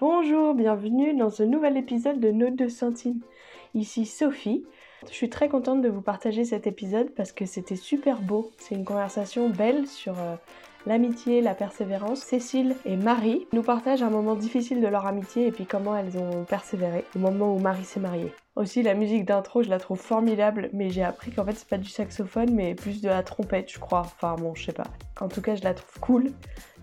Bonjour, 0.00 0.54
bienvenue 0.54 1.14
dans 1.14 1.28
ce 1.28 1.42
nouvel 1.42 1.76
épisode 1.76 2.20
de 2.20 2.30
Nos 2.30 2.48
2 2.48 2.70
centimes. 2.70 3.20
Ici 3.74 4.06
Sophie. 4.06 4.64
Je 5.06 5.12
suis 5.12 5.28
très 5.28 5.50
contente 5.50 5.82
de 5.82 5.90
vous 5.90 6.00
partager 6.00 6.46
cet 6.46 6.66
épisode 6.66 7.10
parce 7.10 7.32
que 7.32 7.44
c'était 7.44 7.76
super 7.76 8.22
beau. 8.22 8.50
C'est 8.56 8.74
une 8.74 8.86
conversation 8.86 9.50
belle 9.50 9.86
sur 9.86 10.18
euh, 10.18 10.36
l'amitié, 10.86 11.42
la 11.42 11.54
persévérance. 11.54 12.20
Cécile 12.20 12.76
et 12.86 12.96
Marie 12.96 13.46
nous 13.52 13.62
partagent 13.62 14.02
un 14.02 14.08
moment 14.08 14.36
difficile 14.36 14.80
de 14.80 14.86
leur 14.86 15.04
amitié 15.04 15.48
et 15.48 15.52
puis 15.52 15.66
comment 15.66 15.94
elles 15.94 16.16
ont 16.16 16.44
persévéré 16.44 17.04
au 17.14 17.18
moment 17.18 17.54
où 17.54 17.58
Marie 17.58 17.84
s'est 17.84 18.00
mariée. 18.00 18.32
Aussi, 18.56 18.82
la 18.82 18.94
musique 18.94 19.26
d'intro, 19.26 19.62
je 19.62 19.68
la 19.68 19.78
trouve 19.78 20.00
formidable, 20.00 20.70
mais 20.72 20.88
j'ai 20.88 21.04
appris 21.04 21.30
qu'en 21.30 21.44
fait, 21.44 21.52
c'est 21.52 21.68
pas 21.68 21.76
du 21.76 21.90
saxophone, 21.90 22.54
mais 22.54 22.74
plus 22.74 23.02
de 23.02 23.08
la 23.08 23.22
trompette, 23.22 23.70
je 23.70 23.78
crois. 23.78 24.00
Enfin, 24.00 24.34
bon, 24.36 24.54
je 24.54 24.64
sais 24.64 24.72
pas. 24.72 24.86
En 25.20 25.28
tout 25.28 25.42
cas, 25.42 25.56
je 25.56 25.62
la 25.62 25.74
trouve 25.74 26.00
cool. 26.00 26.32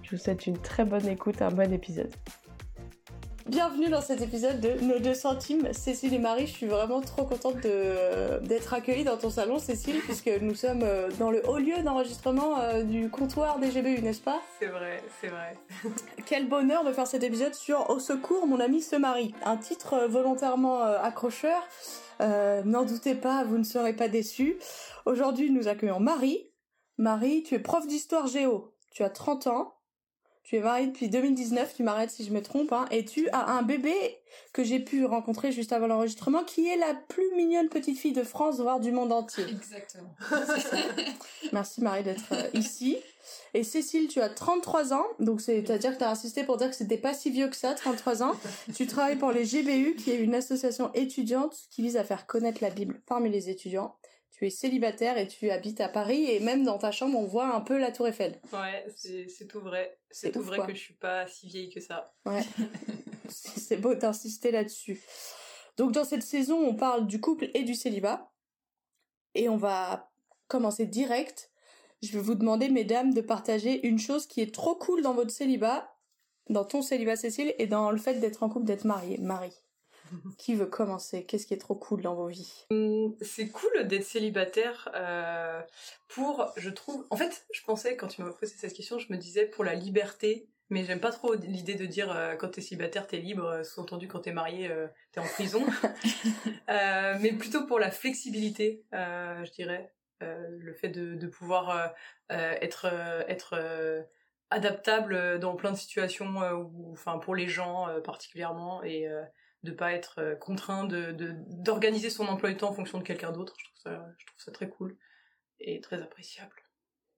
Je 0.03 0.11
vous 0.11 0.21
souhaite 0.21 0.45
une 0.45 0.59
très 0.59 0.85
bonne 0.85 1.07
écoute, 1.07 1.41
un 1.41 1.49
bon 1.49 1.73
épisode. 1.73 2.13
Bienvenue 3.47 3.87
dans 3.87 4.01
cet 4.01 4.19
épisode 4.19 4.59
de 4.59 4.73
Nos 4.81 4.99
deux 4.99 5.13
centimes, 5.13 5.71
Cécile 5.71 6.13
et 6.13 6.19
Marie. 6.19 6.47
Je 6.47 6.51
suis 6.51 6.65
vraiment 6.65 6.99
trop 6.99 7.23
contente 7.23 7.61
d'être 7.61 8.73
accueillie 8.73 9.05
dans 9.05 9.15
ton 9.15 9.29
salon, 9.29 9.57
Cécile, 9.57 10.01
puisque 10.01 10.29
nous 10.41 10.53
sommes 10.53 10.83
euh, 10.83 11.09
dans 11.17 11.31
le 11.31 11.41
haut 11.47 11.57
lieu 11.57 11.81
d'enregistrement 11.81 12.59
euh, 12.59 12.83
du 12.83 13.09
comptoir 13.09 13.59
des 13.59 13.69
GBU, 13.69 14.01
n'est-ce 14.01 14.19
pas? 14.19 14.41
C'est 14.59 14.67
vrai, 14.67 15.01
c'est 15.21 15.29
vrai. 15.29 15.55
Quel 16.25 16.49
bonheur 16.49 16.83
de 16.83 16.91
faire 16.91 17.07
cet 17.07 17.23
épisode 17.23 17.53
sur 17.53 17.89
Au 17.89 17.99
secours, 17.99 18.47
mon 18.47 18.59
ami 18.59 18.81
se 18.81 18.97
marie. 18.97 19.33
Un 19.45 19.55
titre 19.55 19.93
euh, 19.93 20.07
volontairement 20.07 20.81
accrocheur. 20.81 21.61
N'en 22.19 22.83
doutez 22.83 23.15
pas, 23.15 23.45
vous 23.45 23.57
ne 23.57 23.63
serez 23.63 23.93
pas 23.93 24.09
déçus. 24.09 24.57
Aujourd'hui, 25.05 25.51
nous 25.51 25.69
accueillons 25.69 26.01
Marie. 26.01 26.51
Marie, 26.97 27.43
tu 27.43 27.55
es 27.55 27.59
prof 27.59 27.87
d'histoire 27.87 28.27
géo. 28.27 28.73
Tu 28.91 29.03
as 29.03 29.09
30 29.09 29.47
ans. 29.47 29.76
Tu 30.47 30.55
es 30.55 30.61
mariée 30.61 30.87
depuis 30.87 31.09
2019, 31.09 31.73
tu 31.75 31.83
m'arrêtes 31.83 32.09
si 32.09 32.23
je 32.23 32.31
me 32.31 32.41
trompe, 32.41 32.71
hein, 32.71 32.85
et 32.89 33.03
tu 33.03 33.27
as 33.31 33.51
un 33.51 33.63
bébé 33.63 33.93
que 34.53 34.63
j'ai 34.63 34.79
pu 34.79 35.03
rencontrer 35.03 35.51
juste 35.51 35.73
avant 35.73 35.87
l'enregistrement, 35.87 36.45
qui 36.45 36.69
est 36.69 36.77
la 36.77 36.93
plus 37.09 37.29
mignonne 37.35 37.67
petite 37.67 37.99
fille 37.99 38.13
de 38.13 38.23
France, 38.23 38.61
voire 38.61 38.79
du 38.79 38.93
monde 38.93 39.11
entier. 39.11 39.43
Exactement. 39.43 40.15
Merci 41.51 41.81
Marie 41.81 42.03
d'être 42.03 42.31
euh, 42.31 42.47
ici. 42.53 42.97
Et 43.53 43.65
Cécile, 43.65 44.07
tu 44.07 44.21
as 44.21 44.29
33 44.29 44.93
ans, 44.93 45.05
donc 45.19 45.41
c'est-à-dire 45.41 45.91
que 45.91 45.97
tu 45.97 46.05
as 46.05 46.11
insisté 46.11 46.45
pour 46.45 46.55
dire 46.55 46.69
que 46.69 46.77
c'était 46.77 46.97
pas 46.97 47.13
si 47.13 47.29
vieux 47.29 47.49
que 47.49 47.57
ça, 47.57 47.73
33 47.73 48.23
ans. 48.23 48.31
tu 48.73 48.87
travailles 48.87 49.17
pour 49.17 49.33
les 49.33 49.43
GBU, 49.43 49.95
qui 49.95 50.11
est 50.11 50.17
une 50.17 50.33
association 50.33 50.93
étudiante 50.93 51.57
qui 51.71 51.81
vise 51.81 51.97
à 51.97 52.05
faire 52.05 52.25
connaître 52.25 52.63
la 52.63 52.69
Bible 52.69 53.01
parmi 53.05 53.29
les 53.29 53.49
étudiants 53.49 53.97
tu 54.37 54.45
es 54.45 54.49
célibataire 54.51 55.17
et 55.17 55.27
tu 55.27 55.49
habites 55.49 55.81
à 55.81 55.89
Paris 55.89 56.29
et 56.29 56.39
même 56.39 56.63
dans 56.63 56.77
ta 56.77 56.91
chambre 56.91 57.17
on 57.17 57.25
voit 57.25 57.55
un 57.55 57.61
peu 57.61 57.77
la 57.77 57.91
tour 57.91 58.07
Eiffel. 58.07 58.39
Ouais, 58.53 58.85
c'est 58.95 59.47
tout 59.47 59.59
vrai. 59.59 59.97
C'est 60.11 60.31
tout 60.31 60.43
vrai 60.43 60.59
que 60.65 60.75
je 60.75 60.79
suis 60.79 60.93
pas 60.93 61.25
si 61.27 61.47
vieille 61.47 61.69
que 61.69 61.79
ça. 61.79 62.13
Ouais. 62.25 62.43
c'est 63.29 63.77
beau 63.77 63.95
d'insister 63.95 64.51
là-dessus. 64.51 65.01
Donc 65.77 65.91
dans 65.91 66.03
cette 66.03 66.21
saison 66.21 66.59
on 66.59 66.75
parle 66.75 67.07
du 67.07 67.19
couple 67.19 67.49
et 67.55 67.63
du 67.63 67.73
célibat. 67.73 68.31
Et 69.33 69.49
on 69.49 69.57
va 69.57 70.11
commencer 70.47 70.85
direct. 70.85 71.51
Je 72.03 72.11
vais 72.11 72.19
vous 72.19 72.35
demander 72.35 72.69
mesdames 72.69 73.13
de 73.13 73.21
partager 73.21 73.87
une 73.87 73.97
chose 73.97 74.27
qui 74.27 74.41
est 74.41 74.53
trop 74.53 74.75
cool 74.75 75.01
dans 75.01 75.13
votre 75.13 75.31
célibat, 75.31 75.95
dans 76.49 76.63
ton 76.63 76.83
célibat 76.83 77.15
Cécile 77.15 77.55
et 77.57 77.65
dans 77.65 77.89
le 77.89 77.97
fait 77.97 78.15
d'être 78.15 78.43
en 78.43 78.49
couple, 78.49 78.65
d'être 78.67 78.85
mariée. 78.85 79.17
Marie. 79.17 79.59
Qui 80.37 80.55
veut 80.55 80.65
commencer? 80.65 81.25
Qu'est-ce 81.25 81.47
qui 81.47 81.53
est 81.53 81.59
trop 81.59 81.75
cool 81.75 82.01
dans 82.01 82.15
vos 82.15 82.27
vies? 82.27 82.65
Hum, 82.71 83.15
C'est 83.21 83.49
cool 83.49 83.87
d'être 83.87 84.03
célibataire 84.03 84.89
euh, 84.95 85.61
pour, 86.07 86.51
je 86.57 86.69
trouve... 86.69 87.05
En 87.09 87.17
fait, 87.17 87.45
je 87.53 87.61
pensais, 87.63 87.95
quand 87.95 88.07
tu 88.07 88.21
m'as 88.21 88.31
posé 88.31 88.55
cette 88.57 88.73
question, 88.73 88.99
je 88.99 89.11
me 89.11 89.17
disais 89.17 89.45
pour 89.45 89.63
la 89.63 89.75
liberté, 89.75 90.47
mais 90.69 90.83
j'aime 90.83 90.99
pas 90.99 91.11
trop 91.11 91.33
l'idée 91.33 91.75
de 91.75 91.85
dire 91.85 92.11
euh, 92.11 92.35
quand 92.35 92.49
t'es 92.49 92.61
célibataire, 92.61 93.07
t'es 93.07 93.17
libre, 93.17 93.45
euh, 93.45 93.63
sous-entendu 93.63 94.07
quand 94.07 94.19
t'es 94.19 94.33
marié, 94.33 94.69
t'es 95.11 95.19
en 95.19 95.25
prison. 95.25 95.65
mais 96.67 97.31
plutôt 97.33 97.65
pour 97.65 97.79
la 97.79 97.91
flexibilité, 97.91 98.83
je 98.91 99.51
dirais. 99.51 99.91
le 100.21 100.73
fait 100.73 100.89
de, 100.89 101.15
de 101.15 101.27
pouvoir 101.27 101.93
être... 102.29 102.85
être 103.27 104.07
adaptable 104.49 105.39
dans 105.39 105.57
plein 105.57 105.73
de 105.73 105.77
situations 105.77 106.25
ou 106.53 106.93
enfin 106.93 107.17
pour 107.17 107.35
les 107.35 107.49
gens 107.49 107.87
particulièrement 108.01 108.81
et 108.81 109.05
de 109.63 109.71
pas 109.71 109.93
être 109.93 110.19
euh, 110.19 110.35
contraint 110.35 110.85
de 110.85 111.15
d'organiser 111.47 112.09
son 112.09 112.27
emploi 112.27 112.49
du 112.49 112.57
temps 112.57 112.69
en 112.69 112.73
fonction 112.73 112.99
de 112.99 113.03
quelqu'un 113.03 113.31
d'autre. 113.31 113.55
Je 113.57 113.65
trouve 113.65 113.79
ça 113.83 114.15
je 114.17 114.25
trouve 114.25 114.39
ça 114.39 114.51
très 114.51 114.69
cool 114.69 114.97
et 115.59 115.81
très 115.81 116.01
appréciable. 116.01 116.55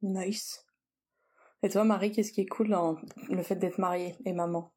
Nice. 0.01 0.65
Et 1.61 1.69
toi 1.69 1.83
Marie, 1.83 2.11
qu'est-ce 2.11 2.31
qui 2.31 2.41
est 2.41 2.47
cool 2.47 2.69
dans 2.69 2.97
le 3.29 3.43
fait 3.43 3.55
d'être 3.55 3.77
mariée 3.77 4.15
et 4.25 4.33
maman? 4.33 4.73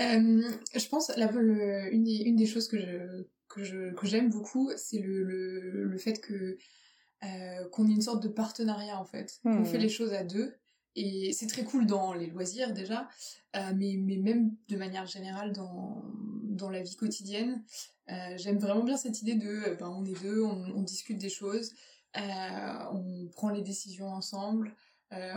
Euh, 0.00 0.42
Je 0.74 0.88
pense 0.88 1.14
la, 1.16 1.30
une, 1.30 2.04
des, 2.04 2.16
une 2.24 2.36
des 2.36 2.46
choses 2.46 2.68
que 2.68 2.78
je 2.78 3.26
que 3.48 3.62
je 3.64 3.92
que 3.94 4.06
j'aime 4.06 4.30
beaucoup, 4.30 4.70
c'est 4.76 4.98
le, 4.98 5.22
le, 5.22 5.84
le 5.84 5.98
fait 5.98 6.20
que 6.20 6.58
euh, 7.22 7.68
qu'on 7.70 7.86
ait 7.88 7.92
une 7.92 8.00
sorte 8.00 8.22
de 8.22 8.28
partenariat 8.28 8.98
en 8.98 9.04
fait, 9.04 9.38
qu'on 9.42 9.64
fait 9.64 9.78
hmm. 9.78 9.82
les 9.82 9.88
choses 9.88 10.12
à 10.12 10.24
deux 10.24 10.54
et 10.96 11.32
c'est 11.32 11.46
très 11.46 11.64
cool 11.64 11.86
dans 11.86 12.12
les 12.12 12.26
loisirs 12.26 12.72
déjà, 12.72 13.08
euh, 13.56 13.72
mais, 13.76 13.96
mais 13.98 14.16
même 14.16 14.54
de 14.68 14.76
manière 14.76 15.06
générale 15.06 15.52
dans, 15.52 16.02
dans 16.60 16.70
la 16.70 16.82
vie 16.82 16.96
quotidienne. 16.96 17.64
Euh, 18.10 18.36
J'aime 18.36 18.58
vraiment 18.58 18.82
bien 18.82 18.96
cette 18.96 19.22
idée 19.22 19.34
de, 19.34 19.48
euh, 19.48 19.74
ben, 19.74 19.88
on 19.88 20.04
est 20.04 20.20
deux, 20.20 20.42
on, 20.42 20.64
on 20.74 20.82
discute 20.82 21.18
des 21.18 21.28
choses, 21.28 21.72
euh, 22.16 22.20
on 22.92 23.28
prend 23.32 23.50
les 23.50 23.62
décisions 23.62 24.08
ensemble, 24.08 24.74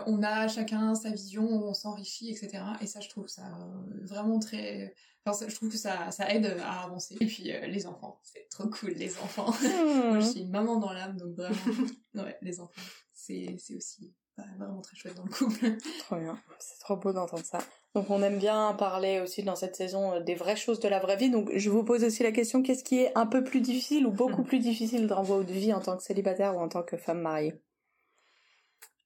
on 0.06 0.22
a 0.22 0.48
chacun 0.48 0.94
sa 0.94 1.10
vision, 1.10 1.48
on 1.48 1.74
s'enrichit, 1.74 2.30
etc. 2.30 2.64
Et 2.80 2.86
ça, 2.86 3.00
je 3.00 3.10
trouve 3.10 3.28
ça 3.28 3.58
vraiment 4.04 4.38
très... 4.38 4.94
Enfin, 5.26 5.48
je 5.48 5.56
trouve 5.56 5.70
que 5.70 5.80
ça, 5.80 6.12
ça 6.12 6.30
aide 6.30 6.46
à 6.62 6.84
avancer. 6.84 7.18
Et 7.20 7.26
puis, 7.26 7.46
les 7.46 7.88
enfants, 7.88 8.20
c'est 8.22 8.48
trop 8.52 8.68
cool, 8.68 8.92
les 8.92 9.18
enfants. 9.18 9.52
Moi, 10.10 10.20
je 10.20 10.28
suis 10.28 10.42
une 10.42 10.52
maman 10.52 10.78
dans 10.78 10.94
l'âme, 10.94 11.18
donc 11.18 11.34
vraiment, 11.34 11.56
ouais, 12.14 12.38
les 12.44 12.60
enfants, 12.60 12.82
c'est 13.14 13.58
aussi 13.76 14.14
vraiment 14.38 14.82
très 14.82 14.96
chouette 14.96 15.16
dans 15.16 15.24
le 15.24 15.30
couple. 15.30 15.78
trop 16.00 16.16
bien, 16.16 16.40
c'est 16.60 16.80
trop 16.80 16.96
beau 16.96 17.14
d'entendre 17.14 17.46
ça. 17.46 17.60
Donc 17.94 18.10
on 18.10 18.24
aime 18.24 18.40
bien 18.40 18.74
parler 18.74 19.20
aussi 19.20 19.44
dans 19.44 19.56
cette 19.56 19.76
saison 19.76 20.14
euh, 20.14 20.20
des 20.20 20.36
vraies 20.36 20.56
choses 20.56 20.80
de 20.80 20.88
la 20.88 21.00
vraie 21.00 21.18
vie. 21.18 21.30
Donc 21.30 21.52
je 21.56 21.70
vous 21.70 21.84
pose 21.84 22.04
aussi 22.04 22.24
la 22.24 22.32
question, 22.32 22.64
qu'est-ce 22.64 22.84
qui 22.84 23.00
est 23.00 23.16
un 23.16 23.28
peu 23.28 23.44
plus 23.44 23.62
difficile 23.62 24.08
ou 24.08 24.12
beaucoup 24.12 24.44
plus 24.44 24.60
difficile 24.60 25.08
dans 25.08 25.24
votre 25.24 25.52
vie 25.52 25.74
en 25.74 25.80
tant 25.80 25.98
que 25.98 26.04
célibataire 26.04 26.56
ou 26.56 26.60
en 26.60 26.70
tant 26.70 26.84
que 26.84 26.98
femme 26.98 27.22
mariée? 27.22 27.62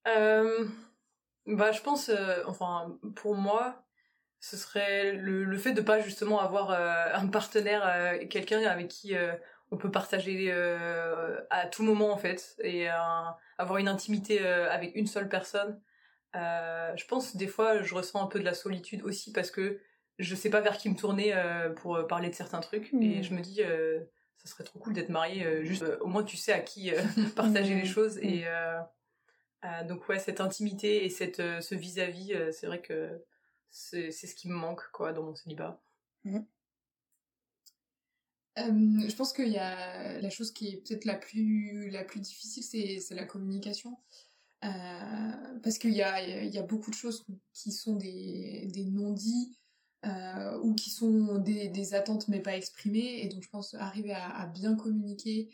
Euh, 0.08 0.66
Bah 1.46 1.72
je 1.72 1.82
pense, 1.82 2.10
euh, 2.10 2.44
enfin 2.46 2.98
pour 3.16 3.36
moi, 3.36 3.84
ce 4.40 4.56
serait 4.56 5.14
le, 5.14 5.58
fait 5.58 5.74
de 5.74 5.82
pas 5.82 6.00
justement 6.00 6.40
avoir 6.40 6.70
un 6.72 7.28
partenaire, 7.28 8.20
quelqu'un 8.30 8.62
avec 8.66 8.88
qui 8.88 9.16
on 9.72 9.78
peut 9.78 9.92
partager 9.92 10.52
à 11.50 11.68
tout 11.68 11.84
moment 11.84 12.12
en 12.12 12.18
fait 12.18 12.56
et 12.64 12.88
avoir 13.58 13.78
une 13.78 13.88
intimité 13.88 14.46
avec 14.46 14.96
une 14.96 15.08
seule 15.08 15.30
personne 15.30 15.82
euh, 16.36 16.92
je 16.96 17.06
pense 17.06 17.36
des 17.36 17.48
fois 17.48 17.82
je 17.82 17.94
ressens 17.96 18.22
un 18.22 18.28
peu 18.28 18.40
de 18.40 18.44
la 18.44 18.54
solitude 18.54 19.02
aussi 19.04 19.32
parce 19.32 19.50
que 19.50 19.80
je 20.20 20.36
sais 20.36 20.50
pas 20.50 20.62
vers 20.62 20.78
qui 20.78 20.90
me 20.90 20.96
tourner 20.96 21.34
euh, 21.34 21.70
pour 21.70 21.96
euh, 21.96 22.04
parler 22.06 22.30
de 22.30 22.36
certains 22.36 22.60
trucs 22.60 22.94
et 22.94 23.20
hmm. 23.20 23.24
je 23.24 23.34
me 23.34 23.42
dis 23.42 23.62
ça 24.38 24.50
serait 24.50 24.64
trop 24.64 24.80
cool 24.80 24.94
d'être 24.94 25.10
marié 25.10 25.66
juste 25.66 25.86
au 26.02 26.08
moins 26.08 26.24
tu 26.24 26.38
sais 26.38 26.52
à 26.52 26.60
qui 26.60 26.92
partager 27.36 27.76
les 27.76 27.84
hmm. 27.84 27.94
choses 27.94 28.18
et 28.18 28.46
hmm. 29.64 29.88
donc 29.88 30.08
ouais 30.10 30.20
cette 30.20 30.42
intimité 30.42 31.06
et 31.06 31.10
cette 31.10 31.38
ce 31.38 31.76
vis-à-vis 31.76 32.36
c'est 32.52 32.68
vrai 32.68 32.82
que 32.82 33.24
c'est 33.70 34.12
ce 34.12 34.36
qui 34.36 34.50
me 34.50 34.56
manque 34.56 34.84
quoi 34.92 35.14
dans 35.14 35.24
mon 35.24 35.36
célibat. 35.36 35.82
Je 38.58 39.16
pense 39.16 39.34
qu'il 39.34 39.50
y 39.50 39.58
a 39.58 40.20
la 40.20 40.30
chose 40.30 40.52
qui 40.52 40.70
est 40.70 40.78
peut-être 40.78 41.06
la 41.06 41.16
plus 41.16 41.90
la 41.90 42.04
plus 42.04 42.20
difficile 42.20 42.64
c'est 43.02 43.16
la 43.16 43.26
communication. 43.26 43.98
Euh, 44.66 45.60
parce 45.62 45.78
qu'il 45.78 45.94
y 45.94 46.02
a, 46.02 46.22
y 46.44 46.58
a 46.58 46.64
beaucoup 46.64 46.90
de 46.90 46.96
choses 46.96 47.26
qui 47.54 47.72
sont 47.72 47.96
des, 47.96 48.68
des 48.74 48.86
non-dits 48.86 49.56
euh, 50.06 50.60
ou 50.62 50.74
qui 50.74 50.90
sont 50.90 51.38
des, 51.38 51.68
des, 51.70 51.94
attentes 51.94 52.28
mais 52.28 52.40
pas 52.40 52.58
exprimées. 52.58 53.24
Et 53.24 53.28
donc 53.28 53.44
je 53.44 53.50
pense 53.50 53.74
arriver 53.76 54.14
à, 54.14 54.46
bien 54.48 54.76
communiquer 54.76 55.50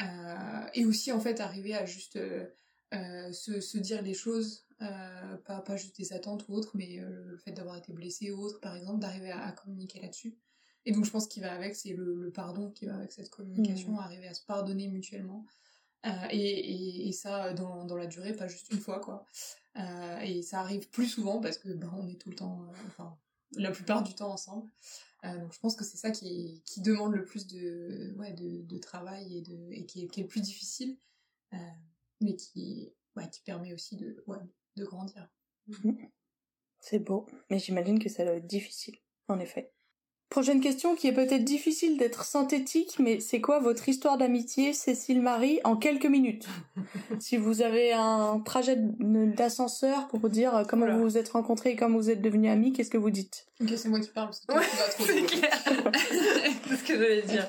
euh, 0.00 0.66
et 0.74 0.84
aussi 0.84 1.12
en 1.12 1.20
fait 1.20 1.40
arriver 1.40 1.74
à 1.74 1.86
juste 1.86 2.16
euh, 2.16 2.46
euh 2.94 3.32
se, 3.32 3.60
se, 3.60 3.78
dire 3.78 4.02
les 4.02 4.14
choses 4.14 4.66
euh, 4.82 5.36
pas, 5.44 5.60
pas 5.60 5.76
juste 5.76 5.96
des 5.96 6.12
attentes 6.12 6.48
ou 6.48 6.54
autres 6.54 6.72
mais 6.74 7.00
le 7.00 7.36
fait 7.38 7.52
d'avoir 7.52 7.76
été 7.76 7.92
blessé 7.92 8.32
ou 8.32 8.40
autre 8.40 8.60
par 8.60 8.74
exemple 8.74 8.98
d'arriver 8.98 9.30
à, 9.30 9.52
communiquer 9.52 10.00
là-dessus 10.00 10.36
et 10.86 10.92
donc 10.92 11.04
je 11.04 11.10
pense 11.10 11.26
qu'il 11.26 11.42
va 11.42 11.52
avec 11.52 11.74
c'est 11.76 11.92
le, 11.92 12.14
le, 12.14 12.30
pardon 12.30 12.70
qui 12.70 12.86
va 12.86 12.96
avec 12.96 13.12
cette 13.12 13.30
communication 13.30 13.92
mmh. 13.92 13.98
arriver 13.98 14.28
à 14.28 14.34
se 14.34 14.44
pardonner 14.44 14.88
mutuellement 14.88 15.46
euh, 16.06 16.10
et, 16.30 17.08
et, 17.08 17.12
ça 17.12 17.54
dans, 17.54 17.84
dans, 17.84 17.96
la 17.96 18.06
durée, 18.06 18.34
pas 18.34 18.46
juste 18.46 18.70
une 18.70 18.78
fois, 18.78 19.00
quoi. 19.00 19.24
Euh, 19.76 20.18
et 20.20 20.42
ça 20.42 20.60
arrive 20.60 20.88
plus 20.90 21.06
souvent 21.06 21.40
parce 21.40 21.56
que 21.56 21.70
ben, 21.70 21.90
on 21.96 22.06
est 22.08 22.20
tout 22.20 22.28
le 22.28 22.36
temps, 22.36 22.62
euh, 22.62 22.72
enfin, 22.88 23.18
la 23.56 23.70
plupart 23.70 24.02
du 24.02 24.14
temps 24.14 24.30
ensemble. 24.30 24.68
donc 25.22 25.52
je 25.52 25.58
pense 25.60 25.76
que 25.76 25.84
c'est 25.84 25.96
ça 25.96 26.10
qui, 26.10 26.62
qui 26.66 26.82
demande 26.82 27.14
le 27.14 27.24
plus 27.24 27.46
de, 27.46 28.14
ouais, 28.18 28.32
de, 28.32 28.62
de 28.62 28.78
travail 28.78 29.38
et, 29.38 29.42
de, 29.42 29.70
et 29.70 29.86
qui, 29.86 30.04
est, 30.04 30.08
qui 30.08 30.20
est 30.20 30.24
le 30.24 30.28
plus 30.28 30.42
difficile, 30.42 30.98
mais 32.20 32.36
qui, 32.36 32.92
ouais, 33.16 33.30
qui 33.30 33.40
permet 33.42 33.72
aussi 33.72 33.96
de, 33.96 34.22
ouais, 34.26 34.38
de 34.76 34.84
grandir. 34.84 35.28
C'est 36.80 36.98
beau, 36.98 37.26
mais 37.48 37.58
j'imagine 37.58 37.98
que 37.98 38.10
ça 38.10 38.24
doit 38.24 38.34
être 38.34 38.46
difficile. 38.46 38.96
en 39.28 39.38
effet. 39.38 39.72
Prochaine 40.34 40.60
question 40.60 40.96
qui 40.96 41.06
est 41.06 41.12
peut-être 41.12 41.44
difficile 41.44 41.96
d'être 41.96 42.24
synthétique, 42.24 42.96
mais 42.98 43.20
c'est 43.20 43.40
quoi 43.40 43.60
votre 43.60 43.88
histoire 43.88 44.18
d'amitié, 44.18 44.72
Cécile 44.72 45.22
Marie, 45.22 45.60
en 45.62 45.76
quelques 45.76 46.06
minutes? 46.06 46.48
Si 47.20 47.36
vous 47.36 47.62
avez 47.62 47.92
un 47.92 48.40
trajet 48.44 48.76
d'ascenseur 48.76 50.08
pour 50.08 50.18
vous 50.18 50.28
dire 50.28 50.64
comment 50.68 50.90
vous 50.90 51.02
vous 51.02 51.18
êtes 51.18 51.28
rencontrés 51.28 51.70
et 51.70 51.76
comment 51.76 51.98
vous 51.98 52.10
êtes 52.10 52.20
devenus 52.20 52.50
amis, 52.50 52.72
qu'est-ce 52.72 52.90
que 52.90 52.98
vous 52.98 53.10
dites? 53.10 53.46
Ok, 53.62 53.68
c'est 53.76 53.88
moi 53.88 54.00
qui 54.00 54.08
parle 54.08 54.30
parce 54.30 54.40
que 54.40 54.46
toi, 54.46 54.60
tu 54.60 54.76
vas 54.76 54.88
trop 54.88 55.04
C'est 55.06 55.22
clair. 55.22 55.52
c'est 56.68 56.76
ce 56.78 56.82
que 56.82 56.98
j'allais 56.98 57.22
dire. 57.22 57.48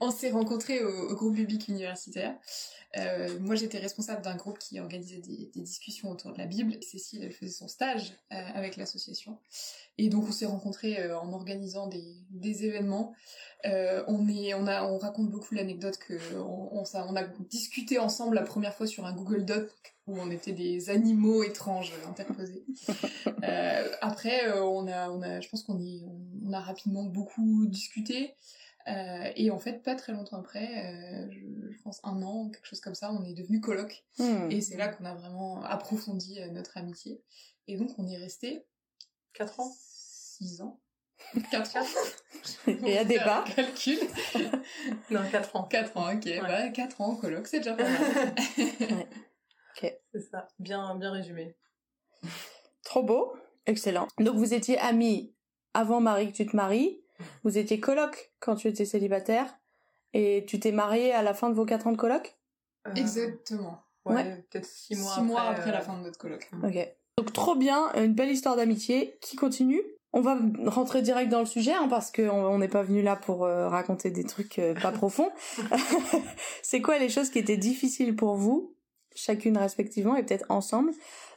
On 0.00 0.10
s'est 0.10 0.30
rencontrés 0.30 0.82
au, 0.82 1.10
au 1.10 1.14
groupe 1.14 1.34
biblique 1.34 1.68
universitaire. 1.68 2.34
Euh, 2.96 3.38
moi, 3.40 3.54
j'étais 3.54 3.78
responsable 3.78 4.22
d'un 4.22 4.36
groupe 4.36 4.58
qui 4.58 4.78
organisait 4.78 5.18
des, 5.18 5.50
des, 5.54 5.60
discussions 5.60 6.10
autour 6.10 6.32
de 6.32 6.38
la 6.38 6.46
Bible. 6.46 6.76
Cécile, 6.82 7.24
elle 7.24 7.32
faisait 7.32 7.50
son 7.50 7.68
stage 7.68 8.12
euh, 8.32 8.36
avec 8.54 8.76
l'association. 8.76 9.38
Et 9.98 10.08
donc, 10.08 10.28
on 10.28 10.32
s'est 10.32 10.46
rencontrés 10.46 11.00
euh, 11.00 11.18
en 11.18 11.32
organisant 11.32 11.86
des, 11.86 12.16
des 12.30 12.64
événements. 12.64 13.14
On, 13.66 14.28
est, 14.28 14.52
on, 14.52 14.66
a, 14.66 14.84
on 14.84 14.98
raconte 14.98 15.30
beaucoup 15.30 15.54
l'anecdote 15.54 15.96
que 15.96 16.18
on, 16.36 16.80
on, 16.80 16.84
ça, 16.84 17.06
on 17.08 17.16
a 17.16 17.22
discuté 17.48 17.98
ensemble 17.98 18.34
la 18.34 18.42
première 18.42 18.74
fois 18.74 18.86
sur 18.86 19.06
un 19.06 19.14
Google 19.14 19.46
Doc 19.46 19.70
où 20.06 20.18
on 20.18 20.30
était 20.30 20.52
des 20.52 20.90
animaux 20.90 21.42
étranges 21.42 21.94
interposés. 22.06 22.62
Après, 24.02 24.52
on 24.60 24.86
a, 24.86 25.08
on 25.08 25.22
a, 25.22 25.40
je 25.40 25.48
pense 25.48 25.62
qu'on 25.62 25.80
on 26.44 26.52
a 26.52 26.60
rapidement 26.60 27.04
beaucoup 27.04 27.64
discuté. 27.66 28.34
Euh, 28.86 29.32
et 29.36 29.50
en 29.50 29.58
fait, 29.58 29.82
pas 29.82 29.94
très 29.94 30.12
longtemps 30.12 30.38
après, 30.38 30.66
euh, 30.84 31.30
je, 31.30 31.72
je, 31.72 31.82
pense 31.82 32.00
un 32.04 32.22
an, 32.22 32.50
quelque 32.50 32.66
chose 32.66 32.80
comme 32.80 32.94
ça, 32.94 33.10
on 33.12 33.24
est 33.24 33.32
devenu 33.32 33.60
coloc. 33.60 34.04
Hmm. 34.18 34.50
Et 34.50 34.60
c'est 34.60 34.76
là 34.76 34.88
qu'on 34.88 35.04
a 35.04 35.14
vraiment 35.14 35.62
approfondi 35.62 36.40
euh, 36.40 36.50
notre 36.50 36.76
amitié. 36.76 37.22
Et 37.66 37.76
donc, 37.78 37.90
on 37.98 38.06
est 38.06 38.18
resté 38.18 38.66
4 39.32 39.60
ans 39.60 39.72
6 39.78 40.60
ans 40.60 40.80
4 41.50 41.76
ans 41.76 41.86
Et 42.66 42.98
à 42.98 43.04
débat 43.04 43.44
Calcul 43.56 43.98
Non, 45.10 45.22
4 45.30 45.56
ans. 45.56 45.64
4 45.64 45.96
ans, 45.96 46.14
ok. 46.14 46.24
Ouais. 46.26 46.40
Bah, 46.40 46.68
4 46.68 47.00
ans 47.00 47.16
coloc, 47.16 47.46
c'est 47.46 47.58
déjà 47.58 47.74
pas 47.74 47.84
mal. 47.88 48.34
ouais. 48.58 49.08
Ok. 49.76 49.94
C'est 50.12 50.20
ça, 50.30 50.48
bien, 50.58 50.94
bien 50.96 51.10
résumé. 51.10 51.56
Trop 52.84 53.02
beau, 53.02 53.34
excellent. 53.66 54.08
Donc 54.18 54.36
vous 54.36 54.52
étiez 54.52 54.78
amis 54.78 55.34
avant 55.72 56.00
Marie 56.00 56.30
que 56.30 56.36
tu 56.36 56.46
te 56.46 56.54
maries, 56.54 57.03
vous 57.44 57.58
étiez 57.58 57.80
coloc 57.80 58.32
quand 58.40 58.56
tu 58.56 58.68
étais 58.68 58.84
célibataire, 58.84 59.58
et 60.12 60.44
tu 60.46 60.60
t'es 60.60 60.72
marié 60.72 61.12
à 61.12 61.22
la 61.22 61.34
fin 61.34 61.50
de 61.50 61.54
vos 61.54 61.64
4 61.64 61.86
ans 61.88 61.92
de 61.92 61.96
coloc? 61.96 62.36
Euh, 62.86 62.94
Exactement. 62.94 63.82
Ouais, 64.04 64.14
Ouais. 64.16 64.44
peut-être 64.50 64.66
6 64.66 64.96
mois 64.96 65.04
Six 65.04 65.10
après. 65.20 65.24
mois 65.26 65.42
après 65.42 65.70
euh, 65.70 65.72
la 65.72 65.80
fin 65.80 65.96
de 65.98 66.02
notre 66.04 66.18
coloc. 66.18 66.48
Ok. 66.62 66.88
Donc 67.16 67.32
trop 67.32 67.54
bien, 67.56 67.92
une 67.94 68.12
belle 68.14 68.30
histoire 68.30 68.56
d'amitié 68.56 69.16
qui 69.20 69.36
continue. 69.36 69.80
On 70.12 70.20
va 70.20 70.38
rentrer 70.66 71.02
direct 71.02 71.30
dans 71.30 71.40
le 71.40 71.46
sujet 71.46 71.72
hein, 71.72 71.88
parce 71.88 72.12
qu'on 72.12 72.28
on 72.28 72.58
n'est 72.58 72.68
pas 72.68 72.82
venu 72.84 73.02
là 73.02 73.16
pour 73.16 73.44
euh, 73.44 73.68
raconter 73.68 74.10
des 74.10 74.24
trucs 74.24 74.58
euh, 74.58 74.74
pas 74.74 74.92
profonds. 74.92 75.30
c'est 76.62 76.80
quoi 76.80 76.98
les 76.98 77.08
choses 77.08 77.30
qui 77.30 77.38
étaient 77.38 77.56
difficiles 77.56 78.14
pour 78.14 78.36
vous, 78.36 78.74
chacune 79.14 79.56
respectivement 79.58 80.16
et 80.16 80.24
peut-être 80.24 80.46
ensemble, 80.50 80.92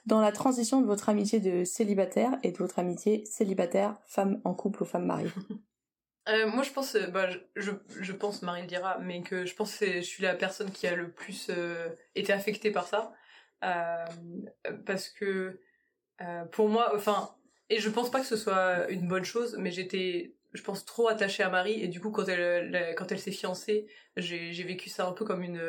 dans 0.06 0.22
la 0.22 0.32
transition 0.32 0.82
de 0.82 0.86
votre 0.86 1.10
amitié 1.10 1.40
de 1.40 1.64
célibataire 1.64 2.38
et 2.44 2.52
de 2.52 2.58
votre 2.58 2.80
amitié 2.80 3.26
célibataire 3.26 3.98
femme 4.06 4.42
en 4.46 4.54
couple 4.54 4.84
ou 4.84 4.86
femme 4.86 5.06
mariée 5.06 5.32
Euh, 6.30 6.46
moi, 6.48 6.62
je 6.64 6.72
pense, 6.72 6.96
euh, 6.96 7.08
bah, 7.08 7.30
je, 7.30 7.38
je, 7.56 7.72
je 8.02 8.12
pense, 8.14 8.42
Marie 8.42 8.62
le 8.62 8.68
dira, 8.68 8.98
mais 9.00 9.22
que 9.24 9.46
je 9.46 9.56
pense 9.56 9.78
que 9.78 9.86
je 9.86 10.02
suis 10.02 10.24
la 10.24 10.36
personne 10.36 10.72
qui 10.72 10.86
a 10.86 10.94
le 10.96 11.10
plus 11.12 11.48
euh, 11.50 11.90
été 12.16 12.34
affectée 12.34 12.70
par 12.72 12.86
ça. 12.88 13.14
Euh, 13.64 14.06
parce 14.86 15.10
que 15.10 15.62
euh, 16.22 16.46
pour 16.46 16.70
moi, 16.70 16.94
enfin, 16.96 17.36
et 17.70 17.80
je 17.80 17.90
pense 17.90 18.12
pas 18.12 18.22
que 18.22 18.26
ce 18.28 18.38
soit 18.38 18.90
une 18.92 19.08
bonne 19.08 19.26
chose, 19.26 19.56
mais 19.60 19.72
j'étais, 19.72 20.36
je 20.54 20.64
pense, 20.64 20.86
trop 20.86 21.08
attachée 21.10 21.44
à 21.44 21.50
Marie, 21.50 21.82
et 21.84 21.88
du 21.90 22.02
coup, 22.02 22.12
quand 22.12 22.28
elle, 22.28 22.72
la- 22.72 22.94
quand 22.96 23.12
elle 23.12 23.20
s'est 23.20 23.32
fiancée, 23.32 23.88
j'ai 24.18 24.54
j'ai 24.54 24.64
vécu 24.64 24.90
ça 24.90 25.08
un 25.08 25.14
peu 25.14 25.26
comme 25.26 25.44
une. 25.44 25.62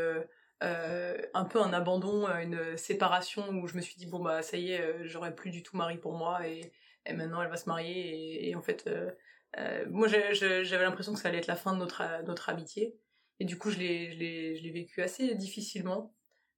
Euh, 0.62 1.16
un 1.34 1.44
peu 1.44 1.60
un 1.60 1.72
abandon, 1.72 2.26
une 2.26 2.76
séparation 2.76 3.49
où 3.50 3.66
je 3.66 3.76
me 3.76 3.81
suis 3.81 3.96
dit 3.96 4.06
bon 4.06 4.19
bah 4.20 4.43
ça 4.43 4.56
y 4.56 4.72
est, 4.72 4.81
euh, 4.81 5.05
j'aurai 5.05 5.34
plus 5.34 5.50
du 5.50 5.62
tout 5.62 5.76
Marie 5.76 5.99
pour 5.99 6.14
moi 6.14 6.46
et, 6.46 6.72
et 7.06 7.12
maintenant 7.12 7.43
elle 7.43 7.50
va 7.50 7.56
se 7.56 7.69
marier 7.69 7.93
et, 7.93 8.50
et 8.50 8.55
en 8.55 8.62
fait 8.62 8.87
euh, 8.87 9.10
euh, 9.56 9.87
moi, 9.88 10.08
j'avais 10.08 10.84
l'impression 10.84 11.14
que 11.14 11.19
ça 11.19 11.28
allait 11.28 11.38
être 11.38 11.46
la 11.46 11.56
fin 11.56 11.72
de 11.72 11.78
notre, 11.78 12.02
euh, 12.02 12.22
notre 12.22 12.50
amitié. 12.50 12.94
Et 13.40 13.44
du 13.44 13.56
coup, 13.56 13.70
je 13.70 13.78
l'ai, 13.78 14.56
je 14.56 14.72
vécu 14.72 15.00
assez 15.00 15.34
difficilement. 15.34 16.14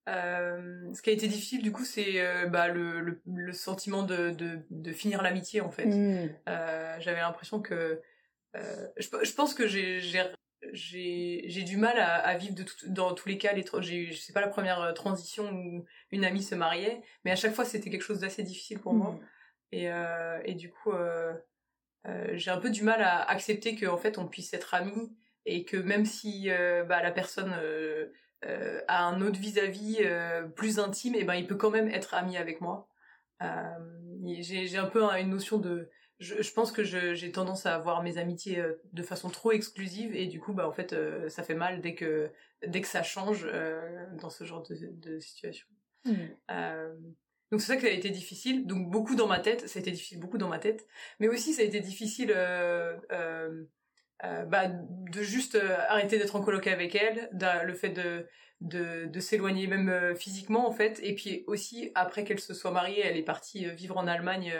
Euh, 0.09 0.93
ce 0.93 1.03
qui 1.03 1.11
a 1.11 1.13
été 1.13 1.29
difficile, 1.29 1.63
du 1.63 1.71
coup, 1.71 1.85
c'est 1.85 2.21
euh, 2.21 2.47
bah, 2.47 2.69
le, 2.69 3.01
le, 3.01 3.23
le 3.27 3.53
sentiment 3.53 4.03
de, 4.03 4.31
de, 4.31 4.59
de 4.71 4.93
finir 4.93 5.23
l'amitié, 5.23 5.61
en 5.61 5.71
fait. 5.71 5.87
Euh, 6.49 6.97
j'avais 6.99 7.21
l'impression 7.21 7.61
que... 7.61 8.01
euh, 8.57 8.89
je, 8.97 9.09
je 9.23 9.35
pense 9.35 9.55
que 9.55 9.69
j'ai, 9.69 10.01
j'ai, 10.73 11.63
du 11.65 11.77
mal 11.77 11.99
à, 11.99 12.17
à 12.17 12.37
vivre 12.37 12.55
de 12.55 12.63
tout- 12.63 12.89
dans 12.89 13.15
tous 13.15 13.29
les 13.29 13.39
cas. 13.39 13.53
Les, 13.53 13.65
j'ai, 13.81 14.13
c'est 14.13 14.33
pas 14.33 14.41
la 14.41 14.49
première 14.49 14.81
euh, 14.81 14.93
transition 14.93 15.51
où 15.51 15.85
une 16.11 16.25
amie 16.25 16.43
se 16.43 16.55
mariait, 16.55 17.03
mais 17.25 17.31
à 17.31 17.37
chaque 17.37 17.55
fois, 17.55 17.65
c'était 17.65 17.91
quelque 17.91 18.03
chose 18.03 18.21
d'assez 18.21 18.43
difficile 18.43 18.79
pour 18.79 18.95
moi. 18.95 19.19
Et, 19.73 19.91
euh, 19.91 20.41
et 20.45 20.55
du 20.55 20.71
coup, 20.71 20.93
euh, 20.93 21.33
euh, 22.07 22.31
j'ai 22.35 22.51
un 22.51 22.59
peu 22.59 22.71
du 22.71 22.83
mal 22.83 23.01
à 23.03 23.23
accepter 23.23 23.77
qu'en 23.77 23.97
fait 23.97 24.19
on 24.19 24.27
puisse 24.27 24.53
être 24.53 24.75
amis 24.75 25.17
et 25.47 25.65
que 25.65 25.77
même 25.77 26.05
si 26.05 26.49
bah, 26.89 27.03
la 27.03 27.11
personne 27.13 27.55
a 28.89 29.05
un 29.05 29.23
autre 29.23 29.39
vis-à-vis 29.39 29.99
plus 30.57 30.79
intime, 30.79 31.15
et 31.15 31.25
ben 31.25 31.35
il 31.35 31.47
peut 31.47 31.57
quand 31.57 31.71
même 31.71 31.89
être 31.89 32.15
ami 32.15 32.37
avec 32.37 32.61
moi. 32.61 32.89
J'ai 33.41 34.77
un 34.77 34.87
peu 34.87 35.05
hein, 35.05 35.17
une 35.17 35.31
notion 35.31 35.59
de, 35.59 35.89
je, 36.21 36.43
je 36.43 36.53
pense 36.53 36.71
que 36.71 36.85
j'ai 36.85 37.33
tendance 37.33 37.67
à 37.67 37.75
avoir 37.75 38.03
mes 38.03 38.19
amitiés 38.19 38.59
euh, 38.61 38.81
de 38.93 39.03
façon 39.03 39.31
trop 39.31 39.53
exclusive 39.53 40.15
et 40.15 40.27
du 40.27 40.39
coup 40.39 40.53
bah 40.53 40.69
en 40.69 40.73
fait 40.73 40.93
euh, 40.93 41.29
ça 41.31 41.43
fait 41.43 41.55
mal 41.55 41.81
dès 41.81 41.95
que 41.95 42.31
dès 42.67 42.83
que 42.83 42.87
ça 42.87 43.03
change 43.03 43.47
euh, 43.51 44.07
dans 44.21 44.31
ce 44.31 44.45
genre 44.45 44.63
de, 44.63 44.77
de 44.93 45.19
situation. 45.19 45.67
Euh, 46.51 46.95
donc 47.51 47.61
c'est 47.61 47.69
ça 47.69 47.77
qui 47.77 47.87
a 47.87 47.91
été 47.91 48.11
difficile. 48.11 48.67
Donc 48.67 48.91
beaucoup 48.91 49.17
dans 49.17 49.27
ma 49.27 49.41
tête, 49.41 49.67
ça 49.67 49.79
a 49.79 49.81
été 49.81 49.91
difficile 49.91 50.21
beaucoup 50.21 50.39
dans 50.39 50.49
ma 50.49 50.59
tête, 50.59 50.87
mais 51.19 51.29
aussi 51.29 51.55
ça 51.55 51.63
a 51.63 51.65
été 51.65 51.81
difficile 51.81 52.35
bah, 53.09 54.67
de 54.69 55.23
juste 55.23 55.59
arrêter 55.89 56.19
d'être 56.19 56.37
en 56.37 56.43
coloc 56.43 56.67
avec 56.67 56.95
elle, 56.95 57.31
le 57.65 57.75
fait 57.75 57.91
de 57.91 58.27
de, 58.61 59.07
de 59.07 59.21
s'éloigner 59.21 59.67
même 59.67 60.15
physiquement 60.17 60.69
en 60.69 60.73
fait, 60.73 61.01
et 61.03 61.15
puis 61.15 61.45
aussi 61.47 61.93
après 61.95 62.25
qu'elle 62.25 62.41
se 62.41 62.53
soit 62.53 62.73
mariée, 62.73 63.01
elle 63.03 63.17
est 63.17 63.23
partie 63.23 63.65
vivre 63.71 63.97
en 63.97 64.07
Allemagne 64.07 64.53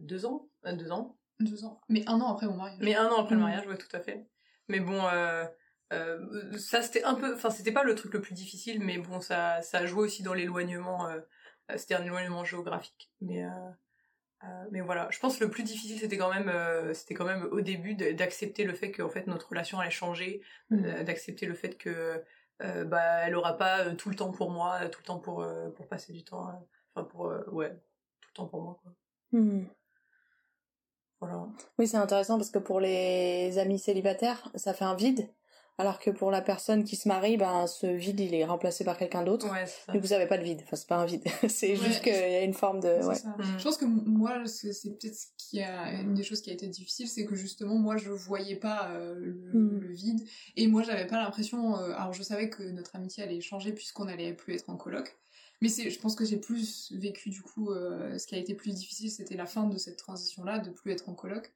deux 0.00 0.26
ans, 0.26 0.48
euh, 0.66 0.72
deux 0.74 0.90
ans, 0.92 1.16
Deux 1.40 1.64
ans. 1.64 1.80
Mais 1.88 2.04
un 2.08 2.20
an 2.20 2.32
après 2.34 2.46
mon 2.46 2.56
mariage. 2.56 2.78
mais 2.80 2.94
un 2.94 3.08
an 3.08 3.20
après 3.22 3.34
le 3.34 3.40
Mm. 3.40 3.44
mariage, 3.44 3.66
ouais, 3.66 3.76
tout 3.78 3.94
à 3.96 4.00
fait. 4.00 4.26
Mais 4.68 4.80
bon, 4.80 5.00
euh, 5.06 5.44
euh, 5.92 6.56
ça 6.58 6.82
c'était 6.82 7.02
un 7.04 7.14
peu, 7.14 7.34
enfin 7.34 7.50
c'était 7.50 7.72
pas 7.72 7.82
le 7.82 7.94
truc 7.94 8.14
le 8.14 8.20
plus 8.20 8.34
difficile, 8.34 8.80
mais 8.80 8.98
bon, 8.98 9.20
ça, 9.20 9.60
ça 9.62 9.78
a 9.78 9.86
joué 9.86 10.02
aussi 10.04 10.22
dans 10.22 10.34
l'éloignement. 10.34 11.08
euh, 11.08 11.20
euh, 11.70 11.76
c'était 11.76 11.94
un 11.94 12.04
éloignement 12.04 12.44
géographique, 12.44 13.10
mais 13.20 13.44
euh, 13.44 13.48
euh, 14.44 14.64
mais 14.70 14.80
voilà. 14.80 15.08
Je 15.10 15.18
pense 15.20 15.36
que 15.38 15.44
le 15.44 15.50
plus 15.50 15.62
difficile 15.64 15.98
c'était 15.98 16.16
quand 16.18 16.32
même, 16.32 16.48
euh, 16.48 16.94
c'était 16.94 17.14
quand 17.14 17.24
même 17.24 17.44
au 17.50 17.60
début 17.60 17.94
d'accepter 17.94 18.64
le 18.64 18.74
fait 18.74 18.90
qu'en 18.92 19.08
fait 19.08 19.26
notre 19.26 19.48
relation 19.50 19.78
allait 19.80 19.90
changer, 19.90 20.42
Mm. 20.70 20.84
euh, 20.84 21.02
d'accepter 21.04 21.46
le 21.46 21.54
fait 21.54 21.76
que 21.76 22.22
euh, 22.62 22.84
bah 22.84 23.26
elle 23.26 23.34
aura 23.34 23.56
pas 23.56 23.80
euh, 23.86 23.94
tout 23.94 24.08
le 24.10 24.16
temps 24.16 24.30
pour 24.32 24.50
moi, 24.50 24.88
tout 24.88 25.00
le 25.00 25.06
temps 25.06 25.18
pour 25.18 25.42
euh, 25.42 25.70
pour 25.70 25.88
passer 25.88 26.12
du 26.12 26.24
temps, 26.24 26.48
euh, 26.48 26.52
enfin 26.94 27.04
pour 27.04 27.26
euh, 27.26 27.42
ouais, 27.50 27.70
tout 28.20 28.28
le 28.30 28.34
temps 28.34 28.46
pour 28.46 28.62
moi 28.62 28.78
quoi. 28.82 28.92
Hmm. 29.32 29.62
Voilà. 31.20 31.46
Oui, 31.78 31.86
c'est 31.86 31.96
intéressant 31.96 32.36
parce 32.36 32.50
que 32.50 32.58
pour 32.58 32.80
les 32.80 33.58
amis 33.58 33.78
célibataires, 33.78 34.50
ça 34.56 34.74
fait 34.74 34.84
un 34.84 34.96
vide, 34.96 35.28
alors 35.78 36.00
que 36.00 36.10
pour 36.10 36.32
la 36.32 36.42
personne 36.42 36.82
qui 36.82 36.96
se 36.96 37.06
marie, 37.06 37.36
ben 37.36 37.66
ce 37.68 37.86
vide 37.86 38.18
il 38.18 38.34
est 38.34 38.44
remplacé 38.44 38.84
par 38.84 38.98
quelqu'un 38.98 39.22
d'autre. 39.22 39.48
Ouais, 39.50 39.64
ça. 39.66 39.92
Du 39.92 40.00
coup, 40.00 40.06
vous 40.08 40.12
avez 40.12 40.26
pas 40.26 40.36
de 40.36 40.42
vide. 40.42 40.60
Enfin, 40.64 40.74
c'est 40.76 40.88
pas 40.88 40.96
un 40.96 41.04
vide. 41.06 41.22
c'est 41.48 41.70
Ouais. 41.70 41.76
juste 41.76 42.02
qu'il 42.02 42.12
y 42.12 42.16
a 42.16 42.42
une 42.42 42.54
forme 42.54 42.80
de. 42.80 42.98
C'est 43.00 43.06
Ouais. 43.06 43.14
ça. 43.14 43.28
Mm. 43.38 43.58
Je 43.58 43.62
pense 43.62 43.76
que 43.76 43.84
moi, 43.84 44.44
c'est 44.46 44.98
peut-être 44.98 45.14
ce 45.14 45.26
qui 45.38 45.62
a 45.62 45.92
une 46.00 46.14
des 46.14 46.24
choses 46.24 46.42
qui 46.42 46.50
a 46.50 46.54
été 46.54 46.66
difficile, 46.66 47.06
c'est 47.08 47.24
que 47.24 47.36
justement 47.36 47.76
moi 47.76 47.96
je 47.96 48.10
voyais 48.10 48.56
pas 48.56 48.90
euh, 48.90 49.14
le, 49.14 49.32
Mm. 49.54 49.78
le 49.78 49.92
vide 49.92 50.20
et 50.56 50.66
moi 50.66 50.82
j'avais 50.82 51.06
pas 51.06 51.22
l'impression. 51.22 51.76
euh, 51.78 51.92
alors 51.94 52.12
je 52.12 52.22
savais 52.24 52.50
que 52.50 52.64
notre 52.64 52.96
amitié 52.96 53.22
allait 53.22 53.40
changer 53.40 53.72
puisqu'on 53.72 54.08
allait 54.08 54.32
plus 54.34 54.54
être 54.56 54.68
en 54.68 54.76
coloc, 54.76 55.16
mais 55.62 55.68
je 55.68 55.98
pense 56.00 56.16
que 56.16 56.24
j'ai 56.24 56.38
plus 56.38 56.92
vécu 56.92 57.30
du 57.30 57.40
coup 57.40 57.70
euh, 57.70 58.18
ce 58.18 58.26
qui 58.26 58.34
a 58.34 58.38
été 58.38 58.54
plus 58.54 58.72
difficile, 58.74 59.10
c'était 59.10 59.36
la 59.36 59.46
fin 59.46 59.68
de 59.68 59.78
cette 59.78 59.96
transition 59.96 60.42
là, 60.42 60.58
de 60.58 60.70
plus 60.70 60.90
être 60.90 61.08
en 61.08 61.14
coloc. 61.14 61.52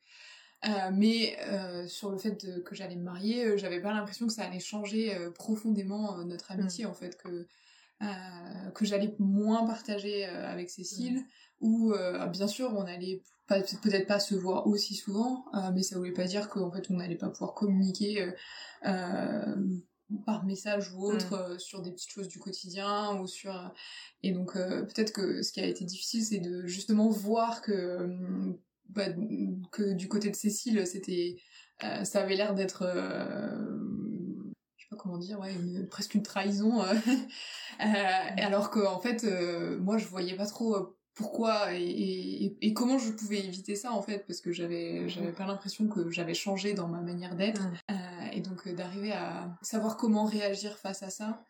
Euh, 0.64 0.90
mais 0.92 1.36
euh, 1.48 1.86
sur 1.86 2.10
le 2.10 2.16
fait 2.16 2.46
de- 2.46 2.60
que 2.60 2.75
j'allais 2.75 2.96
me 2.96 3.02
marier, 3.02 3.58
j'avais 3.58 3.80
pas 3.80 3.92
l'impression 3.92 4.26
que 4.26 4.32
ça 4.32 4.44
allait 4.44 4.60
changer 4.60 5.14
profondément 5.34 6.25
notre 6.25 6.52
amitié 6.52 6.86
en 6.86 6.94
fait, 6.94 7.18
que 7.18 7.46
que 8.75 8.84
j'allais 8.84 9.14
moins 9.18 9.66
partager 9.66 10.25
avec 10.25 10.68
Cécile, 10.70 11.25
ou 11.60 11.92
euh, 11.92 12.26
bien 12.26 12.46
sûr 12.46 12.72
on 12.76 12.82
allait 12.82 13.22
peut-être 13.48 14.06
pas 14.06 14.20
se 14.20 14.34
voir 14.34 14.66
aussi 14.66 14.94
souvent, 14.94 15.46
mais 15.75 15.82
ça 15.82 15.96
voulait 15.96 16.12
pas 16.12 16.25
dire 16.25 16.48
qu'en 16.48 16.70
fait 16.70 16.90
on 16.90 16.94
n'allait 16.94 17.16
pas 17.16 17.28
pouvoir 17.28 17.54
communiquer 17.54 18.32
par 20.25 20.44
message 20.44 20.92
ou 20.92 21.02
autre 21.02 21.32
euh, 21.34 21.58
sur 21.58 21.82
des 21.82 21.90
petites 21.90 22.10
choses 22.10 22.28
du 22.28 22.38
quotidien 22.38 23.18
ou 23.20 23.26
sur 23.26 23.72
et 24.22 24.32
donc 24.32 24.56
euh, 24.56 24.82
peut-être 24.82 25.12
que 25.12 25.42
ce 25.42 25.52
qui 25.52 25.60
a 25.60 25.66
été 25.66 25.84
difficile 25.84 26.25
c'est 26.25 26.38
de 26.38 26.66
justement 26.66 27.08
voir 27.08 27.60
que 27.60 27.72
euh, 27.72 28.52
bah, 28.88 29.06
que 29.72 29.92
du 29.94 30.06
côté 30.08 30.30
de 30.30 30.36
Cécile, 30.36 30.86
c'était, 30.86 31.38
ça 31.80 32.20
avait 32.20 32.36
l'air 32.36 32.54
d'être 32.54 32.84
je 34.76 34.84
sais 34.84 34.88
pas 34.90 34.96
comment 34.96 35.18
dire, 35.18 35.40
ouais, 35.40 35.52
presque 35.90 36.14
une 36.14 36.22
trahison. 36.22 36.82
euh, 36.82 36.94
alors 37.80 38.70
que 38.70 38.78
en 38.86 39.00
fait, 39.00 39.26
moi, 39.80 39.98
je 39.98 40.06
voyais 40.06 40.36
pas 40.36 40.46
trop 40.46 40.96
pourquoi 41.14 41.75
et, 41.75 41.82
et, 41.82 42.56
et, 42.60 42.75
comment 42.75 42.98
je 42.98 43.10
pouvais 43.10 43.38
éviter 43.38 43.75
ça 43.75 43.90
en 43.90 44.02
fait 44.02 44.26
parce 44.26 44.42
que 44.42 44.52
j'avais 44.52 45.08
j'avais 45.08 45.32
pas 45.32 45.46
l'impression 45.46 45.88
que 45.88 46.10
j'avais 46.10 46.34
changé 46.34 46.75
dans 46.75 46.88
ma 46.88 47.00
manière 47.00 47.36
d'être 47.36 47.62
mm. 47.62 47.94
Et 48.37 48.40
donc 48.40 48.66
euh, 48.66 48.73
d'arriver 48.73 49.12
à 49.12 49.49
savoir 49.62 49.97
comment 49.97 50.25
réagir 50.25 50.76
face 50.78 51.02
à 51.02 51.11
ça 51.11 51.43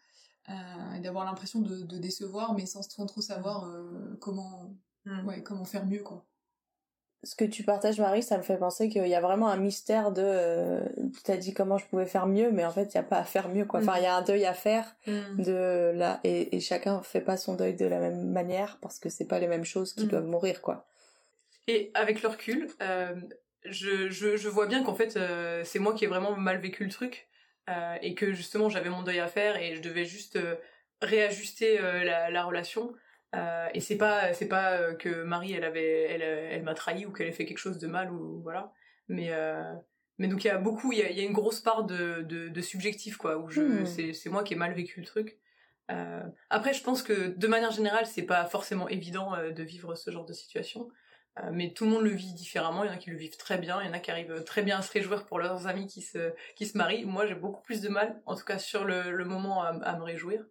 euh, 0.49 0.52
et 0.97 1.00
d'avoir 1.00 1.25
l'impression 1.25 1.61
de, 1.61 1.83
de, 1.83 1.99
décevoir 1.99 2.55
mais 2.55 2.66
sans 2.66 2.87
trop 2.87 3.05
trop 3.05 3.21
savoir 3.21 3.66
euh, 3.66 4.16
comment 4.21 4.75
mm. 5.05 5.26
ouais 5.26 5.43
comment 5.43 5.64
faire 5.64 5.87
mieux 5.87 6.02
quoi 6.02 6.25
ce 7.25 7.35
que 7.35 7.45
tu 7.45 7.64
partages 7.64 7.99
Marie, 7.99 8.23
ça 8.23 8.38
me 8.38 8.43
fait 8.45 8.59
penser 8.59 8.88
qu'il 8.88 9.09
y 9.09 9.14
a 9.14 9.21
vraiment 9.21 9.49
un 9.49 9.57
mystère 9.57 10.12
de 10.12 10.23
euh, 10.23 10.81
tu 11.25 11.31
as 11.33 11.37
dit 11.37 11.55
comment 11.55 11.76
je 11.76 11.85
pouvais 11.87 12.07
faire 12.07 12.26
mieux 12.26 12.52
mais 12.52 12.64
en 12.64 12.71
fait 12.71 12.93
il 12.93 12.95
y 12.95 12.99
a 12.99 13.02
pas 13.02 13.19
à 13.19 13.25
faire 13.25 13.49
mieux 13.49 13.64
quoi. 13.64 13.81
Enfin 13.81 13.97
il 13.97 14.05
y 14.05 14.07
a 14.07 14.14
un 14.14 14.23
deuil 14.23 14.45
à 14.45 14.55
faire 14.55 14.95
mm. 15.09 15.43
de 15.43 15.93
là 15.95 16.21
et, 16.23 16.55
et, 16.55 16.61
chacun 16.61 17.02
fait 17.02 17.21
pas 17.21 17.37
son 17.37 17.55
deuil 17.55 17.75
de 17.75 17.87
la 17.87 17.99
même 17.99 18.31
manière 18.31 18.78
parce 18.81 19.00
que 19.00 19.09
c'est 19.09 19.25
pas 19.25 19.40
les 19.40 19.49
mêmes 19.49 19.64
choses 19.64 19.93
qui 19.95 20.05
mm. 20.05 20.09
doivent 20.09 20.26
mourir 20.26 20.62
quoi. 20.62 20.87
Et 21.69 21.90
avec 21.95 22.23
le 22.23 22.28
recul, 22.28 22.69
euh, 22.81 23.16
je, 23.70 24.11
je, 24.11 24.37
je, 24.37 24.49
vois 24.49 24.66
bien 24.66 24.82
qu'en 24.82 24.94
fait 24.94 25.16
euh, 25.16 25.62
c'est 25.64 25.78
moi 25.78 25.94
qui 25.94 26.04
ai 26.04 26.08
vraiment 26.08 26.37
mal 26.37 26.58
vécu 26.58 26.85
le 26.85 26.90
truc 26.90 27.28
euh, 27.68 27.96
et 28.02 28.14
que 28.14 28.32
justement 28.32 28.68
j'avais 28.68 28.90
mon 28.90 29.02
deuil 29.02 29.20
à 29.20 29.28
faire 29.28 29.56
et 29.56 29.75
je 29.75 29.82
devais 29.82 30.04
juste 30.04 30.37
euh, 30.37 30.56
réajuster 31.00 31.78
la, 31.78 32.30
la 32.30 32.44
relation. 32.44 32.94
Et 33.75 33.80
c'est 33.80 33.99
pas 33.99 34.32
c'est 34.32 34.49
pas 34.49 34.94
que 34.94 35.23
Marie 35.23 35.52
elle 35.52 35.64
avait 35.64 36.04
elle, 36.04 36.23
elle 36.23 36.62
m'a 36.62 36.73
trahi 36.73 37.04
ou 37.04 37.12
qu'elle 37.12 37.26
ait 37.26 37.32
fait 37.32 37.44
quelque 37.44 37.58
chose 37.58 37.76
de 37.76 37.87
mal 37.87 38.11
ou 38.11 38.40
voilà. 38.42 38.73
Mais 39.08 39.30
mais 40.16 40.26
donc 40.28 40.42
il 40.42 40.46
y 40.46 40.50
a 40.50 40.56
beaucoup 40.56 40.90
il 40.92 41.00
y 41.00 41.02
a, 41.02 41.11
y 41.11 41.20
a, 41.20 41.23
une 41.23 41.35
grosse 41.35 41.61
part 41.61 41.85
de, 41.85 42.23
de, 42.23 42.49
de 42.49 42.61
subjectif 42.62 43.18
quoi 43.18 43.37
où 43.37 43.50
je 43.50 43.61
mmh. 43.61 43.87
c'est 43.87 44.12
c'est 44.14 44.30
moi 44.30 44.42
qui 44.42 44.54
ai 44.54 44.56
mal 44.56 44.73
vécu 44.73 45.00
le 45.00 45.06
truc. 45.06 45.38
Après 46.49 46.73
je 46.73 46.82
pense 46.82 47.02
que 47.02 47.37
de 47.37 47.46
manière 47.46 47.73
générale 47.73 48.06
c'est 48.06 48.23
pas 48.23 48.46
forcément 48.46 48.88
évident 48.88 49.32
de 49.37 49.62
vivre 49.62 49.94
ce 49.96 50.11
genre 50.11 50.25
de 50.25 50.32
situation 50.32 50.88
euh, 51.38 51.50
mais 51.52 51.73
tout 51.73 51.85
le 51.85 51.90
monde 51.90 52.02
le 52.02 52.11
vit 52.11 52.33
différemment. 52.33 52.85
Il 52.85 52.88
y 52.88 52.90
en 52.90 52.95
a 52.95 52.99
qui 52.99 53.11
le 53.11 53.16
vivent 53.16 53.37
très 53.37 53.59
bien. 53.59 53.81
Il 53.83 53.87
y 53.87 53.90
en 53.90 53.93
a 53.93 53.99
qui 53.99 54.11
arrivent 54.11 54.45
très 54.45 54.62
bien 54.62 54.78
à 54.78 54.83
se 54.83 54.93
réjouir 54.93 55.26
pour 55.26 55.38
leurs 55.38 55.66
amis 55.66 55.87
qui 55.87 56.02
se 56.02 56.33
qui 56.55 56.66
se 56.66 56.76
marient. 56.76 57.05
Moi 57.05 57.26
j'ai 57.26 57.35
beaucoup 57.35 57.62
plus 57.62 57.81
de 57.81 57.88
mal 57.88 58.21
en 58.26 58.37
tout 58.37 58.45
cas 58.45 58.59
sur 58.59 58.85
le, 58.85 59.11
le 59.11 59.25
moment 59.25 59.62
à, 59.62 59.97
me 59.97 60.02
réjouir. 60.02 60.45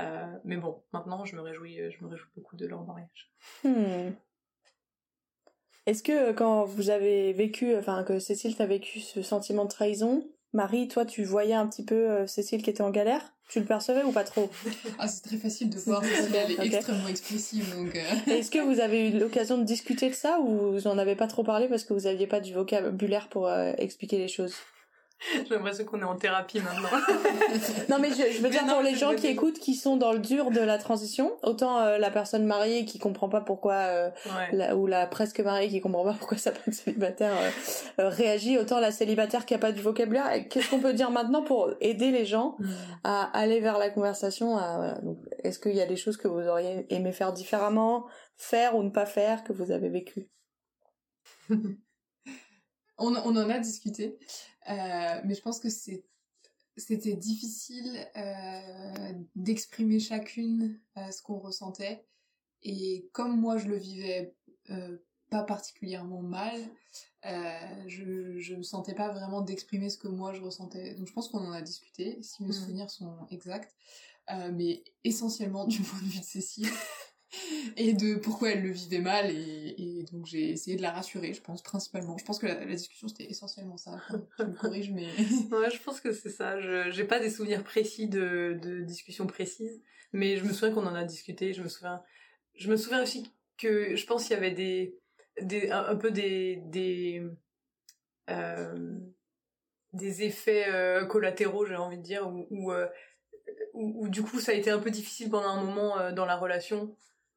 Euh, 0.00 0.26
mais 0.44 0.56
bon, 0.56 0.82
maintenant, 0.92 1.24
je 1.24 1.36
me 1.36 1.40
réjouis, 1.40 1.78
je 1.90 2.04
me 2.04 2.10
réjouis 2.10 2.28
beaucoup 2.36 2.56
de 2.56 2.66
leur 2.66 2.84
mariage. 2.84 3.32
Hmm. 3.64 4.10
Est-ce 5.86 6.02
que 6.02 6.32
quand 6.32 6.64
vous 6.64 6.90
avez 6.90 7.32
vécu, 7.32 7.76
enfin 7.76 8.02
que 8.02 8.18
Cécile 8.18 8.56
t'a 8.56 8.66
vécu 8.66 9.00
ce 9.00 9.22
sentiment 9.22 9.64
de 9.64 9.70
trahison, 9.70 10.28
Marie, 10.52 10.88
toi, 10.88 11.06
tu 11.06 11.22
voyais 11.22 11.54
un 11.54 11.68
petit 11.68 11.84
peu 11.84 12.10
euh, 12.10 12.26
Cécile 12.26 12.62
qui 12.62 12.70
était 12.70 12.82
en 12.82 12.90
galère? 12.90 13.35
Tu 13.48 13.60
le 13.60 13.64
percevais 13.64 14.02
ou 14.02 14.10
pas 14.10 14.24
trop 14.24 14.50
Ah, 14.98 15.06
c'est 15.06 15.22
très 15.22 15.36
facile 15.36 15.70
de 15.70 15.78
voir 15.78 16.02
elle 16.04 16.50
est 16.50 16.58
okay. 16.58 16.74
extrêmement 16.74 17.08
expressive. 17.08 17.74
Donc 17.76 17.94
euh... 17.94 18.02
Est-ce 18.32 18.50
que 18.50 18.58
vous 18.58 18.80
avez 18.80 19.08
eu 19.08 19.18
l'occasion 19.18 19.58
de 19.58 19.64
discuter 19.64 20.10
de 20.10 20.14
ça 20.14 20.40
ou 20.40 20.72
vous 20.72 20.86
en 20.86 20.98
avez 20.98 21.14
pas 21.14 21.26
trop 21.26 21.44
parlé 21.44 21.68
parce 21.68 21.84
que 21.84 21.92
vous 21.92 22.06
aviez 22.06 22.26
pas 22.26 22.40
du 22.40 22.52
vocabulaire 22.52 23.28
pour 23.28 23.46
euh, 23.46 23.72
expliquer 23.78 24.18
les 24.18 24.28
choses? 24.28 24.54
J'ai 25.18 25.54
l'impression 25.54 25.84
qu'on 25.84 26.00
est 26.00 26.04
en 26.04 26.16
thérapie 26.16 26.60
maintenant. 26.60 26.90
non 27.88 27.98
mais 27.98 28.10
je, 28.10 28.32
je 28.32 28.42
veux 28.42 28.50
dire 28.50 28.66
non, 28.66 28.74
pour 28.74 28.82
les 28.82 28.94
gens 28.94 29.14
qui 29.14 29.26
écoutent, 29.26 29.58
qui 29.58 29.74
sont 29.74 29.96
dans 29.96 30.12
le 30.12 30.18
dur 30.18 30.50
de 30.50 30.60
la 30.60 30.76
transition, 30.78 31.36
autant 31.42 31.80
euh, 31.80 31.98
la 31.98 32.10
personne 32.10 32.44
mariée 32.44 32.84
qui 32.84 32.98
comprend 32.98 33.28
pas 33.28 33.40
pourquoi, 33.40 33.74
euh, 33.74 34.10
ouais. 34.26 34.48
la, 34.52 34.76
ou 34.76 34.86
la 34.86 35.06
presque 35.06 35.40
mariée 35.40 35.68
qui 35.68 35.80
comprend 35.80 36.04
pas 36.04 36.12
pourquoi 36.12 36.36
sa 36.36 36.50
être 36.50 36.72
célibataire 36.72 37.34
euh, 37.98 38.08
réagit, 38.08 38.58
autant 38.58 38.78
la 38.78 38.92
célibataire 38.92 39.46
qui 39.46 39.54
a 39.54 39.58
pas 39.58 39.72
du 39.72 39.80
vocabulaire. 39.80 40.48
Qu'est-ce 40.48 40.68
qu'on 40.68 40.80
peut 40.80 40.92
dire 40.92 41.10
maintenant 41.10 41.42
pour 41.42 41.72
aider 41.80 42.10
les 42.10 42.26
gens 42.26 42.56
mm. 42.58 42.68
à 43.04 43.24
aller 43.38 43.60
vers 43.60 43.78
la 43.78 43.88
conversation 43.90 44.56
à, 44.58 44.76
voilà. 44.76 45.00
Est-ce 45.44 45.58
qu'il 45.58 45.74
y 45.74 45.80
a 45.80 45.86
des 45.86 45.96
choses 45.96 46.18
que 46.18 46.28
vous 46.28 46.46
auriez 46.46 46.86
aimé 46.94 47.12
faire 47.12 47.32
différemment, 47.32 48.06
faire 48.36 48.76
ou 48.76 48.82
ne 48.82 48.90
pas 48.90 49.06
faire, 49.06 49.44
que 49.44 49.52
vous 49.52 49.72
avez 49.72 49.88
vécu? 49.88 50.28
On, 52.98 53.14
on 53.14 53.36
en 53.36 53.50
a 53.50 53.58
discuté. 53.58 54.18
Euh, 54.68 55.20
mais 55.24 55.34
je 55.34 55.42
pense 55.42 55.60
que 55.60 55.68
c'est 55.68 56.04
c'était 56.78 57.14
difficile 57.14 58.06
euh, 58.16 59.12
d'exprimer 59.34 59.98
chacune 59.98 60.78
euh, 60.98 61.10
ce 61.10 61.22
qu'on 61.22 61.38
ressentait. 61.38 62.04
Et 62.62 63.08
comme 63.12 63.40
moi 63.40 63.56
je 63.56 63.68
le 63.68 63.76
vivais 63.76 64.34
pas 65.30 65.44
particulièrement 65.44 66.22
mal 66.22 66.60
je 67.86 68.38
je 68.38 68.54
me 68.54 68.62
sentais 68.62 68.94
pas 68.94 69.12
vraiment 69.12 69.40
d'exprimer 69.40 69.90
ce 69.90 69.98
que 69.98 70.08
moi 70.08 70.32
je 70.32 70.42
ressentais. 70.42 70.94
Donc 70.94 71.06
je 71.06 71.12
pense 71.12 71.28
qu'on 71.28 71.46
en 71.46 71.52
a 71.52 71.62
discuté 71.62 72.18
si 72.22 72.42
mes 72.42 72.50
mmh. 72.50 72.52
souvenirs 72.52 72.90
sont 72.90 73.26
exacts. 73.30 73.74
Mais 74.52 74.82
essentiellement 75.04 75.64
du 75.66 75.80
point 75.80 76.00
de 76.00 76.06
vue 76.06 76.18
de 76.20 76.24
Cécile 76.24 76.68
et 77.76 77.94
de 77.94 78.16
pourquoi 78.16 78.50
elle 78.50 78.62
le 78.62 78.70
vivait 78.70 79.00
mal 79.00 79.30
et, 79.30 79.74
et 79.78 79.95
donc 80.12 80.26
j'ai 80.26 80.50
essayé 80.50 80.76
de 80.76 80.82
la 80.82 80.92
rassurer 80.92 81.32
je 81.32 81.40
pense 81.40 81.62
principalement. 81.62 82.16
Je 82.18 82.24
pense 82.24 82.38
que 82.38 82.46
la, 82.46 82.64
discussion 82.66 83.08
c'était 83.08 83.28
essentiellement 83.30 83.76
ça 83.76 83.92
je 84.38 84.44
me 84.44 84.94
mais 84.94 85.06
ouais 85.56 85.70
je 85.70 85.82
pense 85.82 86.00
que 86.00 86.12
c'est 86.12 86.30
ça. 86.30 86.60
Je 86.60 86.90
j'ai 86.90 87.04
pas 87.04 87.20
des 87.20 87.30
souvenirs 87.30 87.64
précis 87.64 88.08
de 88.08 88.58
de 88.62 88.80
discussions 88.80 89.26
précises 89.26 89.82
mais 90.12 90.36
je 90.36 90.44
me 90.44 90.52
souviens 90.52 90.74
qu'on 90.74 90.86
en 90.86 90.94
a 90.94 91.04
discuté. 91.04 91.52
Je 91.52 91.62
me 91.62 91.68
souviens 91.68 92.02
je 92.54 92.70
me 92.70 92.76
souviens 92.76 93.02
aussi 93.02 93.30
que 93.58 93.96
je 93.96 94.06
pense 94.06 94.24
qu'il 94.24 94.34
y 94.34 94.36
avait 94.36 94.52
des 94.52 94.98
des 95.40 95.70
un, 95.70 95.96
peu 95.96 96.10
des 96.10 96.56
des 96.66 97.22
euh, 98.30 98.98
des 99.92 100.22
effets 100.22 100.66
euh, 100.68 101.04
collatéraux 101.06 101.66
j'ai 101.66 101.76
envie 101.76 101.98
de 101.98 102.02
dire 102.02 102.28
où 102.28 102.46
où, 102.50 102.72
euh, 102.72 102.88
du 104.08 104.22
coup 104.22 104.40
ça 104.40 104.52
a 104.52 104.54
été 104.54 104.70
un 104.70 104.78
peu 104.78 104.90
difficile 104.90 105.30
pendant 105.30 105.48
un 105.48 105.62
moment 105.62 106.12
dans 106.12 106.24
la 106.24 106.36
relation 106.36 106.96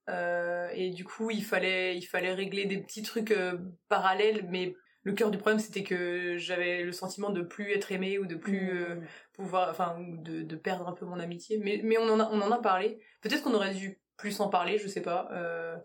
euh, 0.09 0.69
et 0.73 0.89
du 0.89 1.05
coup, 1.05 1.29
il 1.31 1.43
fallait, 1.43 1.97
il 1.97 2.05
fallait 2.05 2.33
régler 2.33 2.65
des 2.65 2.77
petits 2.77 3.03
trucs 3.03 3.31
euh, 3.31 3.57
parallèles, 3.87 4.45
mais 4.49 4.75
le 5.03 5.13
cœur 5.13 5.31
du 5.31 5.37
problème, 5.37 5.59
c'était 5.59 5.83
que 5.83 6.37
j'avais 6.37 6.83
le 6.83 6.91
sentiment 6.91 7.29
de 7.29 7.41
plus 7.41 7.71
être 7.71 7.91
aimée 7.91 8.19
ou 8.19 8.25
de 8.25 8.35
plus 8.35 8.81
euh, 8.81 8.95
mmh. 8.95 9.07
pouvoir, 9.33 9.69
enfin, 9.69 9.97
de, 9.99 10.41
de 10.41 10.55
perdre 10.55 10.87
un 10.87 10.93
peu 10.93 11.05
mon 11.05 11.19
amitié. 11.19 11.57
Mais, 11.57 11.81
mais 11.83 11.97
on 11.97 12.09
en 12.09 12.19
a, 12.19 12.29
on 12.31 12.41
en 12.41 12.51
a 12.51 12.59
parlé. 12.59 12.99
Peut-être 13.21 13.43
qu'on 13.43 13.53
aurait 13.53 13.73
dû 13.73 14.01
plus 14.17 14.39
en 14.41 14.49
parler, 14.49 14.77
je 14.77 14.87
sais 14.87 15.01
pas. 15.01 15.29
Euh, 15.31 15.77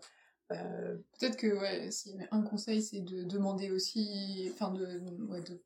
euh... 0.51 0.95
Peut-être 1.17 1.37
que 1.37 1.47
ouais, 1.47 1.89
avait 2.15 2.27
un 2.31 2.41
conseil, 2.41 2.81
c'est 2.81 3.01
de 3.01 3.23
demander 3.23 3.71
aussi, 3.71 4.51
enfin 4.53 4.71
de, 4.71 4.99
ouais, 5.29 5.41
de 5.41 5.61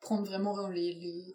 prendre 0.00 0.24
vraiment 0.24 0.68
les, 0.68 0.94
les 0.94 1.34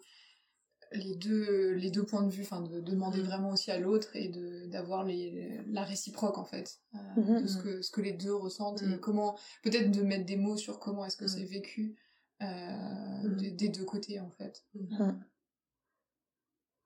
les 0.92 1.14
deux 1.14 1.72
les 1.72 1.90
deux 1.90 2.04
points 2.04 2.22
de 2.22 2.30
vue 2.30 2.42
enfin 2.42 2.60
de, 2.62 2.80
de 2.80 2.80
demander 2.80 3.20
mmh. 3.20 3.26
vraiment 3.26 3.50
aussi 3.50 3.70
à 3.70 3.78
l'autre 3.78 4.16
et 4.16 4.28
de 4.28 4.66
d'avoir 4.66 5.04
les 5.04 5.60
la 5.68 5.84
réciproque 5.84 6.38
en 6.38 6.44
fait 6.44 6.80
euh, 6.94 7.20
mmh. 7.20 7.42
de 7.42 7.46
ce 7.46 7.58
que 7.58 7.82
ce 7.82 7.90
que 7.90 8.00
les 8.00 8.12
deux 8.12 8.34
ressentent 8.34 8.82
mmh. 8.82 8.94
et 8.94 9.00
comment 9.00 9.38
peut-être 9.62 9.90
de 9.90 10.02
mettre 10.02 10.26
des 10.26 10.36
mots 10.36 10.56
sur 10.56 10.78
comment 10.78 11.04
est-ce 11.04 11.16
que 11.16 11.28
c'est 11.28 11.44
vécu 11.44 11.96
euh, 12.42 13.36
des, 13.36 13.50
des 13.50 13.68
deux 13.68 13.84
côtés 13.84 14.18
en 14.20 14.30
fait 14.30 14.64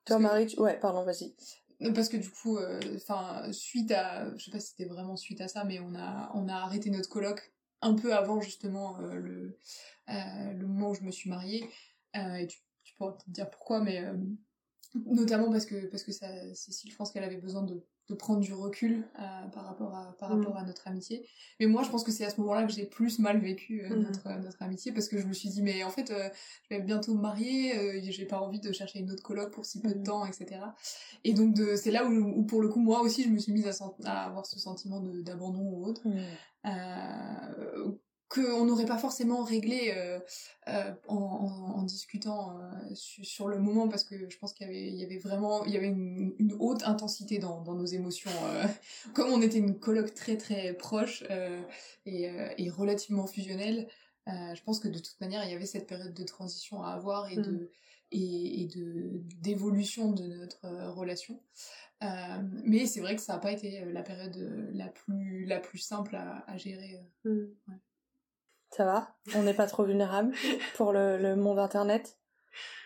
toi 0.05 0.19
Marie 0.19 0.47
tu... 0.47 0.59
ouais 0.59 0.79
pardon 0.79 1.03
vas-y 1.03 1.33
parce 1.93 2.09
que 2.09 2.17
du 2.17 2.29
coup 2.29 2.57
enfin 2.95 3.43
euh, 3.43 3.51
suite 3.51 3.91
à 3.91 4.35
je 4.37 4.45
sais 4.45 4.51
pas 4.51 4.59
si 4.59 4.69
c'était 4.69 4.85
vraiment 4.85 5.17
suite 5.17 5.41
à 5.41 5.47
ça 5.47 5.63
mais 5.63 5.79
on 5.79 5.95
a 5.95 6.31
on 6.33 6.47
a 6.47 6.55
arrêté 6.55 6.89
notre 6.89 7.09
colloque 7.09 7.53
un 7.81 7.93
peu 7.93 8.13
avant 8.15 8.39
justement 8.39 8.99
euh, 8.99 9.15
le 9.15 9.59
euh, 10.09 10.53
le 10.53 10.67
moment 10.67 10.91
où 10.91 10.95
je 10.95 11.01
me 11.01 11.11
suis 11.11 11.29
mariée 11.29 11.69
et 12.13 12.47
tu 12.47 12.59
pourrais 12.97 13.17
te 13.17 13.29
dire 13.29 13.49
pourquoi, 13.49 13.81
mais 13.81 14.03
euh, 14.03 14.13
notamment 15.05 15.51
parce 15.51 15.65
que 15.65 15.87
parce 15.87 16.03
que 16.03 16.11
ça, 16.11 16.27
Cécile, 16.53 16.91
je 16.91 16.95
pense 16.95 17.11
qu'elle 17.11 17.23
avait 17.23 17.37
besoin 17.37 17.63
de, 17.63 17.83
de 18.09 18.13
prendre 18.13 18.39
du 18.39 18.53
recul 18.53 19.03
euh, 19.19 19.47
par 19.47 19.65
rapport 19.65 19.93
à 19.95 20.15
par 20.17 20.29
rapport 20.29 20.53
mm. 20.53 20.57
à 20.57 20.63
notre 20.63 20.87
amitié. 20.87 21.27
Mais 21.59 21.65
moi, 21.65 21.83
je 21.83 21.89
pense 21.89 22.03
que 22.03 22.11
c'est 22.11 22.25
à 22.25 22.29
ce 22.29 22.39
moment-là 22.41 22.65
que 22.65 22.71
j'ai 22.71 22.85
plus 22.85 23.19
mal 23.19 23.39
vécu 23.39 23.83
euh, 23.83 23.89
mm. 23.89 24.01
notre 24.03 24.29
notre 24.41 24.61
amitié 24.61 24.91
parce 24.91 25.07
que 25.07 25.19
je 25.19 25.27
me 25.27 25.33
suis 25.33 25.49
dit 25.49 25.61
mais 25.61 25.83
en 25.83 25.89
fait, 25.89 26.11
euh, 26.11 26.29
je 26.69 26.75
vais 26.75 26.81
bientôt 26.81 27.13
me 27.13 27.21
marier, 27.21 28.01
j'ai 28.03 28.25
pas 28.25 28.39
envie 28.39 28.59
de 28.59 28.71
chercher 28.71 28.99
une 28.99 29.11
autre 29.11 29.23
coloc 29.23 29.51
pour 29.51 29.65
si 29.65 29.81
peu 29.81 29.93
de 29.93 29.99
mm. 29.99 30.03
temps, 30.03 30.25
etc. 30.25 30.61
Et 31.23 31.33
donc 31.33 31.57
c'est 31.77 31.91
là 31.91 32.05
où, 32.05 32.11
où, 32.11 32.45
pour 32.45 32.61
le 32.61 32.69
coup 32.69 32.79
moi 32.79 33.01
aussi 33.01 33.23
je 33.23 33.29
me 33.29 33.37
suis 33.37 33.51
mise 33.51 33.67
à, 33.67 33.73
à 34.05 34.25
avoir 34.25 34.45
ce 34.45 34.59
sentiment 34.59 34.99
d'abandon 34.99 35.61
ou 35.61 35.85
autre. 35.85 36.03
Qu'on 38.35 38.65
n'aurait 38.65 38.85
pas 38.85 38.97
forcément 38.97 39.43
réglé 39.43 39.93
euh, 39.95 40.19
euh, 40.67 40.93
en, 41.07 41.15
en, 41.15 41.79
en, 41.79 41.83
discutant 41.83 42.59
euh, 42.59 42.93
su, 42.93 43.23
sur 43.23 43.47
le 43.47 43.59
moment 43.59 43.87
parce 43.87 44.03
que 44.03 44.29
je 44.29 44.37
pense 44.37 44.51
qu'il 44.51 44.67
y 44.67 44.69
avait, 44.69 44.87
il 44.87 44.95
y 44.95 45.05
avait 45.05 45.19
vraiment 45.19 45.63
il 45.63 45.71
y 45.71 45.77
avait 45.77 45.87
une, 45.87 46.35
une 46.37 46.53
haute 46.59 46.83
intensité 46.83 47.39
dans, 47.39 47.61
dans 47.61 47.75
nos 47.75 47.85
émotions 47.85 48.31
comme 49.13 49.31
on 49.31 49.41
était 49.41 49.59
une 49.59 49.79
colloque 49.79 50.13
très 50.13 50.35
très 50.35 50.73
proche 50.73 51.23
et, 52.05 52.29
et, 52.57 52.69
relativement 52.69 53.25
fusionnelle 53.25 53.87
je 54.27 54.61
pense 54.63 54.79
que 54.79 54.89
de 54.89 54.99
toute 54.99 55.21
manière 55.21 55.45
il 55.45 55.51
y 55.51 55.55
avait 55.55 55.65
cette 55.65 55.87
période 55.87 56.13
de 56.13 56.23
transition 56.23 56.83
à 56.83 56.89
avoir 56.89 57.31
et 57.31 57.37
mm. 57.37 57.41
de 57.41 57.71
et, 58.11 58.63
et 58.63 58.67
de 58.67 59.21
d'évolution 59.39 60.11
de 60.11 60.27
notre 60.27 60.67
relation 60.91 61.41
mais 62.65 62.85
c'est 62.85 62.99
vrai 62.99 63.15
que 63.15 63.21
ça 63.21 63.33
n'a 63.33 63.39
pas 63.39 63.53
été 63.53 63.85
la 63.85 64.03
période 64.03 64.35
la 64.73 64.89
plus 64.89 65.45
la 65.45 65.61
plus 65.61 65.77
simple 65.77 66.17
à, 66.17 66.43
à 66.49 66.57
gérer 66.57 66.99
mm. 67.23 67.29
ouais. 67.69 67.75
Ça 68.75 68.83
va? 68.85 69.07
On 69.35 69.43
n'est 69.43 69.53
pas 69.53 69.67
trop 69.67 69.83
vulnérable 69.83 70.33
pour 70.75 70.91
le, 70.91 71.17
le 71.17 71.35
monde 71.35 71.59
internet? 71.59 72.17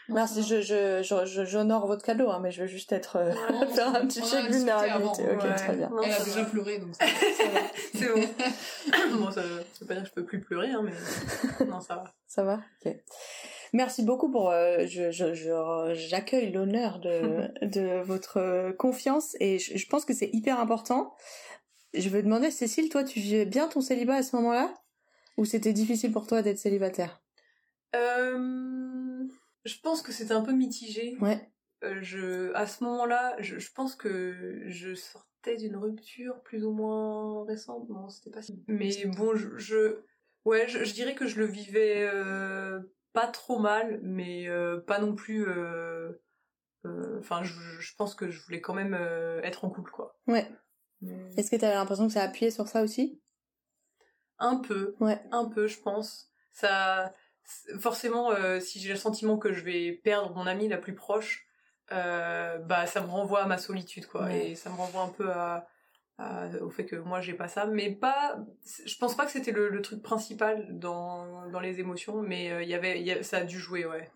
Merci, 0.07 0.41
je, 0.41 0.59
je, 0.61 1.03
je, 1.03 1.45
j'honore 1.45 1.85
votre 1.85 2.03
cadeau, 2.03 2.29
hein, 2.31 2.39
mais 2.41 2.51
je 2.51 2.61
veux 2.61 2.67
juste 2.67 2.91
être, 2.91 3.17
euh, 3.17 3.31
faire 3.75 3.95
un 3.95 4.07
petit 4.07 4.21
check 4.23 4.49
vulnérabilité. 4.49 5.23
Ok, 5.31 5.43
ouais. 5.43 5.55
très 5.55 5.75
bien. 5.75 5.91
Elle 6.03 6.11
a 6.11 6.23
déjà 6.23 6.45
pleuré, 6.45 6.79
donc 6.79 6.95
ça, 6.95 7.05
ça 7.37 7.43
va. 7.47 7.59
C'est 7.93 8.13
bon. 8.13 9.17
bon, 9.19 9.25
ça, 9.31 9.43
ça 9.43 9.47
veut 9.81 9.87
pas 9.87 9.93
dire 9.93 10.03
que 10.03 10.09
je 10.09 10.13
peux 10.15 10.25
plus 10.25 10.39
pleurer, 10.41 10.71
hein, 10.71 10.81
mais 10.83 10.93
non, 11.67 11.79
ça 11.79 11.95
va. 11.95 12.03
Ça 12.27 12.43
va? 12.43 12.59
Ok. 12.85 12.95
Merci 13.73 14.01
beaucoup 14.03 14.31
pour. 14.31 14.49
euh, 14.49 14.85
je, 14.87 15.11
je, 15.11 15.35
je- 15.35 15.91
j'accueille 15.93 16.51
l'honneur 16.51 16.97
de, 16.99 17.47
de 17.61 18.01
votre 18.01 18.71
confiance 18.77 19.35
et 19.39 19.59
je, 19.59 19.77
je 19.77 19.87
pense 19.87 20.05
que 20.05 20.13
c'est 20.15 20.29
hyper 20.33 20.59
important. 20.59 21.13
Je 21.93 22.09
veux 22.09 22.23
demander, 22.23 22.49
Cécile, 22.49 22.89
toi, 22.89 23.03
tu 23.03 23.19
vivais 23.19 23.45
bien 23.45 23.67
ton 23.67 23.81
célibat 23.81 24.15
à 24.15 24.23
ce 24.23 24.35
moment-là? 24.37 24.71
Ou 25.39 25.45
c'était 25.45 25.71
difficile 25.71 26.11
pour 26.11 26.27
toi 26.27 26.41
d'être 26.41 26.57
célibataire? 26.57 27.21
Euh, 27.95 29.25
je 29.63 29.79
pense 29.81 30.01
que 30.01 30.11
c'était 30.11 30.33
un 30.33 30.41
peu 30.41 30.51
mitigé. 30.51 31.15
Ouais. 31.21 31.49
Euh, 31.85 31.99
je, 32.01 32.53
à 32.55 32.67
ce 32.67 32.83
moment-là, 32.83 33.37
je, 33.39 33.57
je 33.57 33.71
pense 33.71 33.95
que 33.95 34.63
je 34.67 34.95
sortais 34.95 35.55
d'une 35.55 35.77
rupture 35.77 36.41
plus 36.41 36.65
ou 36.65 36.71
moins 36.73 37.45
récente. 37.45 37.87
Non, 37.87 38.09
c'était 38.09 38.31
pas 38.31 38.41
si. 38.41 38.61
Mais 38.67 39.05
bon, 39.05 39.33
je, 39.33 39.57
je 39.57 40.01
ouais, 40.43 40.67
je, 40.67 40.83
je 40.83 40.93
dirais 40.93 41.15
que 41.15 41.25
je 41.25 41.39
le 41.39 41.45
vivais 41.45 42.05
euh, 42.13 42.81
pas 43.13 43.27
trop 43.27 43.59
mal, 43.59 44.01
mais 44.03 44.49
euh, 44.49 44.81
pas 44.81 44.99
non 44.99 45.15
plus. 45.15 45.47
Enfin, 47.17 47.43
je, 47.43 47.95
pense 47.95 48.13
que 48.13 48.29
je 48.29 48.41
voulais 48.41 48.59
quand 48.59 48.73
même 48.73 48.93
être 49.43 49.63
en 49.63 49.69
couple, 49.69 49.91
quoi. 49.91 50.19
Ouais. 50.27 50.51
Mais- 50.99 51.31
Est-ce 51.37 51.49
que 51.49 51.55
tu 51.55 51.63
avais 51.63 51.75
l'impression 51.75 52.07
que 52.07 52.13
ça 52.13 52.23
appuyait 52.23 52.51
sur 52.51 52.67
ça 52.67 52.83
aussi? 52.83 53.21
Un 54.39 54.57
peu, 54.57 54.95
Ouais. 54.99 55.21
un 55.31 55.45
peu, 55.45 55.67
je 55.67 55.79
pense. 55.79 56.29
Ça, 56.51 57.13
forcément, 57.79 58.31
euh, 58.31 58.59
si 58.59 58.79
j'ai 58.79 58.89
le 58.89 58.95
sentiment 58.95 59.37
que 59.37 59.51
je 59.53 59.63
vais 59.63 59.91
perdre 59.91 60.33
mon 60.35 60.45
amie 60.47 60.67
la 60.67 60.77
plus 60.77 60.95
proche, 60.95 61.45
euh, 61.91 62.57
bah 62.59 62.85
ça 62.85 63.01
me 63.01 63.07
renvoie 63.07 63.41
à 63.43 63.45
ma 63.47 63.57
solitude, 63.57 64.05
quoi. 64.07 64.25
Ouais. 64.25 64.51
Et 64.51 64.55
ça 64.55 64.69
me 64.69 64.75
renvoie 64.75 65.01
un 65.01 65.09
peu 65.09 65.31
à, 65.31 65.67
à- 66.19 66.47
au 66.61 66.69
fait 66.69 66.85
que 66.85 66.95
moi 66.95 67.21
j'ai 67.21 67.33
pas 67.33 67.47
ça, 67.47 67.65
mais 67.65 67.91
pas. 67.91 68.37
Je 68.85 68.95
pense 68.97 69.15
pas 69.15 69.25
que 69.25 69.31
c'était 69.31 69.51
le, 69.51 69.69
le 69.69 69.81
truc 69.81 70.01
principal 70.03 70.67
dans 70.77 71.47
dans 71.49 71.59
les 71.59 71.79
émotions, 71.79 72.21
mais 72.21 72.51
euh, 72.51 72.61
il 72.63 72.69
y 72.69 72.75
avait, 72.75 72.99
il 72.99 73.07
y 73.07 73.11
a- 73.11 73.23
ça 73.23 73.37
a 73.37 73.43
dû 73.43 73.57
jouer, 73.59 73.85
ouais. 73.85 74.09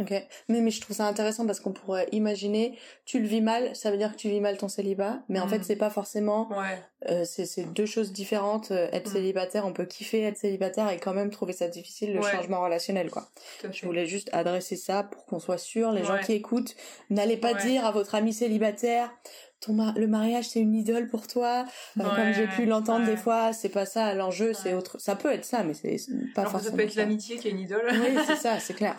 Ok. 0.00 0.10
Mais, 0.48 0.60
mais 0.60 0.70
je 0.70 0.80
trouve 0.80 0.94
ça 0.96 1.06
intéressant 1.06 1.44
parce 1.44 1.58
qu'on 1.58 1.72
pourrait 1.72 2.06
imaginer, 2.12 2.78
tu 3.04 3.18
le 3.18 3.26
vis 3.26 3.40
mal, 3.40 3.74
ça 3.74 3.90
veut 3.90 3.96
dire 3.96 4.12
que 4.12 4.16
tu 4.16 4.28
vis 4.28 4.40
mal 4.40 4.56
ton 4.56 4.68
célibat, 4.68 5.18
mais 5.28 5.40
en 5.40 5.46
Mm. 5.46 5.50
fait, 5.50 5.64
c'est 5.64 5.76
pas 5.76 5.90
forcément. 5.90 6.48
Ouais. 6.50 6.78
euh, 7.10 7.24
c'est 7.24 7.46
c'est 7.46 7.62
deux 7.62 7.86
choses 7.86 8.12
différentes. 8.12 8.72
Euh, 8.72 8.88
être 8.92 9.08
Mm. 9.08 9.12
célibataire, 9.12 9.66
on 9.66 9.72
peut 9.72 9.84
kiffer 9.84 10.22
être 10.22 10.36
célibataire 10.36 10.90
et 10.90 10.98
quand 10.98 11.14
même 11.14 11.30
trouver 11.30 11.52
ça 11.52 11.68
difficile, 11.68 12.12
le 12.12 12.20
Ouais. 12.20 12.30
changement 12.30 12.60
relationnel, 12.60 13.08
quoi. 13.10 13.28
Je 13.70 13.86
voulais 13.86 14.06
juste 14.06 14.28
adresser 14.32 14.74
ça 14.76 15.04
pour 15.04 15.24
qu'on 15.26 15.38
soit 15.38 15.58
sûr, 15.58 15.92
les 15.92 16.02
gens 16.04 16.18
qui 16.18 16.32
écoutent, 16.32 16.74
n'allez 17.10 17.36
pas 17.36 17.54
dire 17.54 17.84
à 17.86 17.92
votre 17.92 18.14
ami 18.16 18.32
célibataire, 18.32 19.12
ton 19.60 19.72
ma- 19.72 19.94
le 19.96 20.06
mariage 20.06 20.48
c'est 20.48 20.60
une 20.60 20.74
idole 20.74 21.08
pour 21.08 21.26
toi, 21.26 21.64
comme 21.96 22.32
j'ai 22.32 22.46
pu 22.46 22.64
l'entendre 22.64 23.04
ouais. 23.04 23.12
des 23.12 23.16
fois, 23.16 23.52
c'est 23.52 23.68
pas 23.68 23.86
ça 23.86 24.14
l'enjeu, 24.14 24.52
c'est 24.52 24.74
autre. 24.74 25.00
Ça 25.00 25.16
peut 25.16 25.32
être 25.32 25.44
ça, 25.44 25.64
mais 25.64 25.74
c'est 25.74 25.96
pas 26.34 26.42
Alors 26.42 26.52
que 26.52 26.58
ça 26.58 26.64
forcément 26.64 26.76
peut 26.76 26.82
être 26.82 26.94
l'amitié 26.94 27.36
qui 27.36 27.48
est 27.48 27.50
une 27.50 27.60
idole. 27.60 27.86
Oui, 27.90 28.18
c'est 28.26 28.36
ça, 28.36 28.58
c'est 28.60 28.74
clair. 28.74 28.96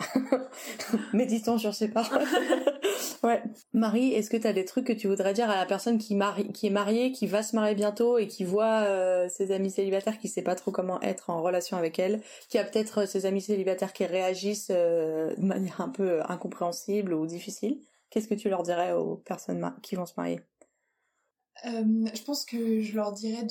Méditons 1.12 1.58
sur 1.58 1.74
ces 1.74 1.88
paroles. 1.88 2.26
ouais. 3.22 3.42
Marie, 3.72 4.12
est-ce 4.12 4.30
que 4.30 4.36
tu 4.36 4.46
as 4.46 4.52
des 4.52 4.64
trucs 4.64 4.86
que 4.86 4.92
tu 4.92 5.08
voudrais 5.08 5.32
dire 5.32 5.48
à 5.48 5.56
la 5.56 5.66
personne 5.66 5.98
qui, 5.98 6.14
marie, 6.14 6.52
qui 6.52 6.66
est 6.66 6.70
mariée, 6.70 7.12
qui 7.12 7.26
va 7.26 7.42
se 7.42 7.56
marier 7.56 7.74
bientôt 7.74 8.18
et 8.18 8.26
qui 8.26 8.44
voit 8.44 8.82
euh, 8.82 9.28
ses 9.28 9.52
amis 9.52 9.70
célibataires 9.70 10.18
qui 10.18 10.28
sait 10.28 10.42
pas 10.42 10.54
trop 10.54 10.70
comment 10.70 11.00
être 11.02 11.30
en 11.30 11.42
relation 11.42 11.76
avec 11.76 11.98
elle, 11.98 12.20
qui 12.48 12.58
a 12.58 12.64
peut-être 12.64 13.02
euh, 13.02 13.06
ses 13.06 13.26
amis 13.26 13.40
célibataires 13.40 13.92
qui 13.92 14.04
réagissent 14.04 14.70
euh, 14.70 15.34
de 15.36 15.44
manière 15.44 15.80
un 15.80 15.88
peu 15.88 16.20
incompréhensible 16.28 17.14
ou 17.14 17.26
difficile? 17.26 17.78
Qu'est-ce 18.10 18.28
que 18.28 18.34
tu 18.34 18.48
leur 18.48 18.62
dirais 18.62 18.92
aux 18.92 19.16
personnes 19.16 19.72
qui 19.82 19.94
vont 19.94 20.06
se 20.06 20.14
marier? 20.16 20.40
Je 21.64 22.22
pense 22.22 22.44
que 22.44 22.80
je 22.80 22.94
leur 22.94 23.12
dirais 23.12 23.46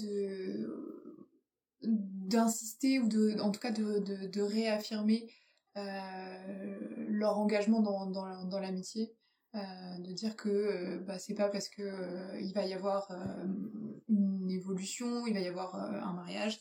d'insister 1.82 3.00
ou 3.00 3.08
de 3.08 3.40
en 3.40 3.52
tout 3.52 3.60
cas 3.60 3.72
de, 3.72 4.42
réaffirmer 4.42 5.32
euh, 5.78 6.78
leur 7.08 7.38
engagement 7.38 7.82
dans 7.82 8.60
l'amitié 8.60 9.14
euh, 9.56 9.60
de 9.98 10.14
dire 10.14 10.36
que 10.36 10.48
euh, 10.48 11.00
bah, 11.00 11.18
c'est 11.18 11.34
pas 11.34 11.50
parce 11.50 11.70
que 11.70 11.82
euh, 11.82 12.40
il 12.40 12.54
va 12.54 12.66
y 12.66 12.74
avoir 12.74 13.10
euh, 13.10 13.46
une 14.08 14.48
évolution 14.52 15.26
il 15.26 15.34
va 15.34 15.40
y 15.40 15.48
avoir 15.48 15.76
un 15.76 16.14
mariage 16.14 16.60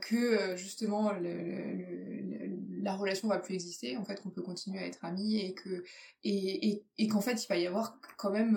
que 0.00 0.56
justement 0.56 1.12
la 1.12 2.94
relation 2.94 3.28
va 3.28 3.38
plus 3.38 3.54
exister. 3.54 3.98
En 3.98 4.04
fait 4.04 4.22
qu'on 4.22 4.30
peut 4.30 4.42
continuer 4.42 4.78
à 4.78 4.86
être 4.86 5.04
amis 5.04 5.40
et 5.40 5.54
que 5.54 5.84
et, 6.24 6.84
et, 6.96 7.08
qu'en 7.08 7.20
fait 7.20 7.44
il 7.44 7.48
va 7.48 7.56
y 7.56 7.66
avoir 7.66 7.98
quand 8.16 8.30
même 8.30 8.54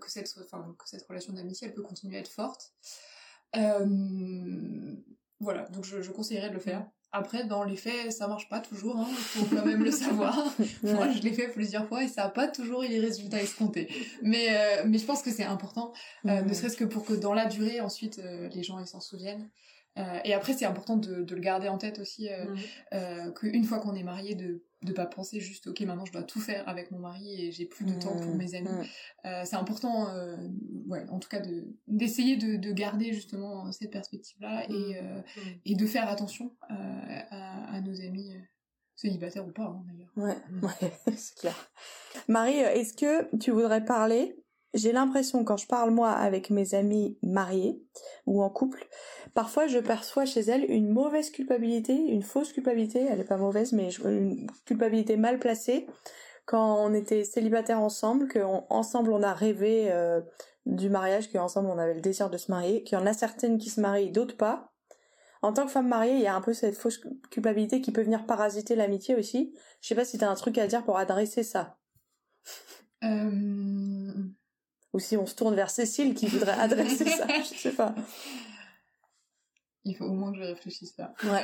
que 0.00 0.10
cette 0.10 0.30
enfin 0.42 0.74
que 0.78 0.88
cette 0.88 1.06
relation 1.06 1.32
d'amitié 1.32 1.68
elle 1.68 1.74
peut 1.74 1.82
continuer 1.82 2.16
à 2.16 2.20
être 2.20 2.28
forte. 2.28 2.74
Voilà. 5.40 5.66
Donc 5.68 5.84
je 5.84 6.10
conseillerais 6.10 6.50
de 6.50 6.54
le 6.54 6.60
faire 6.60 6.86
après 7.12 7.44
dans 7.44 7.64
les 7.64 7.76
faits 7.76 8.12
ça 8.12 8.28
marche 8.28 8.48
pas 8.48 8.60
toujours 8.60 8.96
hein, 8.96 9.06
faut 9.16 9.44
quand 9.54 9.64
même 9.64 9.82
le 9.82 9.90
savoir. 9.90 10.36
Moi 10.82 11.10
je 11.10 11.20
l'ai 11.22 11.32
fait 11.32 11.48
plusieurs 11.48 11.86
fois 11.88 12.04
et 12.04 12.08
ça 12.08 12.24
a 12.24 12.28
pas 12.28 12.48
toujours 12.48 12.82
eu 12.82 12.88
les 12.88 13.00
résultats 13.00 13.42
escomptés. 13.42 13.88
Mais 14.22 14.46
euh, 14.50 14.82
mais 14.86 14.98
je 14.98 15.04
pense 15.04 15.22
que 15.22 15.30
c'est 15.30 15.44
important 15.44 15.92
euh, 16.26 16.42
ne 16.42 16.52
serait-ce 16.54 16.76
que 16.76 16.84
pour 16.84 17.04
que 17.04 17.14
dans 17.14 17.34
la 17.34 17.46
durée 17.46 17.80
ensuite 17.80 18.18
euh, 18.18 18.48
les 18.48 18.62
gens 18.62 18.78
ils 18.78 18.86
s'en 18.86 19.00
souviennent. 19.00 19.48
Euh, 19.98 20.20
et 20.24 20.34
après 20.34 20.52
c'est 20.52 20.66
important 20.66 20.96
de, 20.96 21.22
de 21.22 21.34
le 21.34 21.40
garder 21.40 21.68
en 21.68 21.78
tête 21.78 21.98
aussi 21.98 22.28
euh, 22.92 23.30
qu'une 23.32 23.64
fois 23.64 23.80
qu'on 23.80 23.94
est 23.96 24.04
marié 24.04 24.36
de 24.36 24.62
de 24.82 24.92
pas 24.92 25.06
penser 25.06 25.40
juste 25.40 25.66
ok 25.66 25.80
maintenant 25.82 26.04
je 26.06 26.12
dois 26.12 26.22
tout 26.22 26.40
faire 26.40 26.66
avec 26.68 26.90
mon 26.90 26.98
mari 27.00 27.34
et 27.44 27.52
j'ai 27.52 27.66
plus 27.66 27.84
de 27.84 27.92
temps 27.94 28.16
pour 28.16 28.34
mes 28.34 28.54
amis 28.54 28.68
Mhm. 28.70 28.84
Euh, 29.26 29.42
c'est 29.44 29.56
important 29.56 30.08
euh, 30.14 30.36
ouais 30.88 31.04
en 31.10 31.18
tout 31.18 31.28
cas 31.28 31.40
de 31.40 31.66
d'essayer 31.86 32.36
de, 32.36 32.56
de 32.56 32.72
garder 32.72 33.12
justement 33.12 33.70
cette 33.72 33.90
perspective 33.90 34.36
là 34.40 34.64
et 34.70 34.96
euh, 34.96 35.16
Mhm. 35.36 35.60
et 35.66 35.74
de 35.74 35.86
faire 35.86 36.08
attention 36.08 36.56
euh, 36.70 36.74
à, 37.30 37.74
à 37.74 37.80
nos 37.82 38.00
amis 38.00 38.34
euh, 38.34 38.40
célibataires 38.96 39.46
ou 39.46 39.52
pas 39.52 39.64
hein, 39.64 39.82
d'ailleurs 39.86 40.12
Ouais, 40.16 40.36
ouais, 40.62 40.92
c'est 41.16 41.34
clair. 41.36 41.70
Marie, 42.28 42.62
euh, 42.64 42.70
est-ce 42.72 42.94
que 42.94 43.36
tu 43.36 43.50
voudrais 43.50 43.84
parler? 43.84 44.36
J'ai 44.72 44.92
l'impression 44.92 45.42
quand 45.44 45.56
je 45.56 45.66
parle 45.66 45.90
moi 45.90 46.12
avec 46.12 46.48
mes 46.50 46.74
amis 46.74 47.18
mariés 47.22 47.82
ou 48.26 48.40
en 48.42 48.50
couple, 48.50 48.86
parfois 49.34 49.66
je 49.66 49.78
perçois 49.78 50.24
chez 50.24 50.40
elles 50.40 50.70
une 50.70 50.90
mauvaise 50.90 51.30
culpabilité, 51.30 51.94
une 51.94 52.22
fausse 52.22 52.52
culpabilité, 52.52 53.06
elle 53.08 53.20
est 53.20 53.24
pas 53.24 53.36
mauvaise, 53.36 53.72
mais 53.72 53.90
une 53.90 54.46
culpabilité 54.64 55.16
mal 55.16 55.38
placée 55.38 55.86
quand 56.50 56.84
on 56.84 56.92
était 56.94 57.22
célibataires 57.22 57.80
ensemble, 57.80 58.26
qu'ensemble 58.26 59.12
on 59.12 59.22
a 59.22 59.32
rêvé 59.32 59.92
euh, 59.92 60.20
du 60.66 60.90
mariage, 60.90 61.30
qu'ensemble 61.30 61.68
on 61.68 61.78
avait 61.78 61.94
le 61.94 62.00
désir 62.00 62.28
de 62.28 62.36
se 62.38 62.50
marier, 62.50 62.82
qu'il 62.82 62.98
y 62.98 63.00
en 63.00 63.06
a 63.06 63.12
certaines 63.12 63.56
qui 63.56 63.70
se 63.70 63.80
marient, 63.80 64.10
d'autres 64.10 64.36
pas. 64.36 64.72
En 65.42 65.52
tant 65.52 65.64
que 65.64 65.70
femme 65.70 65.86
mariée, 65.86 66.14
il 66.14 66.22
y 66.22 66.26
a 66.26 66.34
un 66.34 66.40
peu 66.40 66.52
cette 66.52 66.76
fausse 66.76 67.00
culpabilité 67.30 67.80
qui 67.80 67.92
peut 67.92 68.02
venir 68.02 68.26
parasiter 68.26 68.74
l'amitié 68.74 69.14
aussi. 69.14 69.54
Je 69.80 69.88
sais 69.88 69.94
pas 69.94 70.04
si 70.04 70.18
t'as 70.18 70.28
un 70.28 70.34
truc 70.34 70.58
à 70.58 70.66
dire 70.66 70.84
pour 70.84 70.98
adresser 70.98 71.44
ça. 71.44 71.78
Euh, 73.04 74.12
Ou 74.92 74.98
si 74.98 75.16
on 75.16 75.26
se 75.26 75.36
tourne 75.36 75.54
vers 75.54 75.70
Cécile 75.70 76.14
qui 76.14 76.26
voudrait 76.26 76.58
adresser 76.58 77.06
ça. 77.06 77.26
Je 77.28 77.56
sais 77.56 77.72
pas. 77.72 77.94
il 79.84 79.96
faut 79.96 80.04
au 80.04 80.12
moins 80.14 80.32
que 80.32 80.38
je 80.38 80.44
réfléchisse 80.44 80.96
là 80.98 81.14
Ouais. 81.24 81.42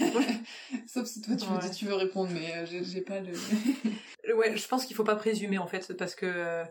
Euh, 0.00 0.20
sauf 0.86 1.06
si 1.06 1.22
toi 1.22 1.36
tu, 1.36 1.46
veux, 1.46 1.54
Ouais. 1.56 1.70
tu 1.70 1.84
veux 1.86 1.94
répondre 1.94 2.30
mais 2.32 2.54
euh, 2.56 2.66
j'ai 2.82 3.00
pas 3.00 3.20
le 3.20 3.32
Ouais, 4.36 4.56
je 4.56 4.68
pense 4.68 4.84
qu'il 4.84 4.94
faut 4.96 5.04
pas 5.04 5.16
présumer 5.16 5.58
en 5.58 5.66
fait, 5.66 5.96
parce 5.96 6.14
que 6.14 6.64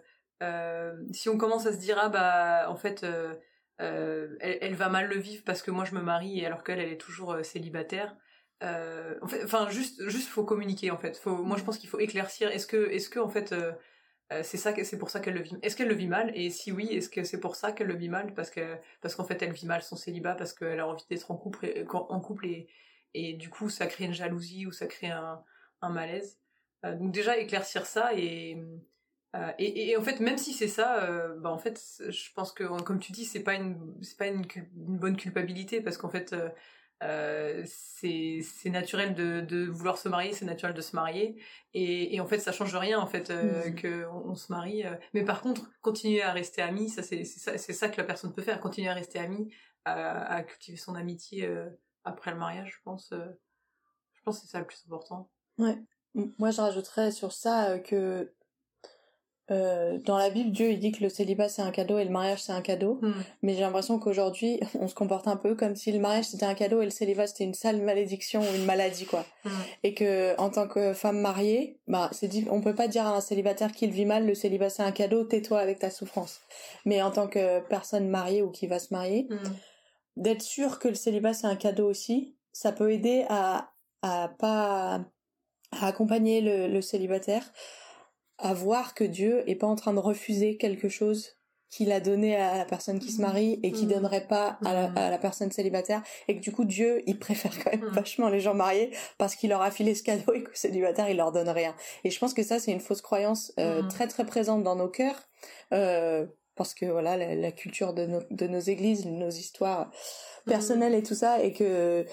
euh, 0.43 0.93
si 1.11 1.29
on 1.29 1.37
commence 1.37 1.65
à 1.65 1.73
se 1.73 1.77
dire 1.79 1.97
ah 1.99 2.09
bah 2.09 2.65
en 2.69 2.75
fait 2.75 3.03
euh, 3.03 3.33
euh, 3.81 4.35
elle, 4.39 4.57
elle 4.61 4.75
va 4.75 4.89
mal 4.89 5.07
le 5.07 5.17
vivre 5.17 5.43
parce 5.43 5.61
que 5.63 5.71
moi 5.71 5.85
je 5.85 5.95
me 5.95 6.01
marie 6.01 6.45
alors 6.45 6.63
qu'elle 6.63 6.79
elle 6.79 6.91
est 6.91 6.97
toujours 6.97 7.35
célibataire. 7.43 8.15
En 8.61 9.27
fait, 9.27 9.43
enfin 9.43 9.69
juste 9.69 10.07
juste 10.07 10.29
faut 10.29 10.43
communiquer 10.43 10.91
en 10.91 10.97
fait. 10.97 11.17
Faut, 11.17 11.43
moi 11.43 11.57
je 11.57 11.63
pense 11.63 11.77
qu'il 11.77 11.89
faut 11.89 11.99
éclaircir. 11.99 12.49
Est-ce 12.51 12.67
que 12.67 12.89
est-ce 12.91 13.09
que 13.09 13.19
en 13.19 13.29
fait 13.29 13.53
euh, 14.33 14.41
c'est 14.43 14.57
ça 14.57 14.73
c'est 14.83 14.97
pour 14.97 15.09
ça 15.09 15.19
qu'elle 15.19 15.35
le 15.35 15.41
vit. 15.41 15.55
Est-ce 15.61 15.75
qu'elle 15.77 15.87
le 15.87 15.95
vit 15.95 16.07
mal? 16.07 16.31
Et 16.35 16.49
si 16.49 16.71
oui, 16.71 16.87
est-ce 16.93 17.09
que 17.09 17.23
c'est 17.23 17.39
pour 17.39 17.55
ça 17.55 17.71
qu'elle 17.71 17.87
le 17.87 17.95
vit 17.95 18.09
mal? 18.09 18.33
Parce 18.33 18.49
que 18.49 18.77
parce 19.01 19.15
qu'en 19.15 19.23
fait 19.25 19.41
elle 19.41 19.53
vit 19.53 19.65
mal 19.65 19.81
son 19.83 19.95
célibat 19.95 20.35
parce 20.35 20.53
qu'elle 20.53 20.79
a 20.79 20.87
envie 20.87 21.05
d'être 21.09 21.31
en 21.31 21.37
couple 21.37 21.65
et, 21.65 21.85
en 21.91 22.19
couple 22.19 22.47
et 22.47 22.67
et 23.13 23.33
du 23.33 23.49
coup 23.49 23.69
ça 23.69 23.87
crée 23.87 24.05
une 24.05 24.13
jalousie 24.13 24.65
ou 24.67 24.71
ça 24.71 24.87
crée 24.87 25.09
un 25.09 25.89
malaise. 25.89 26.39
Euh, 26.85 26.95
donc 26.95 27.11
déjà 27.13 27.37
éclaircir 27.37 27.85
ça 27.85 28.13
et, 28.15 28.57
euh, 29.35 29.51
et, 29.59 29.89
et- 29.91 29.97
en 29.97 30.01
fait 30.01 30.19
même 30.19 30.37
si 30.37 30.53
c'est 30.53 30.67
ça, 30.67 31.07
bah 31.39 31.49
en 31.51 31.57
fait 31.57 31.81
je 32.09 32.31
pense 32.33 32.51
que 32.53 32.63
comme 32.83 32.99
tu 32.99 33.11
dis 33.11 33.25
c'est 33.25 33.43
pas 33.43 33.55
une 33.55 33.95
c'est 34.03 34.17
pas 34.17 34.27
une, 34.27 34.43
une 34.75 34.97
bonne 34.99 35.17
culpabilité 35.17 35.81
parce 35.81 35.97
qu'en 35.97 36.09
fait 36.09 36.33
euh, 37.03 37.63
euh, 37.63 37.63
c'est 37.65 38.69
naturel 38.69 39.13
de, 39.13 39.41
de 39.41 39.65
vouloir 39.65 39.97
se 39.97 40.09
marier, 40.09 40.33
c'est 40.33 40.45
naturel 40.45 40.73
de 40.75 40.81
se 40.81 40.95
marier 40.95 41.41
et, 41.73 42.15
et 42.15 42.19
en 42.21 42.27
fait 42.27 42.39
ça 42.39 42.51
change 42.51 42.75
rien 42.75 42.99
en 42.99 43.07
fait 43.07 43.29
euh, 43.29 43.71
que 43.71 44.05
on, 44.07 44.31
on 44.31 44.35
se 44.35 44.51
marie. 44.51 44.85
euh. 44.85 44.95
mais 45.13 45.23
par 45.23 45.41
contre 45.41 45.69
continuer 45.81 46.21
à 46.21 46.31
rester 46.31 46.61
amis, 46.61 46.89
ça 46.89 47.03
c'est 47.03 47.23
ça 47.23 47.57
ça 47.57 47.89
que 47.89 47.97
la 47.97 48.03
personne 48.03 48.33
peut 48.33 48.41
faire, 48.41 48.59
continuer 48.59 48.89
à 48.89 48.93
rester 48.93 49.19
amie, 49.19 49.53
à, 49.85 50.33
à 50.35 50.43
cultiver 50.43 50.77
son 50.77 50.95
amitié. 50.95 51.45
euh, 51.45 51.69
après 52.03 52.31
le 52.31 52.37
mariage, 52.37 52.73
je 52.77 52.81
pense. 52.83 53.11
je 53.11 54.21
pense 54.23 54.39
que 54.39 54.45
c'est 54.45 54.51
ça 54.51 54.59
le 54.59 54.65
plus 54.65 54.81
important. 54.85 55.29
Ouais. 55.57 55.77
Moi, 56.39 56.51
je 56.51 56.61
rajouterais 56.61 57.11
sur 57.11 57.31
ça 57.33 57.79
que 57.79 58.31
euh, 59.49 59.97
dans 60.03 60.17
la 60.17 60.29
Bible, 60.29 60.51
Dieu 60.51 60.71
il 60.71 60.79
dit 60.79 60.91
que 60.91 61.01
le 61.01 61.09
célibat 61.09 61.47
c'est 61.47 61.61
un 61.61 61.71
cadeau 61.71 61.97
et 61.97 62.03
le 62.03 62.09
mariage 62.09 62.43
c'est 62.43 62.51
un 62.51 62.61
cadeau. 62.61 62.99
Hmm. 63.01 63.13
Mais 63.41 63.53
j'ai 63.53 63.61
l'impression 63.61 63.97
qu'aujourd'hui, 63.97 64.59
on 64.79 64.87
se 64.87 64.95
comporte 64.95 65.27
un 65.27 65.37
peu 65.37 65.55
comme 65.55 65.75
si 65.75 65.91
le 65.91 65.99
mariage 65.99 66.25
c'était 66.25 66.45
un 66.45 66.53
cadeau 66.53 66.81
et 66.81 66.85
le 66.85 66.91
célibat 66.91 67.27
c'était 67.27 67.45
une 67.45 67.53
sale 67.53 67.81
malédiction 67.81 68.41
ou 68.41 68.55
une 68.55 68.65
maladie 68.65 69.05
quoi. 69.05 69.25
Hmm. 69.45 69.49
Et 69.83 69.93
que 69.93 70.37
en 70.37 70.49
tant 70.49 70.67
que 70.67 70.93
femme 70.93 71.21
mariée, 71.21 71.79
bah 71.87 72.09
c'est 72.11 72.27
dit, 72.27 72.45
on 72.49 72.61
peut 72.61 72.75
pas 72.75 72.89
dire 72.89 73.05
à 73.05 73.15
un 73.15 73.21
célibataire 73.21 73.71
qu'il 73.71 73.91
vit 73.91 74.05
mal, 74.05 74.25
le 74.25 74.35
célibat 74.35 74.69
c'est 74.69 74.83
un 74.83 74.91
cadeau, 74.91 75.23
tais-toi 75.23 75.59
avec 75.59 75.79
ta 75.79 75.91
souffrance. 75.91 76.41
Mais 76.85 77.01
en 77.01 77.11
tant 77.11 77.27
que 77.27 77.61
personne 77.67 78.09
mariée 78.09 78.41
ou 78.41 78.51
qui 78.51 78.67
va 78.67 78.79
se 78.79 78.93
marier, 78.93 79.27
hmm. 79.29 79.37
d'être 80.17 80.41
sûr 80.41 80.79
que 80.79 80.89
le 80.89 80.95
célibat 80.95 81.33
c'est 81.33 81.47
un 81.47 81.55
cadeau 81.55 81.89
aussi, 81.89 82.35
ça 82.51 82.73
peut 82.73 82.91
aider 82.91 83.25
à 83.29 83.71
à 84.01 84.29
pas 84.39 85.05
à 85.71 85.87
accompagner 85.87 86.41
le, 86.41 86.67
le 86.67 86.81
célibataire 86.81 87.43
à 88.37 88.53
voir 88.53 88.93
que 88.93 89.03
Dieu 89.03 89.43
est 89.49 89.55
pas 89.55 89.67
en 89.67 89.75
train 89.75 89.93
de 89.93 89.99
refuser 89.99 90.57
quelque 90.57 90.89
chose 90.89 91.37
qu'il 91.69 91.91
a 91.91 91.99
donné 91.99 92.35
à 92.35 92.57
la 92.57 92.65
personne 92.65 92.99
qui 92.99 93.11
se 93.11 93.21
marie 93.21 93.59
et 93.61 93.71
qui 93.71 93.85
mm. 93.85 93.89
donnerait 93.89 94.27
pas 94.27 94.57
à 94.63 94.73
la, 94.73 94.87
mm. 94.87 94.97
à 94.97 95.09
la, 95.09 95.17
personne 95.17 95.51
célibataire 95.51 96.01
et 96.27 96.35
que 96.37 96.41
du 96.41 96.51
coup 96.51 96.63
Dieu 96.63 97.03
il 97.07 97.19
préfère 97.19 97.51
quand 97.61 97.71
même 97.71 97.89
mm. 97.89 97.93
vachement 97.93 98.29
les 98.29 98.39
gens 98.39 98.53
mariés 98.53 98.91
parce 99.17 99.35
qu'il 99.35 99.49
leur 99.49 99.61
a 99.61 99.69
filé 99.69 99.93
ce 99.93 100.03
cadeau 100.03 100.33
et 100.33 100.43
que 100.43 100.57
célibataire 100.57 101.09
il 101.09 101.17
leur 101.17 101.31
donne 101.31 101.49
rien 101.49 101.75
et 102.03 102.09
je 102.09 102.19
pense 102.19 102.33
que 102.33 102.43
ça 102.43 102.59
c'est 102.59 102.71
une 102.71 102.79
fausse 102.79 103.01
croyance 103.01 103.51
euh, 103.59 103.83
très 103.89 104.07
très 104.07 104.25
présente 104.25 104.63
dans 104.63 104.75
nos 104.75 104.87
cœurs 104.87 105.27
euh, 105.73 106.25
parce 106.55 106.73
que 106.73 106.85
voilà 106.85 107.17
la, 107.17 107.35
la 107.35 107.51
culture 107.51 107.93
de 107.93 108.05
nos, 108.05 108.21
de 108.31 108.47
nos 108.47 108.59
églises 108.59 109.05
nos 109.05 109.29
histoires 109.29 109.91
personnelles 110.45 110.95
et 110.95 111.03
tout 111.03 111.15
ça 111.15 111.43
et 111.43 111.51
que 111.51 112.05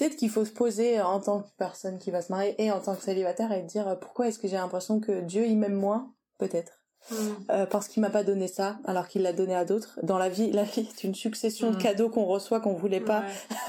peut-être 0.00 0.16
qu'il 0.16 0.30
faut 0.30 0.46
se 0.46 0.50
poser 0.50 1.00
en 1.00 1.20
tant 1.20 1.42
que 1.42 1.48
personne 1.58 1.98
qui 1.98 2.10
va 2.10 2.22
se 2.22 2.32
marier 2.32 2.54
et 2.58 2.70
en 2.72 2.80
tant 2.80 2.96
que 2.96 3.02
célibataire 3.02 3.52
et 3.52 3.62
dire 3.62 3.86
euh, 3.86 3.96
pourquoi 3.96 4.28
est-ce 4.28 4.38
que 4.38 4.48
j'ai 4.48 4.56
l'impression 4.56 4.98
que 4.98 5.20
Dieu 5.20 5.44
il 5.46 5.58
m'aime 5.58 5.74
moins? 5.74 6.14
Peut-être. 6.38 6.72
Mm. 7.10 7.14
euh, 7.50 7.66
parce 7.66 7.88
qu'il 7.88 8.02
m'a 8.02 8.10
pas 8.10 8.24
donné 8.24 8.46
ça 8.46 8.78
alors 8.84 9.08
qu'il 9.08 9.22
l'a 9.22 9.34
donné 9.34 9.54
à 9.54 9.64
d'autres. 9.66 10.00
Dans 10.02 10.16
la 10.16 10.30
vie 10.30 10.50
la 10.52 10.62
vie 10.62 10.80
est 10.80 11.04
une 11.04 11.14
succession 11.14 11.70
de 11.70 11.76
mm. 11.76 11.82
cadeaux 11.82 12.08
qu'on 12.08 12.24
reçoit 12.24 12.60
qu'on 12.60 12.72
voulait 12.72 13.00
pas. 13.00 13.24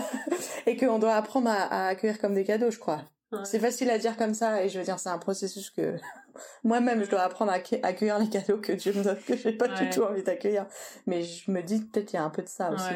Et 0.68 0.78
qu'on 0.78 1.00
doit 1.00 1.16
apprendre 1.16 1.50
à, 1.50 1.88
accueillir 1.88 2.20
comme 2.20 2.34
des 2.34 2.44
cadeaux 2.46 2.72
je 2.72 2.80
crois. 2.80 3.02
C'est 3.44 3.60
facile 3.60 3.90
à 3.90 3.98
dire 3.98 4.18
comme 4.18 4.34
ça 4.34 4.64
et 4.64 4.70
je 4.70 4.78
veux 4.78 4.84
dire 4.84 5.00
c'est 5.00 5.10
un 5.10 5.18
processus 5.18 5.70
que 5.70 5.96
moi-même 6.64 7.04
je 7.04 7.10
dois 7.10 7.22
apprendre 7.22 7.52
à 7.52 7.56
accueillir 7.56 8.20
les 8.20 8.30
cadeaux 8.30 8.58
que 8.58 8.74
Dieu 8.74 8.94
me 8.94 9.04
donne 9.04 9.20
que 9.20 9.36
j'ai 9.36 9.54
pas 9.54 9.70
du 9.70 9.90
tout 9.90 10.04
envie 10.04 10.24
d'accueillir. 10.24 10.66
Mais 11.08 11.24
je 11.24 11.50
me 11.50 11.62
dis 11.62 11.80
peut-être 11.80 12.08
qu'il 12.08 12.20
y 12.20 12.22
a 12.22 12.26
un 12.26 12.30
peu 12.30 12.42
de 12.42 12.50
ça 12.50 12.72
aussi 12.72 12.94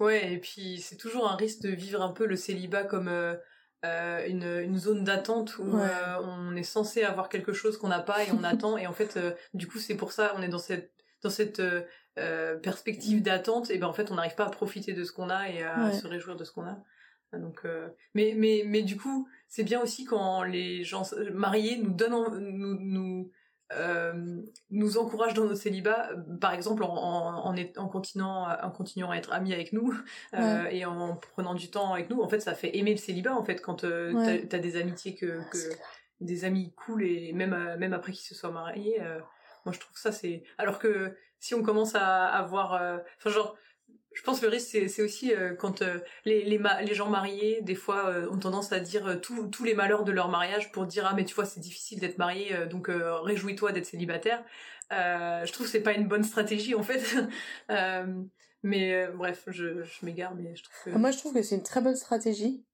Ouais, 0.00 0.32
et 0.32 0.38
puis 0.38 0.78
c'est 0.78 0.96
toujours 0.96 1.28
un 1.28 1.36
risque 1.36 1.62
de 1.62 1.70
vivre 1.70 2.02
un 2.02 2.12
peu 2.12 2.26
le 2.26 2.36
célibat 2.36 2.84
comme 2.84 3.08
euh, 3.08 3.34
euh 3.84 4.26
une, 4.26 4.44
une, 4.44 4.78
zone 4.78 5.02
d'attente 5.04 5.58
où 5.58 5.76
euh, 5.76 6.16
on 6.22 6.54
est 6.54 6.62
censé 6.62 7.02
avoir 7.02 7.28
quelque 7.28 7.52
chose 7.52 7.76
qu'on 7.78 7.88
n'a 7.88 8.00
pas 8.00 8.24
et 8.24 8.30
on 8.32 8.42
attend. 8.44 8.76
Et 8.76 8.86
en 8.86 8.92
fait, 8.92 9.18
du 9.54 9.66
coup, 9.66 9.78
c'est 9.78 9.96
pour 9.96 10.12
ça 10.12 10.34
on 10.36 10.42
est 10.42 10.48
dans 10.48 10.58
cette 10.58 10.92
dans 11.22 11.30
cette 11.30 11.62
perspective 12.62 13.22
d'attente. 13.22 13.70
Et 13.70 13.78
ben 13.78 13.88
en 13.88 13.92
fait, 13.92 14.10
on 14.10 14.14
n'arrive 14.14 14.36
pas 14.36 14.46
à 14.46 14.50
profiter 14.50 14.92
de 14.92 15.04
ce 15.04 15.12
qu'on 15.12 15.30
a 15.30 15.48
et 15.50 15.62
à 15.62 15.92
se 15.92 16.06
réjouir 16.06 16.36
de 16.36 16.44
ce 16.44 16.52
qu'on 16.52 16.66
a. 16.66 16.78
Donc, 17.32 17.66
mais 18.14 18.34
mais 18.36 18.62
mais 18.66 18.82
du 18.82 18.96
coup, 18.96 19.28
c'est 19.48 19.64
bien 19.64 19.80
aussi 19.80 20.04
quand 20.04 20.44
les 20.44 20.84
gens 20.84 21.02
mariés 21.32 21.78
nous 21.78 21.92
donnent 21.92 22.38
nous 22.38 22.78
nous 22.78 23.30
euh, 23.76 24.40
nous 24.70 24.96
encourage 24.96 25.34
dans 25.34 25.44
notre 25.44 25.60
célibat, 25.60 26.10
par 26.40 26.54
exemple 26.54 26.82
en, 26.84 26.88
en, 26.88 27.54
en, 27.54 27.88
continuant, 27.88 28.48
en 28.62 28.70
continuant 28.70 29.10
à 29.10 29.16
être 29.16 29.32
amis 29.32 29.52
avec 29.52 29.72
nous 29.72 29.94
euh, 30.34 30.66
et 30.70 30.84
en 30.86 31.16
prenant 31.16 31.54
du 31.54 31.70
temps 31.70 31.92
avec 31.92 32.08
nous. 32.08 32.20
En 32.22 32.28
fait, 32.28 32.40
ça 32.40 32.54
fait 32.54 32.76
aimer 32.78 32.92
le 32.92 32.98
célibat 32.98 33.34
en 33.34 33.44
fait 33.44 33.60
quand 33.60 33.84
euh, 33.84 34.38
t'as 34.48 34.56
as 34.56 34.60
des 34.60 34.76
amitiés 34.76 35.14
que, 35.14 35.40
que 35.50 35.58
des 36.20 36.44
amis 36.44 36.72
cool 36.76 37.04
et 37.04 37.32
même 37.32 37.52
euh, 37.52 37.76
même 37.76 37.92
après 37.92 38.12
qu'ils 38.12 38.26
se 38.26 38.34
soient 38.34 38.50
mariés. 38.50 39.00
Moi, 39.66 39.74
je 39.74 39.80
trouve 39.80 39.96
ça 39.98 40.12
c'est 40.12 40.44
alors 40.56 40.78
que 40.78 41.14
si 41.38 41.54
on 41.54 41.62
commence 41.62 41.94
à 41.94 42.26
avoir, 42.26 42.72
enfin 43.18 43.30
genre 43.30 43.54
je 44.18 44.24
pense 44.24 44.40
que 44.40 44.46
le 44.46 44.50
risque 44.50 44.76
c'est 44.88 45.02
aussi 45.02 45.32
euh, 45.32 45.54
quand 45.54 45.80
euh, 45.80 46.00
les, 46.24 46.94
gens 46.94 47.08
mariés 47.08 47.60
des 47.62 47.76
fois 47.76 48.08
euh, 48.08 48.28
ont 48.32 48.36
tendance 48.36 48.72
à 48.72 48.80
dire 48.80 49.20
tous 49.20 49.64
les 49.64 49.74
malheurs 49.74 50.02
de 50.02 50.10
leur 50.10 50.28
mariage 50.28 50.72
pour 50.72 50.86
dire 50.86 51.06
ah 51.08 51.14
mais 51.14 51.24
tu 51.24 51.36
vois 51.36 51.44
c'est 51.44 51.60
difficile 51.60 52.00
d'être 52.00 52.18
marié 52.18 52.52
donc 52.68 52.90
réjouis-toi 52.90 53.70
d'être 53.70 53.86
célibataire. 53.86 54.42
Je 54.90 55.52
trouve 55.52 55.66
que 55.66 55.70
c'est 55.70 55.82
pas 55.82 55.92
une 55.92 56.08
bonne 56.08 56.24
stratégie 56.24 56.74
en 56.74 56.82
fait. 56.82 57.02
Mais 58.64 59.06
bref 59.14 59.44
je, 59.46 59.84
m'égare 60.02 60.34
mais 60.34 60.56
je 60.56 60.64
trouve 60.64 60.98
moi 60.98 61.12
je 61.12 61.18
trouve 61.18 61.32
que 61.32 61.42
c'est 61.42 61.54
une 61.54 61.62
très 61.62 61.80
bonne 61.80 61.94
stratégie 61.94 62.64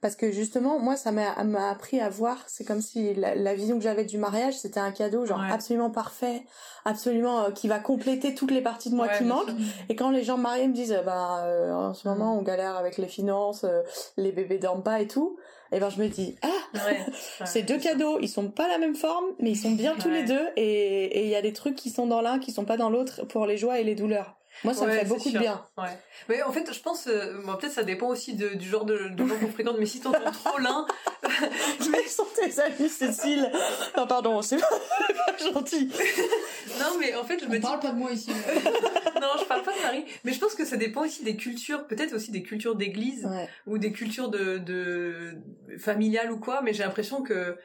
parce 0.00 0.16
que 0.16 0.30
justement 0.30 0.78
moi 0.78 0.96
ça 0.96 1.12
m'a 1.12 1.70
appris 1.70 2.00
à 2.00 2.08
voir 2.08 2.38
c'est 2.46 2.64
comme 2.64 2.80
si 2.80 3.14
la, 3.14 3.54
vision 3.54 3.76
que 3.78 3.84
j'avais 3.84 4.04
du 4.04 4.18
mariage 4.18 4.54
c'était 4.54 4.80
un 4.80 4.92
cadeau 4.92 5.26
genre 5.26 5.42
absolument 5.42 5.90
parfait 5.90 6.44
absolument 6.84 7.44
euh, 7.44 7.50
qui 7.50 7.68
va 7.68 7.78
compléter 7.78 8.34
toutes 8.34 8.50
les 8.50 8.60
parties 8.60 8.90
de 8.90 8.94
moi 8.94 9.08
qui 9.08 9.24
manquent. 9.24 9.50
et 9.88 9.96
quand 9.96 10.10
les 10.10 10.22
gens 10.22 10.38
mariés 10.38 10.68
me 10.68 10.74
disent 10.74 11.00
bah 11.04 11.44
euh, 11.44 11.72
en 11.72 11.94
ce 11.94 12.08
moment 12.08 12.34
mm. 12.34 12.38
on 12.38 12.42
galère 12.42 12.76
avec 12.76 12.98
les 12.98 13.08
finances 13.08 13.64
euh, 13.64 13.82
les 14.16 14.32
bébés 14.32 14.58
dorment 14.58 14.82
pas 14.82 15.00
et 15.00 15.06
tout 15.06 15.36
et 15.72 15.80
ben 15.80 15.90
je 15.90 16.00
me 16.00 16.08
dis 16.08 16.36
ah 16.42 16.78
c'est 17.44 17.62
deux 17.62 17.78
cadeaux 17.78 18.18
ils 18.20 18.28
sont 18.28 18.48
pas 18.50 18.68
la 18.68 18.78
même 18.78 18.94
forme 18.94 19.26
mais 19.40 19.50
ils 19.50 19.56
sont 19.56 19.72
bien 19.72 19.94
tous 19.96 20.10
les 20.10 20.24
deux 20.24 20.48
et 20.56 21.24
il 21.24 21.30
y 21.30 21.36
a 21.36 21.42
des 21.42 21.52
trucs 21.52 21.76
qui 21.76 21.90
sont 21.90 22.06
dans 22.06 22.20
l'un 22.20 22.38
qui 22.38 22.52
sont 22.52 22.64
pas 22.64 22.76
dans 22.76 22.90
l'autre 22.90 23.26
pour 23.26 23.46
les 23.46 23.58
joies 23.58 23.78
et 23.78 23.84
les 23.84 23.94
douleurs 23.94 24.37
moi, 24.64 24.74
ça 24.74 24.86
me 24.86 24.92
fait 24.92 25.04
beaucoup 25.04 25.30
de 25.30 25.38
bien. 25.38 25.64
Ouais. 25.76 25.96
Mais 26.28 26.42
en 26.42 26.52
fait, 26.52 26.72
je 26.72 26.80
pense, 26.80 27.06
euh, 27.06 27.40
peut-être 27.58 27.72
ça 27.72 27.82
dépend 27.82 28.08
aussi 28.08 28.34
de, 28.34 28.50
du 28.50 28.68
genre 28.68 28.84
de, 28.84 29.08
de 29.08 29.26
gens 29.26 29.38
qu'on 29.38 29.48
fréquente, 29.48 29.76
mais 29.78 29.86
si 29.86 30.00
t'entends 30.00 30.32
trop 30.32 30.58
l'un... 30.58 30.86
mais 31.90 32.06
sont 32.06 32.26
tes 32.34 32.60
amis, 32.60 32.88
Cécile 32.88 33.50
Non, 33.96 34.06
pardon, 34.06 34.42
c'est 34.42 34.56
pas, 34.56 34.68
pas, 35.26 35.52
gentil. 35.52 35.88
non, 36.80 36.98
mais 36.98 37.14
en 37.14 37.24
fait, 37.24 37.38
je 37.40 37.46
On 37.46 37.48
me 37.48 37.56
dis... 37.56 37.60
parle 37.60 37.80
pas 37.80 37.90
de 37.90 37.98
moi 37.98 38.10
ici. 38.12 38.30
non, 39.20 39.28
je 39.38 39.44
parle 39.44 39.62
pas 39.62 39.72
de 39.76 39.82
Marie. 39.82 40.04
Mais 40.24 40.32
je 40.32 40.40
pense 40.40 40.54
que 40.54 40.64
ça 40.64 40.76
dépend 40.76 41.04
aussi 41.04 41.22
des 41.22 41.36
cultures, 41.36 41.86
peut-être 41.86 42.12
aussi 42.14 42.30
des 42.30 42.42
cultures 42.42 42.74
d'église, 42.74 43.28
ou 43.66 43.78
des 43.78 43.92
cultures 43.92 44.28
de, 44.28 44.58
de 44.58 45.38
familiales 45.78 46.32
ou 46.32 46.38
quoi, 46.38 46.62
mais 46.62 46.72
j'ai 46.72 46.82
l'impression 46.82 47.22
que 47.22 47.56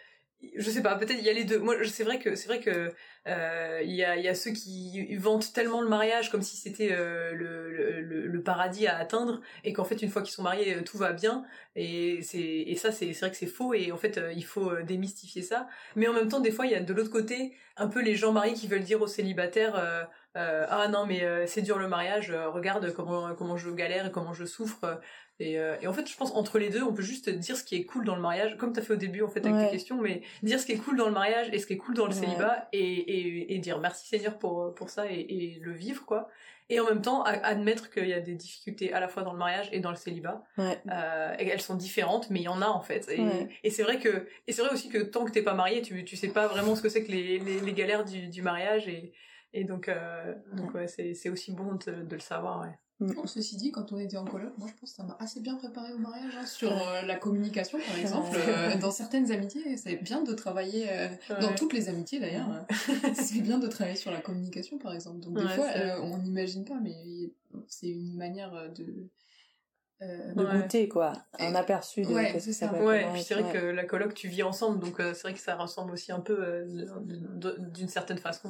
je 0.55 0.69
sais 0.69 0.81
pas, 0.81 0.95
peut-être 0.95 1.19
il 1.19 1.25
y 1.25 1.29
a 1.29 1.33
les 1.33 1.43
deux. 1.43 1.59
Moi, 1.59 1.75
c'est 1.85 2.03
vrai 2.03 2.19
que 2.19 2.35
c'est 2.35 2.47
vrai 2.47 2.59
que 2.59 2.93
euh, 3.25 3.79
il 3.85 3.93
y 3.93 4.03
a 4.03 4.35
ceux 4.35 4.51
qui 4.51 5.15
vantent 5.15 5.53
tellement 5.53 5.81
le 5.81 5.87
mariage 5.87 6.29
comme 6.29 6.41
si 6.41 6.57
c'était 6.57 6.89
euh, 6.91 7.31
le, 7.33 8.41
paradis 8.43 8.85
à 8.87 8.97
atteindre 8.97 9.39
et 9.63 9.71
qu'en 9.71 9.85
fait 9.85 10.01
une 10.01 10.09
fois 10.09 10.21
qu'ils 10.21 10.33
sont 10.33 10.43
mariés 10.43 10.83
tout 10.83 10.97
va 10.97 11.13
bien 11.13 11.45
et 11.77 12.21
c'est 12.21 12.41
et 12.41 12.75
ça 12.75 12.91
c'est 12.91 13.09
vrai 13.13 13.31
que 13.31 13.37
c'est 13.37 13.47
faux 13.47 13.73
et 13.73 13.93
en 13.93 13.97
fait 13.97 14.17
euh, 14.17 14.33
il 14.33 14.43
faut 14.43 14.75
démystifier 14.81 15.41
ça. 15.41 15.69
Mais 15.95 16.09
en 16.09 16.13
même 16.13 16.27
temps 16.27 16.41
des 16.41 16.51
fois 16.51 16.65
il 16.65 16.73
y 16.73 16.75
a 16.75 16.81
de 16.81 16.93
l'autre 16.93 17.09
côté 17.09 17.53
un 17.77 17.87
peu 17.87 18.01
les 18.01 18.15
gens 18.15 18.33
mariés 18.33 18.53
qui 18.53 18.67
veulent 18.67 18.83
dire 18.83 19.01
aux 19.01 19.07
célibataires 19.07 20.09
ah 20.35 20.87
non 20.91 21.05
mais 21.05 21.47
c'est 21.47 21.61
dur 21.61 21.79
le 21.79 21.87
mariage, 21.87 22.31
regarde 22.31 22.91
comment 22.93 23.33
comment 23.33 23.55
je 23.55 23.69
galère 23.69 24.07
et 24.07 24.11
comment 24.11 24.33
je 24.33 24.43
souffre. 24.43 24.99
Et, 25.39 25.59
euh, 25.59 25.75
et, 25.81 25.87
en 25.87 25.93
fait, 25.93 26.09
je 26.09 26.15
pense 26.15 26.31
entre 26.31 26.59
les 26.59 26.69
deux, 26.69 26.83
on 26.83 26.93
peut 26.93 27.01
juste 27.01 27.29
dire 27.29 27.57
ce 27.57 27.63
qui 27.63 27.75
est 27.75 27.85
cool 27.85 28.05
dans 28.05 28.15
le 28.15 28.21
mariage, 28.21 28.55
comme 28.57 28.71
tu 28.71 28.79
as 28.79 28.83
fait 28.83 28.93
au 28.93 28.97
début 28.97 29.23
en 29.23 29.29
fait 29.29 29.45
avec 29.45 29.65
tes 29.65 29.71
questions, 29.71 29.99
mais 29.99 30.21
dire 30.43 30.59
ce 30.59 30.65
qui 30.65 30.73
est 30.73 30.77
cool 30.77 30.95
dans 30.95 31.07
le 31.07 31.13
mariage 31.13 31.49
et 31.51 31.59
ce 31.59 31.65
qui 31.65 31.73
est 31.73 31.77
cool 31.77 31.95
dans 31.95 32.05
le 32.05 32.13
célibat 32.13 32.69
et, 32.71 32.79
et, 32.79 33.55
et, 33.55 33.57
dire 33.59 33.79
merci 33.79 34.07
Seigneur 34.07 34.37
pour 34.37 34.73
pour 34.75 34.89
ça 34.89 35.05
et, 35.09 35.59
le 35.61 35.71
vivre 35.73 36.05
quoi. 36.05 36.29
Et 36.69 36.79
en 36.79 36.85
même 36.85 37.01
temps, 37.01 37.23
admettre 37.23 37.89
qu'il 37.89 38.07
y 38.07 38.13
a 38.13 38.21
des 38.21 38.35
difficultés 38.35 38.93
à 38.93 39.01
la 39.01 39.09
fois 39.09 39.23
dans 39.23 39.33
le 39.33 39.37
mariage 39.37 39.67
et 39.73 39.81
dans 39.81 39.89
le 39.89 39.97
célibat. 39.97 40.45
Euh, 40.57 41.35
elles 41.37 41.61
sont 41.61 41.75
différentes, 41.75 42.29
mais 42.29 42.39
il 42.39 42.43
y 42.43 42.47
en 42.47 42.61
a 42.61 42.67
en 42.67 42.81
fait. 42.81 43.09
Et, 43.63 43.69
c'est 43.69 43.83
vrai 43.83 43.99
que 43.99 44.27
et 44.47 44.53
c'est 44.53 44.61
vrai 44.61 44.71
aussi 44.71 44.89
que 44.89 44.99
tant 44.99 45.25
que 45.25 45.31
t'es 45.31 45.41
pas 45.41 45.53
marié, 45.53 45.81
tu 45.81 46.05
tu 46.05 46.15
sais 46.15 46.29
pas 46.29 46.47
vraiment 46.47 46.75
ce 46.75 46.81
que 46.81 46.89
c'est 46.89 47.03
que 47.03 47.11
les, 47.11 47.39
les, 47.39 47.59
les 47.59 47.73
galères 47.73 48.05
du, 48.05 48.27
du 48.27 48.41
mariage 48.41 48.87
et 48.87 49.13
et 49.51 49.65
donc 49.65 49.89
euh, 49.89 50.33
donc 50.53 50.73
ouais, 50.73 50.87
c'est 50.87 51.13
c'est 51.13 51.29
aussi 51.29 51.51
bon 51.51 51.73
de, 51.73 52.03
de 52.03 52.15
le 52.15 52.21
savoir. 52.21 52.61
Ouais. 52.61 52.75
Mm. 53.03 53.27
ceci 53.27 53.57
dit, 53.57 53.71
quand 53.71 53.91
on 53.91 53.99
était 53.99 54.17
en 54.17 54.25
coloc, 54.25 54.53
moi 54.57 54.67
je 54.67 54.79
pense 54.79 54.91
que 54.91 54.95
ça 54.95 55.03
m'a 55.03 55.17
assez 55.19 55.41
bien 55.41 55.55
préparé 55.55 55.91
au 55.93 55.97
mariage 55.97 56.33
hein, 56.39 56.45
sur 56.45 56.71
euh, 56.71 57.01
la 57.01 57.15
communication 57.15 57.77
par 57.85 57.99
exemple. 57.99 58.37
Euh, 58.37 58.77
dans 58.77 58.91
certaines 58.91 59.31
amitiés, 59.31 59.75
c'est 59.77 59.97
bien 59.97 60.23
de 60.23 60.33
travailler, 60.33 60.87
euh, 60.89 61.07
dans 61.41 61.53
toutes 61.53 61.73
les 61.73 61.89
amitiés 61.89 62.19
d'ailleurs, 62.19 62.47
c'est 63.15 63.41
bien 63.41 63.57
de 63.57 63.67
travailler 63.67 63.97
sur 63.97 64.11
la 64.11 64.21
communication 64.21 64.77
par 64.77 64.93
exemple. 64.93 65.19
Donc 65.19 65.37
des 65.37 65.47
fois, 65.49 65.67
on 66.01 66.17
n'imagine 66.17 66.63
pas, 66.65 66.79
mais 66.81 66.95
c'est 67.67 67.89
une 67.89 68.15
manière 68.15 68.51
de... 68.73 69.09
de 70.01 70.61
goûter 70.61 70.87
quoi, 70.87 71.13
un 71.39 71.55
aperçu 71.55 72.03
de 72.03 72.07
ouais, 72.07 72.39
c'est 72.39 72.53
ça. 72.53 72.73
Ouais, 72.73 73.05
puis 73.13 73.23
c'est 73.23 73.35
vrai 73.35 73.51
que 73.51 73.65
la 73.65 73.83
coloc 73.83 74.13
tu 74.13 74.29
vis 74.29 74.43
ensemble, 74.43 74.79
donc 74.79 74.95
c'est 74.97 75.21
vrai 75.23 75.33
que 75.33 75.41
ça 75.41 75.55
ressemble 75.55 75.91
aussi 75.91 76.11
un 76.11 76.21
peu 76.21 76.65
d'une 77.01 77.89
certaine 77.89 78.19
façon. 78.19 78.49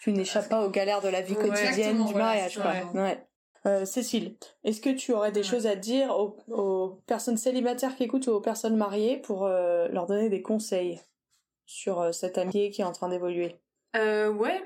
tu 0.00 0.12
n'échappes 0.12 0.48
pas 0.48 0.64
aux 0.64 0.70
galères 0.70 1.02
de 1.02 1.08
la 1.08 1.20
vie 1.20 1.34
quotidienne 1.34 2.04
du 2.06 2.14
mariage 2.14 2.58
quoi. 2.58 2.72
Ouais. 2.94 3.22
Euh, 3.64 3.84
Cécile, 3.84 4.34
est-ce 4.64 4.80
que 4.80 4.90
tu 4.90 5.12
aurais 5.12 5.30
des 5.30 5.44
choses 5.44 5.66
à 5.66 5.76
dire 5.76 6.16
aux, 6.16 7.00
personnes 7.06 7.36
célibataires 7.36 7.94
qui 7.94 8.02
écoutent 8.04 8.26
ou 8.26 8.32
aux 8.32 8.40
personnes 8.40 8.76
mariées 8.76 9.18
pour 9.18 9.44
euh, 9.44 9.86
leur 9.88 10.06
donner 10.06 10.28
des 10.28 10.42
conseils 10.42 11.00
sur 11.64 12.00
euh, 12.00 12.12
cette 12.12 12.38
amitié 12.38 12.70
qui 12.70 12.80
est 12.80 12.84
en 12.84 12.92
train 12.92 13.08
d'évoluer? 13.08 13.56
Ouais, 13.94 14.64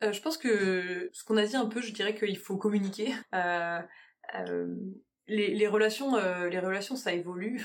je 0.00 0.20
pense 0.20 0.38
que 0.38 1.10
ce 1.12 1.24
qu'on 1.24 1.36
a 1.36 1.44
dit 1.44 1.56
un 1.56 1.66
peu, 1.66 1.82
je 1.82 1.92
dirais 1.92 2.14
qu'il 2.14 2.38
faut 2.38 2.56
communiquer. 2.56 3.12
les, 5.26 5.54
les 5.54 5.66
relations, 5.66 6.16
les 6.16 6.58
relations, 6.58 6.96
ça 6.96 7.12
évolue. 7.12 7.60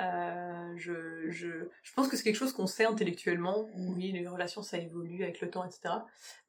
Euh, 0.00 0.72
je, 0.76 1.28
je, 1.28 1.48
je 1.82 1.92
pense 1.94 2.08
que 2.08 2.16
c'est 2.16 2.22
quelque 2.22 2.36
chose 2.36 2.52
qu'on 2.52 2.66
sait 2.66 2.84
intellectuellement. 2.84 3.68
Mm. 3.74 3.94
Oui, 3.96 4.12
les 4.12 4.26
relations, 4.26 4.62
ça 4.62 4.78
évolue 4.78 5.24
avec 5.24 5.40
le 5.40 5.50
temps, 5.50 5.64
etc. 5.64 5.94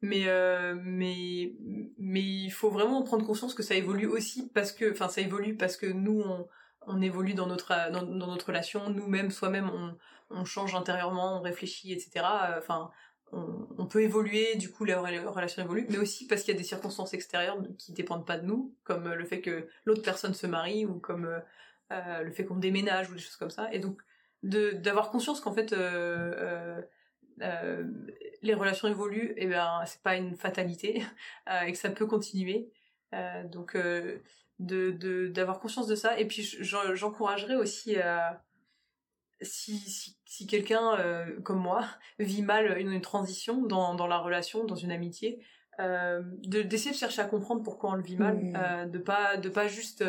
Mais, 0.02 0.28
euh, 0.28 0.76
mais, 0.80 1.52
mais 1.98 2.22
il 2.22 2.50
faut 2.50 2.70
vraiment 2.70 3.02
prendre 3.02 3.26
conscience 3.26 3.54
que 3.54 3.62
ça 3.62 3.74
évolue 3.74 4.06
aussi 4.06 4.48
parce 4.54 4.72
que, 4.72 4.92
enfin, 4.92 5.08
ça 5.08 5.20
évolue 5.20 5.56
parce 5.56 5.76
que 5.76 5.86
nous, 5.86 6.20
on, 6.20 6.46
on 6.86 7.02
évolue 7.02 7.34
dans 7.34 7.46
notre, 7.46 7.90
dans, 7.90 8.02
dans 8.02 8.28
notre 8.28 8.46
relation. 8.46 8.88
Nous-mêmes, 8.90 9.30
soi-même, 9.30 9.70
on, 9.70 9.96
on 10.30 10.44
change 10.44 10.74
intérieurement, 10.74 11.38
on 11.38 11.42
réfléchit, 11.42 11.92
etc. 11.92 12.24
Enfin, 12.56 12.90
on, 13.32 13.66
on, 13.78 13.86
peut 13.86 14.02
évoluer, 14.02 14.54
du 14.56 14.70
coup, 14.70 14.84
la, 14.84 15.00
relation 15.00 15.62
évolue, 15.62 15.86
mais 15.88 15.98
aussi 15.98 16.28
parce 16.28 16.42
qu'il 16.42 16.54
y 16.54 16.56
a 16.56 16.58
des 16.58 16.66
circonstances 16.66 17.14
extérieures 17.14 17.58
qui 17.78 17.92
dépendent 17.92 18.26
pas 18.26 18.38
de 18.38 18.46
nous, 18.46 18.74
comme 18.84 19.12
le 19.12 19.24
fait 19.24 19.40
que 19.40 19.68
l'autre 19.84 20.02
personne 20.02 20.34
se 20.34 20.46
marie 20.46 20.86
ou 20.86 21.00
comme 21.00 21.28
euh, 21.92 22.22
le 22.22 22.30
fait 22.30 22.44
qu'on 22.44 22.56
déménage 22.56 23.10
ou 23.10 23.14
des 23.14 23.20
choses 23.20 23.36
comme 23.36 23.50
ça. 23.50 23.72
Et 23.72 23.78
donc, 23.78 24.00
d'avoir 24.42 25.10
conscience 25.10 25.40
qu'en 25.40 25.52
fait, 25.52 25.72
euh, 25.72 26.80
euh, 27.42 27.84
les 28.42 28.54
relations 28.54 28.88
évoluent, 28.88 29.34
et 29.36 29.46
ben 29.46 29.82
c'est 29.86 30.02
pas 30.02 30.16
une 30.16 30.36
fatalité 30.36 31.02
et 31.66 31.72
que 31.72 31.78
ça 31.78 31.90
peut 31.90 32.06
continuer. 32.06 32.70
donc, 33.46 33.76
de 34.58 35.26
d'avoir 35.28 35.60
conscience 35.60 35.86
de 35.86 35.94
ça. 35.94 36.18
Et 36.18 36.26
puis, 36.26 36.42
j'encouragerais 36.60 37.56
aussi 37.56 37.96
si, 39.42 39.78
si, 39.78 40.18
si 40.24 40.46
quelqu'un 40.46 40.96
comme 41.42 41.60
moi 41.60 41.84
vit 42.18 42.42
mal 42.42 42.78
une, 42.78 42.92
une 42.92 43.00
transition 43.00 43.62
dans, 43.62 43.94
dans 43.94 44.06
la 44.06 44.18
relation, 44.18 44.64
dans 44.64 44.76
une 44.76 44.92
amitié, 44.92 45.44
euh, 45.80 46.22
d'essayer 46.42 46.90
de, 46.90 46.96
chercher 46.96 47.22
à 47.22 47.24
comprendre 47.24 47.62
pourquoi 47.62 47.90
on 47.90 47.94
le 47.94 48.02
vit 48.02 48.16
mal, 48.16 48.36
mmh. 48.36 48.90
de 48.90 48.98
pas 48.98 49.36
de 49.36 49.48
pas 49.48 49.66
juste 49.66 50.04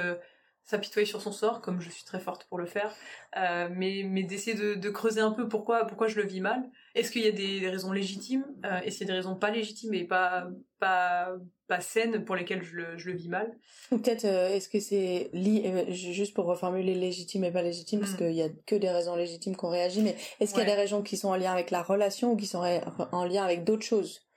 s'apitoyer 0.63 1.06
sur 1.06 1.21
son 1.21 1.32
sort, 1.32 1.62
comme 1.62 1.82
je 1.82 1.89
suis 1.89 2.04
très 2.04 2.19
forte 2.19 2.45
pour 2.45 2.58
le 2.58 2.65
faire, 2.65 2.95
euh, 3.38 3.67
mais, 3.71 4.04
mais 4.06 4.24
d'essayer 4.24 4.56
de, 4.56 4.76
de, 4.76 4.89
creuser 4.89 5.21
un 5.21 5.32
peu 5.32 5.47
pourquoi, 5.47 5.86
pourquoi 5.86 6.08
je 6.08 6.15
le 6.15 6.26
vis 6.26 6.41
mal. 6.41 6.69
Est-ce 6.95 7.12
qu'il 7.12 7.24
y 7.24 7.28
a 7.28 7.32
des, 7.32 7.67
raisons 7.69 7.91
légitimes 7.91 8.45
euh, 8.65 8.80
Est-ce 8.80 8.97
qu'il 8.97 9.08
y 9.08 9.10
a 9.10 9.13
des 9.13 9.17
raisons 9.17 9.36
pas 9.36 9.52
légitimes 9.52 9.93
et 9.93 10.06
pas, 10.06 10.47
pas, 10.80 11.36
pas 11.67 11.82
saines 11.82 12.24
pour 12.24 12.36
lesquelles 12.36 12.63
je 12.63 12.76
le, 12.76 12.97
je 12.97 13.10
le 13.10 13.17
vis 13.17 13.30
mal? 13.30 13.52
Peut-être, 13.89 14.26
euh, 14.26 14.50
est-ce 14.50 14.69
que 14.69 14.80
c'est 14.80 15.30
li 15.34 15.63
juste 15.93 16.34
pour 16.34 16.45
reformuler 16.45 16.95
légitime 16.95 17.43
et 17.43 17.52
pas 17.52 17.63
légitime, 17.63 18.00
parce 18.00 18.13
mm. 18.13 18.17
qu'il 18.17 18.34
y 18.34 18.41
a 18.41 18.50
que 18.65 18.76
des 18.76 18.89
raisons 18.89 19.15
légitimes 19.15 19.56
qu'on 19.56 19.69
réagit, 19.69 20.02
mais 20.02 20.15
est-ce 20.39 20.54
qu'il 20.54 20.63
y 20.63 20.65
a 20.65 20.69
des 20.69 20.80
raisons 20.80 21.02
qui 21.02 21.17
sont 21.17 21.30
en 21.30 21.36
lien 21.36 21.52
avec 21.52 21.71
la 21.71 21.84
relation 21.84 22.34
ou 22.34 22.38
qui 22.38 22.47
sont 22.47 22.63
en 23.12 23.26
lien 23.26 23.43
avec 23.43 23.63
d'autres 23.63 23.86
choses? 23.86 24.31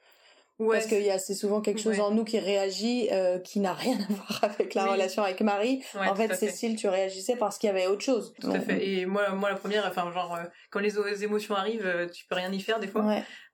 Ouais, 0.61 0.77
Parce 0.77 0.87
qu'il 0.87 1.03
y 1.03 1.11
a 1.11 1.19
c'est 1.19 1.35
souvent 1.35 1.61
quelque 1.61 1.81
chose 1.81 1.99
en 1.99 2.13
nous 2.13 2.23
qui 2.23 2.39
réagit 2.39 3.09
euh, 3.11 3.41
qui 3.41 3.59
n'a 3.59 3.73
rien 3.73 3.99
à 3.99 4.13
voir 4.13 4.39
avec 4.45 4.75
la 4.75 4.87
relation 4.87 5.25
avec 5.25 5.41
Marie. 5.41 5.83
en 5.95 6.15
fait, 6.15 6.33
Cécile, 6.35 6.77
tu 6.77 6.87
réagissais 6.87 7.35
parce 7.37 7.59
qu'il 7.59 7.67
y 7.67 7.71
avait 7.71 7.89
autre 7.89 8.05
chose. 8.05 8.33
Tout 8.41 8.53
à 8.53 8.61
fait. 8.61 8.87
Et 8.87 9.07
moi, 9.07 9.31
moi 9.31 9.51
la 9.51 9.57
première, 9.57 9.85
enfin 9.87 10.13
genre 10.13 10.37
euh, 10.37 10.45
quand 10.71 10.79
les 10.79 11.25
émotions 11.25 11.57
arrivent, 11.57 11.87
euh, 11.87 12.09
tu 12.09 12.25
peux 12.27 12.37
rien 12.37 12.53
y 12.53 12.61
faire 12.61 12.79
des 12.79 12.87
fois. 12.87 13.05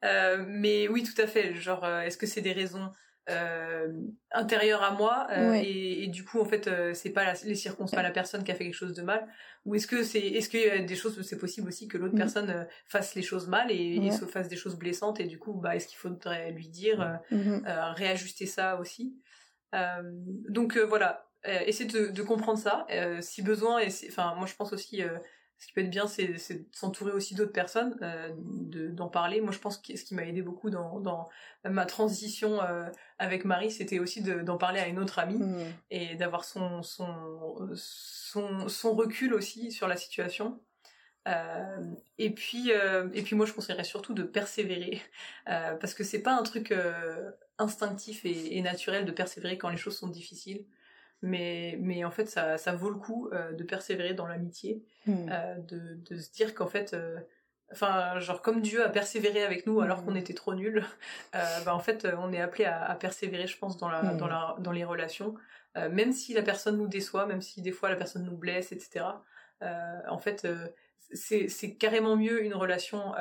Euh, 0.04 0.44
mais 0.46 0.88
oui, 0.88 1.02
tout 1.02 1.20
à 1.20 1.26
fait. 1.26 1.54
Genre, 1.54 1.86
est-ce 1.86 2.18
que 2.18 2.26
c'est 2.26 2.42
des 2.42 2.52
raisons 2.52 2.92
euh, 3.28 3.92
intérieur 4.32 4.82
à 4.82 4.92
moi 4.92 5.26
euh, 5.30 5.52
et, 5.54 6.04
et, 6.04 6.06
du 6.08 6.24
coup 6.24 6.40
en 6.40 6.44
fait 6.44 6.66
euh, 6.66 6.94
c'est 6.94 7.10
pas 7.10 7.24
la, 7.24 7.34
les 7.44 7.54
circonstances 7.54 7.94
pas 7.94 8.02
la 8.02 8.10
personne 8.10 8.42
qui 8.42 8.50
a 8.50 8.54
fait 8.54 8.64
quelque 8.64 8.74
chose 8.74 8.94
de 8.94 9.02
mal. 9.02 9.28
Ou 9.66 9.74
est-ce 9.74 9.86
que 9.86 10.02
c'est 10.02 10.20
est-ce 10.20 10.48
qu'il 10.48 10.60
y 10.60 10.70
a 10.70 10.78
des 10.78 10.96
choses 10.96 11.20
c'est 11.22 11.38
possible 11.38 11.68
aussi 11.68 11.86
que 11.86 11.98
l'autre 11.98 12.14
mm. 12.14 12.18
personne 12.18 12.50
euh, 12.50 12.64
fasse 12.86 13.14
les 13.14 13.22
choses 13.22 13.46
mal 13.46 13.70
et, 13.70 14.10
se 14.10 14.24
fasse 14.24 14.48
des 14.48 14.56
choses 14.56 14.76
blessantes 14.76 15.20
et 15.20 15.26
du 15.26 15.38
coup 15.38 15.52
bah 15.52 15.76
est-ce 15.76 15.86
qu'il 15.86 15.98
faudrait 15.98 16.50
lui 16.52 16.68
dire 16.68 17.20
mm-hmm. 17.30 17.94
réajuster 17.94 18.46
ça 18.46 18.78
aussi? 18.80 19.16
Donc 20.48 20.76
voilà. 20.78 21.26
Essayer 21.44 21.88
de, 21.88 22.08
de, 22.08 22.22
comprendre 22.22 22.58
ça 22.58 22.86
si 23.20 23.42
besoin 23.42 23.78
et 23.78 23.88
enfin 24.08 24.34
moi 24.34 24.46
je 24.46 24.54
pense 24.54 24.72
aussi 24.72 25.02
ce 25.60 25.66
qui 25.66 25.72
peut 25.74 25.82
être 25.82 25.90
bien, 25.90 26.06
c'est 26.06 26.26
de 26.26 26.64
s'entourer 26.72 27.12
aussi 27.12 27.34
d'autres 27.34 27.52
personnes, 27.52 27.94
euh, 28.00 28.30
d'en 28.34 29.08
parler. 29.08 29.42
Moi, 29.42 29.52
je 29.52 29.58
pense 29.58 29.76
que 29.76 29.94
ce 29.94 30.04
qui 30.04 30.14
m'a 30.14 30.24
aidé 30.24 30.40
beaucoup 30.40 30.70
dans, 30.70 31.00
dans 31.00 31.28
ma 31.64 31.84
transition 31.84 32.62
euh, 32.62 32.88
avec 33.18 33.44
Marie, 33.44 33.70
c'était 33.70 33.98
aussi 33.98 34.22
d'en 34.22 34.56
parler 34.56 34.80
à 34.80 34.88
une 34.88 34.98
autre 34.98 35.18
amie 35.18 35.38
mmh. 35.38 35.58
et 35.90 36.14
d'avoir 36.16 36.44
son, 36.44 36.82
son, 36.82 37.68
son, 37.74 38.68
son, 38.68 38.94
recul 38.94 39.34
aussi 39.34 39.70
sur 39.70 39.86
la 39.86 39.98
situation. 39.98 40.58
Euh, 41.28 41.94
et 42.16 42.30
puis, 42.30 42.70
et 42.70 43.22
puis 43.22 43.36
moi, 43.36 43.44
je 43.44 43.52
conseillerais 43.52 43.84
surtout 43.84 44.14
de 44.14 44.22
persévérer 44.22 45.02
parce 45.44 45.92
que 45.92 46.04
c'est 46.04 46.22
pas 46.22 46.32
un 46.32 46.42
truc 46.42 46.74
instinctif 47.58 48.24
et, 48.24 48.56
et, 48.56 48.62
naturel 48.62 49.04
de 49.04 49.12
persévérer 49.12 49.58
quand 49.58 49.68
les 49.68 49.76
choses 49.76 49.98
sont 49.98 50.08
difficiles 50.08 50.64
mais 51.22 51.76
mais 51.80 52.04
en 52.04 52.10
fait 52.10 52.26
ça 52.26 52.58
ça 52.58 52.72
vaut 52.72 52.90
le 52.90 52.98
coup 52.98 53.28
euh, 53.32 53.52
de 53.52 53.64
persévérer 53.64 54.14
dans 54.14 54.26
l'amitié 54.26 54.82
hmm. 55.06 55.28
euh, 55.30 55.54
de 55.58 55.94
de 55.96 56.16
se 56.16 56.30
dire 56.32 56.54
qu'en 56.54 56.66
fait 56.66 56.94
euh, 56.94 57.18
enfin 57.72 58.18
genre 58.20 58.40
comme 58.42 58.62
Dieu 58.62 58.84
a 58.84 58.88
persévéré 58.88 59.42
avec 59.42 59.66
nous 59.66 59.80
alors 59.80 60.04
qu'on 60.04 60.12
hmm. 60.12 60.18
était 60.18 60.34
trop 60.34 60.54
nuls 60.54 60.84
bah 61.32 61.74
en 61.74 61.80
fait 61.80 62.06
on 62.18 62.32
est 62.32 62.40
appelé 62.40 62.64
à, 62.64 62.84
à, 62.84 62.94
persévérer 62.94 63.46
je 63.46 63.58
pense 63.58 63.76
dans 63.76 63.88
la 63.88 64.02
dans 64.14 64.26
hmm. 64.26 64.30
la 64.30 64.56
dans 64.58 64.72
les 64.72 64.84
relations 64.84 65.34
même 65.76 66.12
si 66.12 66.34
la 66.34 66.42
personne 66.42 66.78
nous 66.78 66.88
déçoit 66.88 67.26
même 67.26 67.42
si 67.42 67.62
des 67.62 67.70
fois 67.70 67.90
la 67.90 67.96
personne 67.96 68.24
nous 68.24 68.36
blesse 68.36 68.72
etc 68.72 69.04
en 69.60 70.18
fait 70.18 70.48
c'est 71.12 71.48
c'est 71.48 71.74
carrément 71.76 72.16
mieux 72.16 72.42
une 72.42 72.54
relation 72.54 73.12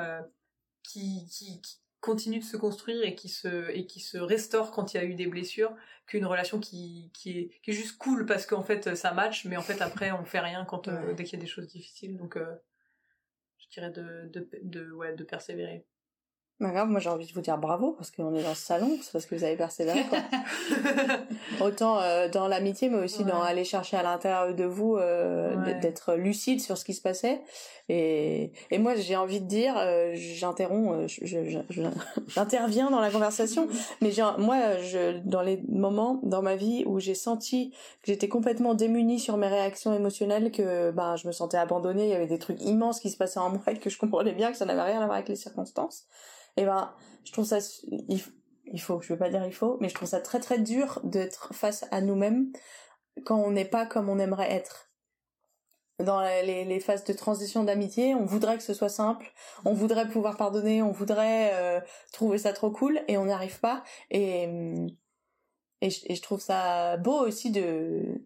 qui, 0.84 1.28
qui, 1.30 1.62
qui 1.62 1.78
continue 2.02 2.40
de 2.40 2.44
se 2.44 2.58
construire 2.58 3.04
et 3.04 3.16
qui 3.16 3.30
se 3.30 3.70
et 3.72 3.86
qui 3.86 4.00
se 4.00 4.18
restaure 4.18 4.72
quand 4.72 4.94
il 4.94 4.98
y 4.98 5.00
a 5.00 5.04
eu 5.04 5.16
des 5.16 5.28
blessures 5.28 5.76
qu'une 6.06 6.26
relation 6.26 6.60
qui 6.60 7.12
qui 7.14 7.38
est 7.38 7.50
qui 7.62 7.72
est 7.72 7.74
juste 7.74 7.98
cool 7.98 8.26
parce 8.26 8.46
qu'en 8.46 8.64
fait 8.64 8.96
ça 8.96 9.14
match 9.14 9.46
mais 9.46 9.58
en 9.58 9.62
fait 9.62 9.82
après 9.82 10.12
on 10.12 10.24
fait 10.24 10.40
rien 10.40 10.66
quand 10.66 10.88
euh, 10.88 11.14
dès 11.14 11.24
qu'il 11.24 11.38
y 11.38 11.42
a 11.42 11.44
des 11.44 11.50
choses 11.50 11.68
difficiles. 11.68 12.18
Donc 12.18 12.38
euh, 12.38 12.56
je 13.58 13.68
dirais 13.70 13.92
de 13.92 14.30
de 14.32 14.50
de 14.64 14.92
ouais 14.92 15.14
de 15.16 15.24
persévérer 15.24 15.86
bah 16.60 16.72
grave, 16.72 16.90
moi 16.90 17.00
j'ai 17.00 17.10
envie 17.10 17.26
de 17.26 17.32
vous 17.32 17.40
dire 17.40 17.58
bravo 17.58 17.94
parce 17.94 18.12
qu'on 18.12 18.36
est 18.36 18.44
dans 18.44 18.54
ce 18.54 18.66
salon, 18.66 18.98
c'est 19.02 19.14
parce 19.14 19.26
que 19.26 19.34
vous 19.34 19.46
avez 19.46 19.56
persévéré 19.56 20.04
quoi. 20.10 20.20
Autant 21.66 22.02
euh, 22.02 22.28
dans 22.28 22.50
l'amitié, 22.50 22.90
mais 22.90 22.98
aussi 22.98 23.24
dans 23.24 23.42
aller 23.42 23.64
chercher 23.64 23.96
à 23.96 24.04
l'intérieur 24.04 24.54
de 24.54 24.66
vous 24.66 24.98
euh, 24.98 25.80
d'être 25.80 26.16
lucide 26.16 26.60
sur 26.60 26.78
ce 26.78 26.84
qui 26.84 26.94
se 26.94 27.02
passait. 27.02 27.40
Et, 27.88 28.52
et 28.72 28.78
moi 28.78 28.96
j'ai 28.96 29.16
envie 29.16 29.40
de 29.40 29.48
dire, 29.48 29.76
euh, 29.78 30.12
j'interromps, 30.16 31.10
j'interviens 32.28 32.92
dans 32.92 33.00
la 33.00 33.10
conversation, 33.10 33.70
mais 34.02 34.12
moi 34.38 34.82
je, 34.82 35.18
dans 35.20 35.42
les 35.42 35.64
moments 35.70 36.20
dans 36.24 36.42
ma 36.42 36.58
vie 36.58 36.84
où 36.86 37.00
j'ai 37.00 37.16
senti 37.16 37.72
que 38.04 38.08
j'étais 38.08 38.28
complètement 38.28 38.74
démunie 38.74 39.20
sur 39.20 39.38
mes 39.38 39.48
réactions 39.48 39.94
émotionnelles, 39.94 40.52
que 40.52 40.92
ben 40.92 41.16
je 41.16 41.26
me 41.26 41.32
sentais 41.32 41.58
abandonnée, 41.58 42.04
il 42.04 42.10
y 42.10 42.16
avait 42.16 42.28
des 42.28 42.38
trucs 42.38 42.62
immenses 42.62 43.00
qui 43.00 43.10
se 43.10 43.16
passaient 43.16 43.40
en 43.40 43.50
moi 43.50 43.62
et 43.72 43.78
que 43.78 43.90
je 43.90 43.98
comprenais 43.98 44.34
bien 44.34 44.52
que 44.52 44.58
ça 44.58 44.66
n'avait 44.66 44.82
rien 44.82 45.00
à 45.00 45.06
voir 45.06 45.14
avec 45.14 45.30
les 45.30 45.38
circonstances 45.38 46.06
et 46.60 46.64
eh 46.64 46.66
ben 46.66 46.94
je 47.24 47.32
trouve 47.32 47.46
ça 47.46 47.60
il, 48.10 48.82
faut 48.82 49.00
je 49.02 49.14
veux 49.14 49.18
pas 49.18 49.30
dire 49.30 49.46
il 49.46 49.54
faut 49.54 49.78
mais 49.80 49.88
je 49.88 49.94
trouve 49.96 50.10
ça 50.10 50.20
très 50.20 50.42
très 50.42 50.60
dur 50.60 51.00
d'être 51.06 51.54
face 51.54 51.86
à 51.92 52.02
nous-mêmes 52.02 52.52
quand 53.26 53.38
on 53.38 53.52
n'est 53.52 53.64
pas 53.64 53.86
comme 53.86 54.10
on 54.10 54.20
aimerait 54.20 54.52
être 54.52 54.92
dans 56.00 56.22
les, 56.22 56.80
phases 56.80 57.04
de 57.04 57.12
transition 57.12 57.66
d'amitié, 57.66 58.16
on 58.16 58.24
voudrait 58.24 58.56
que 58.56 58.64
ce 58.64 58.74
soit 58.74 58.88
simple, 58.88 59.34
on 59.66 59.74
voudrait 59.74 60.08
pouvoir 60.08 60.38
pardonner, 60.38 60.82
on 60.82 60.94
voudrait 60.94 61.52
euh, 61.56 61.82
trouver 62.14 62.38
ça 62.38 62.54
trop 62.54 62.72
cool 62.72 63.02
et 63.10 63.18
on 63.18 63.26
n'y 63.26 63.34
arrive 63.34 63.60
pas. 63.60 63.84
Et, 64.10 64.48
et 65.82 65.90
je 65.90 66.22
trouve 66.22 66.40
ça 66.40 66.96
beau 66.96 67.20
aussi 67.20 67.52
de 67.52 68.26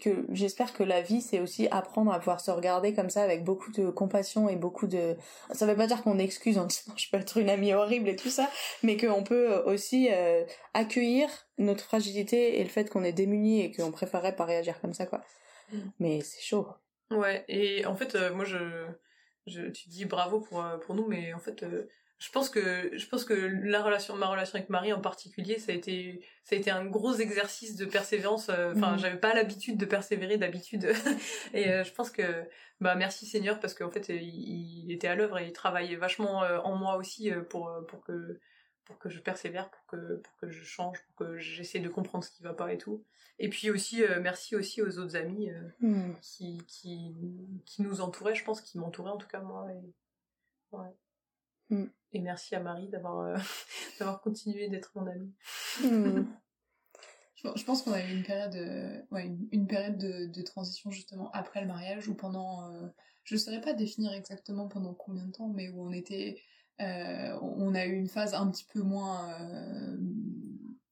que 0.00 0.24
j'espère 0.30 0.72
que 0.72 0.82
la 0.82 1.00
vie 1.00 1.20
c'est 1.20 1.40
aussi 1.40 1.66
apprendre 1.70 2.12
à 2.12 2.18
pouvoir 2.18 2.40
se 2.40 2.50
regarder 2.50 2.94
comme 2.94 3.10
ça 3.10 3.22
avec 3.22 3.44
beaucoup 3.44 3.72
de 3.72 3.90
compassion 3.90 4.48
et 4.48 4.56
beaucoup 4.56 4.86
de 4.86 5.16
ça 5.52 5.66
veut 5.66 5.76
pas 5.76 5.86
dire 5.86 6.02
qu'on 6.02 6.18
excuse 6.18 6.58
en 6.58 6.66
disant 6.66 6.92
je 6.96 7.10
peux 7.10 7.16
être 7.16 7.38
une 7.38 7.50
amie 7.50 7.72
horrible 7.72 8.08
et 8.08 8.16
tout 8.16 8.28
ça 8.28 8.48
mais 8.82 8.96
qu'on 8.96 9.24
peut 9.24 9.62
aussi 9.66 10.08
euh, 10.10 10.44
accueillir 10.74 11.28
notre 11.58 11.84
fragilité 11.84 12.60
et 12.60 12.62
le 12.62 12.70
fait 12.70 12.88
qu'on 12.88 13.04
est 13.04 13.12
démuni 13.12 13.62
et 13.62 13.72
qu'on 13.72 13.90
préférerait 13.90 14.36
pas 14.36 14.44
réagir 14.44 14.80
comme 14.80 14.94
ça 14.94 15.06
quoi 15.06 15.22
mm. 15.72 15.78
mais 15.98 16.20
c'est 16.20 16.42
chaud 16.42 16.68
ouais 17.10 17.44
et 17.48 17.84
en 17.86 17.96
fait 17.96 18.14
euh, 18.14 18.34
moi 18.34 18.44
je, 18.44 18.86
je 19.46 19.62
tu 19.70 19.88
dis 19.88 20.04
bravo 20.04 20.40
pour 20.40 20.62
euh, 20.62 20.78
pour 20.78 20.94
nous 20.94 21.06
mais 21.06 21.34
en 21.34 21.40
fait 21.40 21.64
je 22.18 22.30
pense 22.30 22.48
que 22.48 22.96
je 22.96 23.06
pense 23.08 23.24
que 23.24 23.34
la 23.34 23.82
relation 23.82 24.16
ma 24.16 24.26
relation 24.26 24.56
avec 24.56 24.70
Marie 24.70 24.92
en 24.92 25.00
particulier 25.00 25.58
ça 25.58 25.72
a 25.72 25.74
été 25.74 26.24
ça 26.44 26.54
a 26.54 26.58
été 26.58 26.70
un 26.70 26.84
gros 26.84 27.14
exercice 27.14 27.76
de 27.76 27.84
persévérance 27.84 28.48
euh, 28.50 28.72
enfin 28.74 28.92
mhm. 28.92 28.98
j'avais 28.98 29.18
pas 29.18 29.34
l'habitude 29.34 29.76
de 29.76 29.84
persévérer 29.84 30.38
d'habitude 30.38 30.92
et 31.54 31.70
euh, 31.70 31.84
je 31.84 31.92
pense 31.92 32.10
que 32.10 32.22
bah 32.80 32.94
merci 32.94 33.26
Seigneur 33.26 33.58
parce 33.60 33.74
qu'en 33.74 33.90
fait 33.90 34.08
il, 34.08 34.90
était 34.90 35.08
à 35.08 35.16
l'œuvre 35.16 35.38
et 35.38 35.46
il 35.46 35.52
travaillait 35.52 35.96
vachement 35.96 36.44
euh, 36.44 36.58
en 36.60 36.76
moi 36.76 36.96
aussi 36.96 37.30
pour 37.50 37.70
pour 37.88 38.02
que 38.04 38.40
pour 38.84 38.98
que 38.98 39.08
je 39.08 39.18
persévère 39.18 39.70
pour 39.70 39.86
que 39.86 40.16
pour 40.16 40.36
que 40.36 40.48
je 40.48 40.62
change 40.62 41.02
pour 41.06 41.26
que 41.26 41.38
j'essaie 41.38 41.80
de 41.80 41.88
comprendre 41.88 42.22
ce 42.22 42.30
qui 42.30 42.42
va 42.42 42.54
pas 42.54 42.72
et 42.72 42.78
tout 42.78 43.04
et 43.40 43.48
puis 43.48 43.70
aussi 43.70 44.02
merci 44.20 44.54
aussi 44.54 44.82
aux 44.82 44.98
autres 44.98 45.16
amis 45.16 45.50
mhm. 45.80 46.14
qui 46.20 46.62
qui 46.68 47.12
qui 47.66 47.82
nous 47.82 48.00
entouraient 48.00 48.36
je 48.36 48.44
pense 48.44 48.60
qui 48.60 48.78
m'entouraient 48.78 49.10
en 49.10 49.18
tout 49.18 49.28
cas 49.28 49.40
moi 49.40 49.66
et 49.72 50.76
ouais 50.76 50.94
Mm. 51.70 51.84
Et 52.12 52.20
merci 52.20 52.54
à 52.54 52.60
Marie 52.60 52.88
d'avoir 52.88 53.20
euh, 53.20 53.36
d'avoir 53.98 54.20
continué 54.20 54.68
d'être 54.68 54.92
mon 54.94 55.06
amie. 55.06 55.32
Mm. 55.82 56.26
Je 57.56 57.64
pense 57.64 57.82
qu'on 57.82 57.92
a 57.92 58.02
eu 58.02 58.10
une 58.10 58.22
période, 58.22 58.56
ouais, 59.10 59.30
une, 59.52 59.66
période 59.66 59.98
de, 59.98 60.32
de, 60.32 60.42
transition 60.42 60.90
justement 60.90 61.30
après 61.32 61.60
le 61.60 61.66
mariage 61.66 62.08
ou 62.08 62.14
pendant, 62.14 62.72
je 63.24 63.34
ne 63.34 63.38
saurais 63.38 63.60
pas 63.60 63.74
définir 63.74 64.14
exactement 64.14 64.66
pendant 64.66 64.94
combien 64.94 65.26
de 65.26 65.30
temps, 65.30 65.48
mais 65.48 65.68
où 65.68 65.86
on 65.86 65.92
était, 65.92 66.40
on 66.78 67.74
a 67.74 67.84
eu 67.84 67.96
une 67.96 68.08
phase 68.08 68.32
un 68.32 68.50
petit 68.50 68.64
peu 68.72 68.80
moins, 68.80 69.36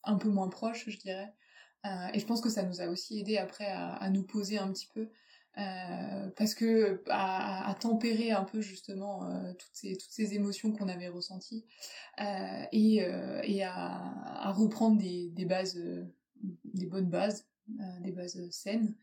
un 0.05 0.17
peu 0.19 0.29
moins 0.29 0.51
proche, 0.51 0.91
je 0.91 0.99
dirais. 0.99 1.33
et 2.13 2.19
je 2.19 2.27
pense 2.27 2.43
que 2.43 2.51
ça 2.51 2.65
nous 2.65 2.83
a 2.83 2.89
aussi 2.89 3.19
aidé 3.19 3.39
après 3.39 3.69
à, 3.69 3.95
à 3.95 4.11
nous 4.11 4.23
poser 4.23 4.59
un 4.59 4.71
petit 4.71 4.91
peu 4.93 5.09
euh, 5.59 6.31
parce 6.37 6.55
que 6.55 7.03
à, 7.11 7.77
tempérer 7.79 8.31
un 8.31 8.45
peu 8.45 8.63
justement 8.63 9.29
euh, 9.29 9.53
toutes 9.53 9.75
ces 9.75 9.99
toutes 9.99 10.11
ces 10.11 10.33
émotions 10.33 10.73
qu'on 10.73 10.89
avait 10.89 11.09
ressenties 11.09 11.67
euh, 12.21 12.65
et 12.73 13.03
et 13.45 13.63
à, 13.63 14.51
reprendre 14.53 14.97
des 14.99 15.45
bases 15.45 15.79
des 16.65 16.87
bonnes 16.87 17.11
bases 17.11 17.47
des 18.01 18.13
bases 18.13 18.49
saines 18.51 18.95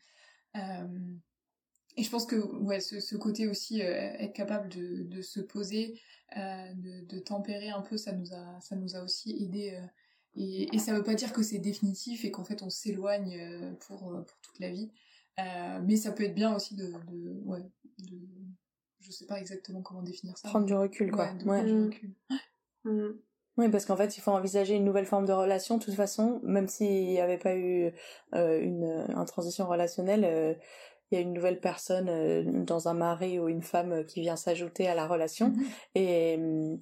et 1.97 2.03
je 2.03 2.09
pense 2.09 2.25
que 2.25 2.35
ouais 2.35 2.79
ce, 2.79 2.99
ce 2.99 3.15
côté 3.15 3.47
aussi 3.47 3.81
être 3.81 4.33
capable 4.33 4.69
de 4.69 5.21
se 5.21 5.41
poser 5.41 6.01
de 6.35 7.19
tempérer 7.19 7.69
un 7.69 7.81
peu 7.81 7.97
ça 7.97 8.12
nous 8.12 8.33
a 8.33 8.59
ça 8.59 8.75
nous 8.75 8.95
a 8.95 9.03
aussi 9.03 9.38
aidé 9.39 9.79
et, 10.33 10.75
et 10.75 10.79
ça 10.79 10.93
veut 10.93 11.03
pas 11.03 11.15
dire 11.15 11.31
que 11.31 11.43
c'est 11.43 11.59
définitif 11.59 12.25
et 12.25 12.31
qu'en 12.31 12.43
fait 12.43 12.63
on 12.63 12.71
s'éloigne 12.71 13.75
pour 13.81 13.99
pour 13.99 14.39
toute 14.41 14.59
la 14.59 14.71
vie 14.71 14.89
euh, 15.39 15.80
mais 15.86 15.95
ça 15.95 16.12
peut 16.12 16.23
être 16.23 16.36
bien 16.36 16.56
aussi 16.56 16.75
de, 16.75 16.88
de, 16.88 17.41
ouais, 17.45 17.62
de, 17.99 18.17
je 18.99 19.12
sais 19.12 19.25
pas 19.25 19.39
exactement 19.39 19.82
comment 19.82 20.04
définir 20.04 20.38
ça. 20.38 20.49
Prendre 20.49 20.65
du 20.65 20.75
recul, 20.75 21.12
quoi. 21.12 21.30
Ouais, 21.45 21.63
du 21.63 21.84
recul. 21.86 22.15
Mm. 22.84 23.10
Oui, 23.58 23.69
parce 23.69 23.86
qu'en 23.86 23.97
fait, 23.97 24.15
il 24.17 24.21
faut 24.21 24.32
envisager 24.32 24.75
une 24.75 24.86
nouvelle 24.86 25.06
forme 25.06 25.25
de 25.25 25.34
relation. 25.34 25.78
De 25.78 25.84
toute 25.84 25.95
façon, 25.95 26.39
même 26.43 26.67
s'il 26.67 27.08
n'y 27.08 27.19
avait 27.19 27.38
pas 27.38 27.56
eu 27.58 27.91
euh, 28.34 28.62
une, 28.62 29.06
une 29.10 29.25
transition 29.25 29.67
relationnelle, 29.67 30.23
euh, 30.23 30.54
il 31.12 31.15
y 31.15 31.17
a 31.17 31.21
une 31.21 31.34
nouvelle 31.34 31.60
personne 31.60 32.08
euh, 32.08 32.43
dans 32.63 32.88
un 32.88 32.93
mari 32.93 33.38
ou 33.38 33.49
une 33.49 33.62
femme 33.63 34.06
qui 34.06 34.21
vient 34.21 34.38
s'ajouter 34.38 34.88
à 34.88 34.95
la 34.95 35.08
relation. 35.08 35.49
Mm-hmm. 35.49 35.65
Et 35.95 36.38
mm, 36.38 36.82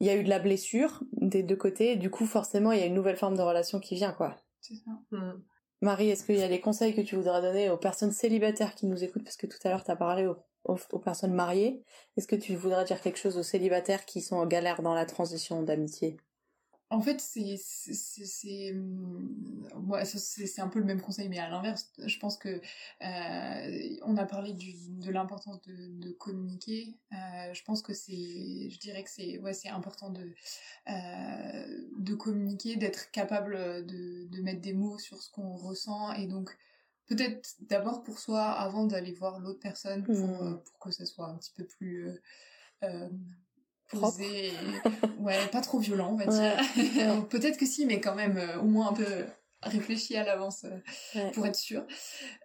il 0.00 0.06
y 0.06 0.10
a 0.10 0.16
eu 0.16 0.24
de 0.24 0.30
la 0.30 0.38
blessure 0.38 1.02
des 1.12 1.42
deux 1.42 1.56
côtés. 1.56 1.92
Et 1.92 1.96
du 1.96 2.08
coup, 2.08 2.24
forcément, 2.24 2.72
il 2.72 2.80
y 2.80 2.82
a 2.82 2.86
une 2.86 2.94
nouvelle 2.94 3.16
forme 3.16 3.36
de 3.36 3.42
relation 3.42 3.78
qui 3.78 3.94
vient, 3.96 4.12
quoi. 4.12 4.36
C'est 4.60 4.76
ça. 4.76 4.92
Mm. 5.10 5.42
Marie, 5.80 6.10
est-ce 6.10 6.24
qu'il 6.24 6.36
y 6.36 6.42
a 6.42 6.48
des 6.48 6.60
conseils 6.60 6.94
que 6.94 7.00
tu 7.00 7.14
voudrais 7.14 7.40
donner 7.40 7.70
aux 7.70 7.76
personnes 7.76 8.10
célibataires 8.10 8.74
qui 8.74 8.86
nous 8.86 9.04
écoutent? 9.04 9.22
Parce 9.22 9.36
que 9.36 9.46
tout 9.46 9.58
à 9.62 9.68
l'heure, 9.68 9.84
tu 9.84 9.90
as 9.92 9.96
parlé 9.96 10.26
aux, 10.64 10.98
personnes 10.98 11.34
mariées. 11.34 11.84
Est-ce 12.16 12.26
que 12.26 12.36
tu 12.36 12.56
voudrais 12.56 12.84
dire 12.84 13.00
quelque 13.00 13.18
chose 13.18 13.38
aux 13.38 13.44
célibataires 13.44 14.04
qui 14.04 14.20
sont 14.20 14.36
en 14.36 14.46
galère 14.46 14.82
dans 14.82 14.94
la 14.94 15.06
transition 15.06 15.62
d'amitié? 15.62 16.16
En 16.90 17.02
fait, 17.02 17.20
c'est 17.20 17.56
c'est 17.56 18.72
un 20.60 20.68
peu 20.68 20.78
le 20.78 20.86
même 20.86 21.02
conseil, 21.02 21.28
mais 21.28 21.38
à 21.38 21.50
l'inverse, 21.50 21.92
je 21.98 22.18
pense 22.18 22.38
que 22.38 22.48
euh, 23.02 23.96
on 24.02 24.16
a 24.16 24.24
parlé 24.24 24.54
du, 24.54 24.72
de 24.98 25.10
l'importance 25.10 25.60
de, 25.62 25.74
de, 26.00 26.10
communiquer. 26.12 26.96
Euh, 27.12 27.52
je 27.52 27.62
pense 27.64 27.82
que 27.82 27.92
c'est, 27.92 28.70
je 28.70 28.78
dirais 28.78 29.04
que 29.04 29.10
c'est 29.10 29.38
ouais, 29.38 29.52
c'est 29.52 29.68
important 29.68 30.08
de 30.10 30.32
euh, 30.88 31.88
de 31.98 32.14
communiquer, 32.14 32.76
d'être 32.76 33.10
capable 33.10 33.84
de, 33.84 34.24
de 34.24 34.42
mettre 34.42 34.62
des 34.62 34.72
mots 34.72 34.98
sur 34.98 35.22
ce 35.22 35.30
qu'on 35.30 35.56
ressent 35.56 36.12
et 36.14 36.26
donc 36.26 36.56
peut-être 37.06 37.56
d'abord 37.60 38.02
pour 38.02 38.18
soi 38.18 38.44
avant 38.44 38.86
d'aller 38.86 39.12
voir 39.12 39.40
l'autre 39.40 39.60
personne 39.60 40.04
pour, 40.04 40.14
mmh. 40.14 40.62
pour 40.62 40.78
que 40.78 40.90
ça 40.90 41.04
soit 41.04 41.26
un 41.26 41.36
petit 41.36 41.52
peu 41.52 41.66
plus 41.66 42.18
euh, 43.94 44.00
posé, 44.00 44.52
ouais, 45.18 45.46
pas 45.48 45.60
trop 45.60 45.78
violent, 45.78 46.10
on 46.12 46.16
va 46.16 46.26
dire. 46.26 47.26
Peut-être 47.28 47.58
que 47.58 47.66
si, 47.66 47.86
mais 47.86 48.00
quand 48.00 48.14
même, 48.14 48.36
euh, 48.36 48.58
au 48.60 48.66
moins 48.66 48.88
un 48.88 48.92
peu 48.92 49.04
réfléchi 49.62 50.16
à 50.16 50.24
l'avance 50.24 50.64
euh, 51.16 51.30
pour 51.32 51.46
être 51.46 51.56
sûr. 51.56 51.84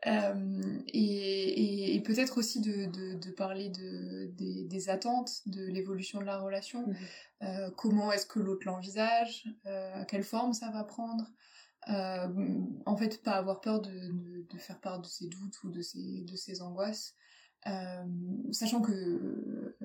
Euh, 0.08 0.79
et, 0.88 1.95
et, 1.95 2.01
peut-être 2.01 2.38
aussi 2.38 2.60
de, 2.60 2.86
de, 2.86 3.19
de 3.19 3.32
parler 3.32 3.69
de, 3.69 4.32
des, 4.34 4.63
des, 4.63 4.89
attentes, 4.89 5.41
de 5.45 5.65
l'évolution 5.65 6.19
de 6.19 6.25
la 6.25 6.39
relation. 6.39 6.86
Euh, 7.43 7.69
comment 7.77 8.12
est-ce 8.12 8.25
que 8.25 8.39
l'autre 8.39 8.65
l'envisage? 8.65 9.45
Quelle 10.08 10.23
forme 10.23 10.53
ça 10.53 10.69
va 10.71 10.84
prendre? 10.84 11.25
En 11.88 12.95
fait, 12.97 13.21
pas 13.21 13.34
avoir 13.34 13.62
peur 13.62 13.82
de, 13.82 14.45
de, 14.49 14.58
faire 14.58 14.79
part 14.79 14.99
de 14.99 15.08
ses 15.08 15.27
doutes 15.27 15.63
ou 15.63 15.69
de 15.69 15.82
ses, 15.82 16.21
de 16.21 16.36
ses 16.36 16.62
angoisses. 16.62 17.15
Euh, 17.67 18.04
sachant 18.52 18.82
que 18.82 18.91
euh, 18.91 19.76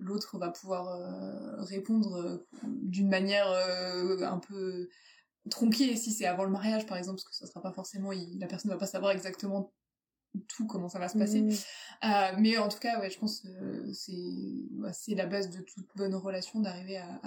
l'autre 0.00 0.38
va 0.38 0.50
pouvoir 0.50 0.88
euh, 0.88 1.62
répondre 1.62 2.44
d'une 2.62 3.08
manière 3.08 3.48
un 3.48 4.38
peu 4.38 4.88
tronquée 5.50 5.96
si 5.96 6.12
c'est 6.12 6.26
avant 6.26 6.44
le 6.44 6.50
mariage 6.50 6.86
par 6.86 6.98
exemple 6.98 7.16
parce 7.16 7.24
que 7.24 7.34
ça 7.34 7.46
sera 7.46 7.62
pas 7.62 7.72
forcément 7.72 8.10
la 8.38 8.46
personne 8.46 8.70
va 8.70 8.76
pas 8.76 8.86
savoir 8.86 9.12
exactement 9.12 9.72
tout 10.48 10.66
comment 10.66 10.88
ça 10.88 10.98
va 10.98 11.08
se 11.08 11.16
passer 11.16 11.42
mmh. 11.42 12.40
mais 12.40 12.58
en 12.58 12.68
tout 12.68 12.78
cas 12.78 13.00
ouais 13.00 13.10
je 13.10 13.18
pense 13.18 13.46
c'est 13.92 14.12
bah, 14.72 14.92
c'est 14.92 15.14
la 15.14 15.26
base 15.26 15.50
de 15.50 15.60
toute 15.60 15.86
bonne 15.96 16.14
relation 16.14 16.60
d'arriver 16.60 16.98
à, 16.98 17.20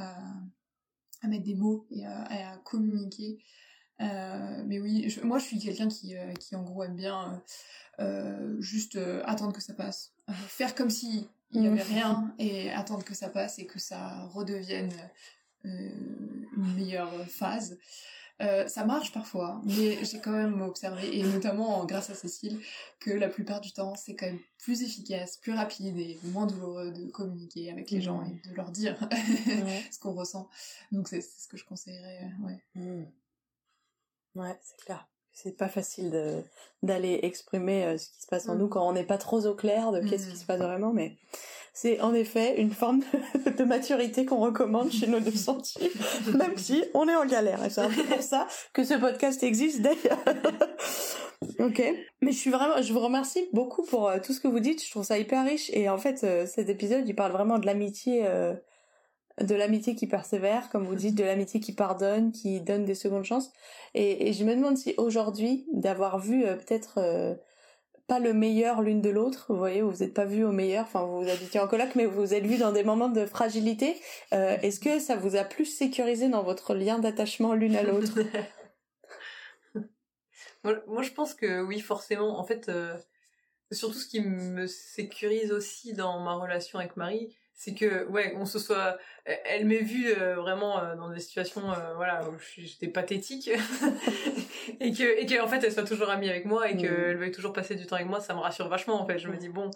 à, 1.24 1.28
mettre 1.28 1.44
des 1.44 1.56
mots 1.56 1.88
et 1.90 2.06
à, 2.06 2.52
à 2.52 2.58
communiquer 2.58 3.40
euh, 4.02 4.64
mais 4.66 4.80
oui, 4.80 5.16
moi 5.24 5.40
je 5.40 5.46
suis 5.46 5.60
quelqu'un 5.60 5.88
qui, 5.88 6.16
euh, 6.16 6.34
qui 6.34 6.56
en 6.56 6.64
gros 6.64 6.84
aime 6.84 6.96
bien 6.96 7.42
euh, 8.00 8.56
juste 8.60 9.00
attendre 9.26 9.54
que 9.54 9.62
ça 9.62 9.74
passe. 9.74 10.14
faire 10.48 10.76
comme 10.76 10.90
si 10.90 11.28
il 11.52 11.62
n'y 11.62 11.68
avait 11.68 11.84
mm. 11.84 11.88
rien 11.88 12.36
et 12.38 12.72
attendre 12.72 13.04
que 13.04 13.16
ça 13.16 13.30
passe 13.30 13.60
et 13.60 13.66
que 13.66 13.80
ça 13.80 14.26
redevienne 14.34 14.92
une 15.64 16.48
meilleure 16.76 17.12
phase. 17.28 17.78
ça 18.40 18.86
marche 18.86 19.12
parfois, 19.12 19.62
mais 19.66 19.98
j'ai 20.06 20.20
quand 20.20 20.32
même 20.32 20.62
observé, 20.62 21.18
et 21.18 21.24
notamment 21.24 21.84
grâce 21.86 22.10
à 22.10 22.16
Cécile, 22.16 22.60
que 23.00 23.12
la 23.12 23.28
plupart 23.28 23.60
du 23.60 23.72
temps, 23.72 23.96
c'est 23.96 24.16
quand 24.16 24.28
même 24.28 24.40
plus 24.60 24.84
efficace, 24.84 25.38
plus 25.38 25.54
rapide 25.54 25.98
et 25.98 26.20
moins 26.26 26.46
douloureux 26.46 26.92
de 26.92 27.10
communiquer 27.10 27.72
avec 27.72 27.90
les 27.90 28.02
gens 28.02 28.24
et 28.24 28.48
de 28.48 28.56
leur 28.56 28.72
dire 28.72 28.98
ce 29.92 30.00
qu'on 30.00 30.14
ressent. 30.14 30.48
Donc 30.92 31.08
c'est 31.08 31.22
ce 31.22 31.48
que 31.48 31.58
je 31.58 31.66
conseillerais, 31.66 32.30
ouais. 32.44 32.62
Mm. 32.76 33.06
Ouais, 34.38 34.56
c'est 34.62 34.86
clair. 34.86 35.08
C'est 35.34 35.56
pas 35.56 35.68
facile 35.68 36.10
de 36.10 36.44
d'aller 36.84 37.20
exprimer 37.24 37.86
euh, 37.86 37.98
ce 37.98 38.10
qui 38.10 38.22
se 38.22 38.28
passe 38.28 38.50
en 38.50 38.56
nous 38.56 38.68
mm. 38.68 38.70
quand 38.70 38.88
on 38.88 38.94
n'est 38.94 39.04
pas 39.04 39.18
trop 39.18 39.46
au 39.46 39.56
clair 39.56 39.92
de 39.92 40.00
qu'est-ce 40.00 40.28
qui 40.28 40.34
mm. 40.34 40.40
se 40.40 40.46
passe 40.46 40.60
vraiment, 40.60 40.94
mais 40.94 41.18
c'est 41.74 42.02
en 42.02 42.16
effet 42.16 42.60
une 42.60 42.72
forme 42.72 43.02
de, 43.58 43.64
maturité 43.64 44.26
qu'on 44.26 44.40
recommande 44.40 44.92
chez 44.92 45.06
nos 45.06 45.20
deux 45.20 45.30
sentiers, 45.30 45.92
même 46.34 46.58
si 46.58 46.84
on 46.96 47.08
est 47.08 47.16
en 47.16 47.26
galère. 47.28 47.64
Et 47.64 47.70
c'est 47.70 47.82
un 47.82 47.90
peu 47.90 48.04
pour 48.04 48.22
ça 48.24 48.48
que 48.74 48.84
ce 48.84 48.96
podcast 48.96 49.44
existe 49.44 49.82
d'ailleurs. 49.82 50.24
ok. 51.60 51.84
Mais 52.22 52.32
je 52.32 52.38
suis 52.38 52.50
vraiment, 52.50 52.82
je 52.82 52.92
vous 52.92 53.00
remercie 53.00 53.48
beaucoup 53.54 53.84
pour 53.84 54.10
euh, 54.10 54.18
tout 54.20 54.34
ce 54.34 54.40
que 54.40 54.48
vous 54.48 54.60
dites. 54.60 54.84
Je 54.84 54.90
trouve 54.90 55.04
ça 55.04 55.20
hyper 55.20 55.46
riche. 55.46 55.70
Et 55.72 55.88
en 55.88 56.00
fait, 56.00 56.24
euh, 56.24 56.48
cet 56.48 56.68
épisode, 56.70 57.08
il 57.08 57.14
parle 57.14 57.32
vraiment 57.32 57.60
de 57.60 57.68
l'amitié 57.68 58.26
de 59.42 59.56
l'amitié 59.56 59.96
qui 59.96 60.08
persévère, 60.08 60.70
comme 60.70 60.86
vous 60.86 60.96
dites, 60.96 61.16
de 61.16 61.24
l'amitié 61.24 61.60
qui 61.60 61.74
pardonne, 61.74 62.32
qui 62.32 62.60
donne 62.62 62.86
des 62.86 62.96
secondes 62.96 63.24
chances. 63.24 63.52
Et, 63.94 64.34
je 64.34 64.44
me 64.44 64.56
demande 64.56 64.78
si 64.78 64.96
aujourd'hui, 64.98 65.68
d'avoir 65.74 66.20
vu 66.20 66.46
euh, 66.46 66.56
peut-être 66.56 66.98
euh, 66.98 67.36
pas 68.08 68.20
le 68.20 68.34
meilleur 68.34 68.82
l'une 68.82 69.02
de 69.02 69.10
l'autre, 69.10 69.46
vous 69.50 69.58
voyez, 69.58 69.82
vous 69.82 69.98
n'êtes 69.98 70.14
pas 70.14 70.26
vu 70.26 70.44
au 70.44 70.52
meilleur, 70.52 70.86
enfin 70.86 71.04
vous 71.04 71.28
habitiez 71.28 71.60
en 71.60 71.68
coloc, 71.68 71.90
mais 71.96 72.06
vous 72.06 72.22
vous 72.22 72.34
êtes 72.34 72.46
vu 72.46 72.58
dans 72.58 72.72
des 72.72 72.84
moments 72.84 73.10
de 73.10 73.26
fragilité. 73.26 73.96
Euh, 74.34 74.58
est-ce 74.62 74.80
que 74.80 75.00
ça 75.00 75.16
vous 75.16 75.36
a 75.36 75.44
plus 75.44 75.66
sécurisé 75.66 76.30
dans 76.30 76.44
votre 76.44 76.74
lien 76.74 76.98
d'attachement 77.00 77.54
l'une 77.54 77.76
à 77.76 77.84
l'autre? 77.84 78.14
Moi, 80.64 81.02
je 81.02 81.12
pense 81.12 81.34
que 81.34 81.62
oui, 81.62 81.80
forcément. 81.80 82.40
En 82.40 82.44
fait, 82.44 82.70
surtout 83.72 84.00
ce 84.00 84.08
qui 84.08 84.20
me 84.20 84.68
sécurise 84.68 85.54
aussi 85.54 85.94
dans 85.94 86.20
ma 86.20 86.34
relation 86.34 86.80
avec 86.80 86.98
Marie, 86.98 87.34
c'est 87.58 87.74
que 87.74 88.06
ouais 88.06 88.34
on 88.38 88.46
se 88.46 88.60
soit 88.60 88.98
elle 89.26 89.66
m'ait 89.66 89.82
vu 89.82 90.08
euh, 90.08 90.36
vraiment 90.36 90.80
euh, 90.80 90.96
dans 90.96 91.10
des 91.10 91.20
situations 91.20 91.72
euh, 91.72 91.96
voilà 91.96 92.30
où 92.30 92.34
j'étais 92.56 92.88
pathétique. 92.88 93.50
Et 94.80 94.92
que 94.92 95.22
et 95.22 95.26
que 95.26 95.42
en 95.42 95.48
fait 95.48 95.64
elle 95.64 95.72
soit 95.72 95.86
toujours 95.86 96.10
amie 96.10 96.30
avec 96.30 96.46
moi 96.46 96.70
et 96.70 96.76
mmh. 96.76 96.82
qu'elle 96.82 97.18
veuille 97.18 97.32
toujours 97.32 97.54
passer 97.54 97.76
du 97.76 97.86
temps 97.86 97.96
avec 97.96 98.08
moi 98.08 98.20
ça 98.20 98.34
me 98.34 98.40
rassure 98.40 98.68
vachement 98.68 99.02
en 99.02 99.08
fait. 99.08 99.18
Je 99.18 99.30
me 99.30 99.38
dis 99.38 99.48
bon 99.48 99.72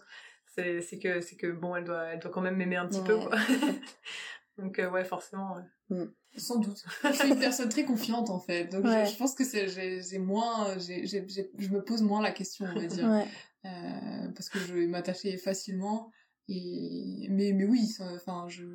c'est 0.46 0.82
c'est 0.82 1.00
que 1.00 1.22
c'est 1.22 1.38
que 1.38 1.48
bon 1.48 1.76
elle 1.78 1.86
doit 1.86 2.04
elle 2.04 2.20
doit 2.20 2.30
quand 2.30 2.42
même 2.42 2.58
m'aimer 2.58 2.76
un 2.76 2.88
petit 2.88 3.02
peu 3.02 3.18
quoi. 3.18 3.32
Donc 4.58 4.80
ouais 4.92 5.06
forcément 5.06 5.56
mmh. 5.90 6.04
sans 6.36 6.60
doute. 6.60 6.84
Je 7.04 7.14
suis 7.14 7.30
une 7.30 7.40
personne 7.40 7.70
très 7.70 7.86
confiante 7.86 8.30
en 8.30 8.40
fait. 8.40 8.66
Donc 8.66 8.86
je, 8.86 9.18
pense 9.18 9.34
que 9.34 9.46
c'est 9.46 9.70
j'ai 9.70 10.20
moins 10.20 10.78
j'ai 10.78 11.08
j'ai 11.08 11.26
je 11.58 11.70
me 11.70 11.82
pose 11.82 12.02
moins 12.02 12.22
la 12.22 12.32
question 12.32 12.66
on 12.70 12.80
va 12.80 12.86
dire. 12.86 13.26
Parce 14.36 14.50
que 14.50 14.60
je 14.60 14.74
vais 14.74 14.88
m'attacher 14.88 15.38
facilement 15.38 16.12
mais 17.30 17.54
mais 17.54 17.66
oui 17.66 17.96
enfin 18.00 18.48
je 18.50 18.66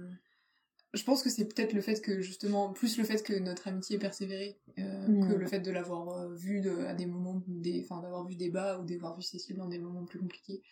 je 0.95 1.05
pense 1.05 1.23
que 1.23 1.29
c'est 1.29 1.45
peut-être 1.45 1.75
le 1.75 1.83
fait 1.83 2.01
que 2.01 2.21
justement 2.21 2.73
plus 2.73 2.97
le 2.97 3.05
fait 3.05 3.23
que 3.23 3.35
notre 3.35 3.69
amitié 3.69 3.97
est 3.97 3.99
persévérée 3.99 4.59
euh, 4.79 5.07
que 5.07 5.35
mm. 5.35 5.39
le 5.39 5.47
fait 5.47 5.61
de 5.61 5.71
l'avoir 5.71 6.09
euh, 6.09 6.35
vu 6.35 6.61
de, 6.61 6.87
à 6.87 6.95
des 6.95 7.07
moments 7.07 7.43
des 7.47 7.83
enfin 7.83 8.01
d'avoir 8.01 8.27
vu 8.27 8.37
des 8.37 8.51
bas 8.51 8.79
ou 8.79 8.85
d'avoir 8.85 9.15
vu 9.17 9.23
Cécile 9.23 9.57
dans 9.57 9.69
des 9.69 9.79
moments 9.79 10.05
plus 10.05 10.19
compliqués. 10.19 10.63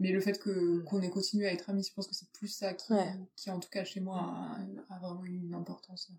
Mais 0.00 0.12
le 0.12 0.20
fait 0.20 0.38
que 0.38 0.80
qu'on 0.80 1.00
ait 1.00 1.10
continué 1.10 1.46
à 1.46 1.52
être 1.52 1.70
amis 1.70 1.84
je 1.88 1.94
pense 1.94 2.06
que 2.06 2.14
c'est 2.14 2.30
plus 2.32 2.48
ça 2.48 2.74
qui 2.74 2.92
qui 3.36 3.50
en 3.50 3.60
tout 3.60 3.70
cas 3.70 3.84
chez 3.84 4.00
moi 4.00 4.18
a, 4.18 4.94
a 4.94 4.98
vraiment 4.98 5.24
eu 5.24 5.36
une 5.36 5.54
importance. 5.54 6.10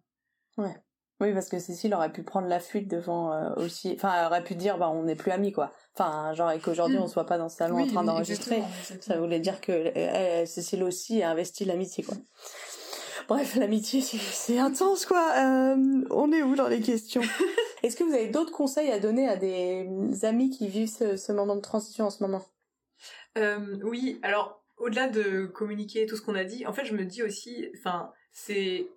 Ouais 0.58 0.76
Oui, 1.22 1.34
parce 1.34 1.50
que 1.50 1.60
Cécile 1.60 1.94
aurait 1.94 2.12
pu 2.12 2.24
prendre 2.24 2.48
la 2.48 2.60
fuite 2.60 2.88
devant 2.88 3.34
euh, 3.34 3.54
aussi. 3.58 3.94
Enfin, 3.96 4.14
elle 4.18 4.26
aurait 4.26 4.44
pu 4.44 4.56
dire, 4.56 4.78
bah, 4.78 4.90
on 4.90 5.04
n'est 5.04 5.16
plus 5.16 5.32
amis, 5.32 5.52
quoi. 5.52 5.72
Enfin, 5.94 6.34
genre, 6.34 6.52
et 6.52 6.60
qu'aujourd'hui, 6.60 6.98
mm. 6.98 7.02
on 7.02 7.08
soit 7.08 7.26
pas 7.26 7.38
dans 7.38 7.50
ce 7.50 7.58
salon 7.58 7.80
en 7.80 7.88
train 7.88 8.04
d'enregistrer. 8.04 8.64
Ça 9.02 9.18
voulait 9.18 9.40
dire 9.40 9.60
que 9.60 9.92
Cécile 10.46 10.84
aussi 10.84 11.22
a 11.22 11.32
investi 11.32 11.66
l'amitié, 11.66 12.04
quoi. 12.04 12.16
Bref, 13.30 13.58
l'amitié, 13.58 14.02
c'est 14.02 14.58
intense, 14.58 15.06
quoi. 15.06 15.24
Euh, 15.38 16.04
on 16.10 16.32
est 16.32 16.42
où 16.42 16.56
dans 16.56 16.68
les 16.68 16.82
questions? 16.82 17.22
Est-ce 17.84 17.96
que 17.96 18.04
vous 18.04 18.14
avez 18.14 18.28
d'autres 18.28 18.52
conseils 18.52 18.90
à 18.90 19.00
donner 19.00 19.30
à 19.30 19.36
des 19.36 19.88
amis 20.24 20.50
qui 20.50 20.68
vivent 20.68 20.90
ce, 20.90 21.32
moment 21.32 21.56
de 21.56 21.62
transition 21.62 22.06
en 22.06 22.10
ce 22.10 22.24
moment? 22.24 22.44
Euh, 23.38 23.78
Oui, 23.84 24.20
alors, 24.24 24.64
au-delà 24.78 25.08
de 25.08 25.46
communiquer 25.46 26.08
tout 26.08 26.16
ce 26.16 26.24
qu'on 26.24 26.34
a 26.34 26.44
dit, 26.44 26.66
en 26.66 26.74
fait, 26.74 26.86
je 26.86 26.96
me 26.96 27.06
dis 27.06 27.22
aussi, 27.22 27.70
enfin, 27.78 28.12
c'est 28.32 28.88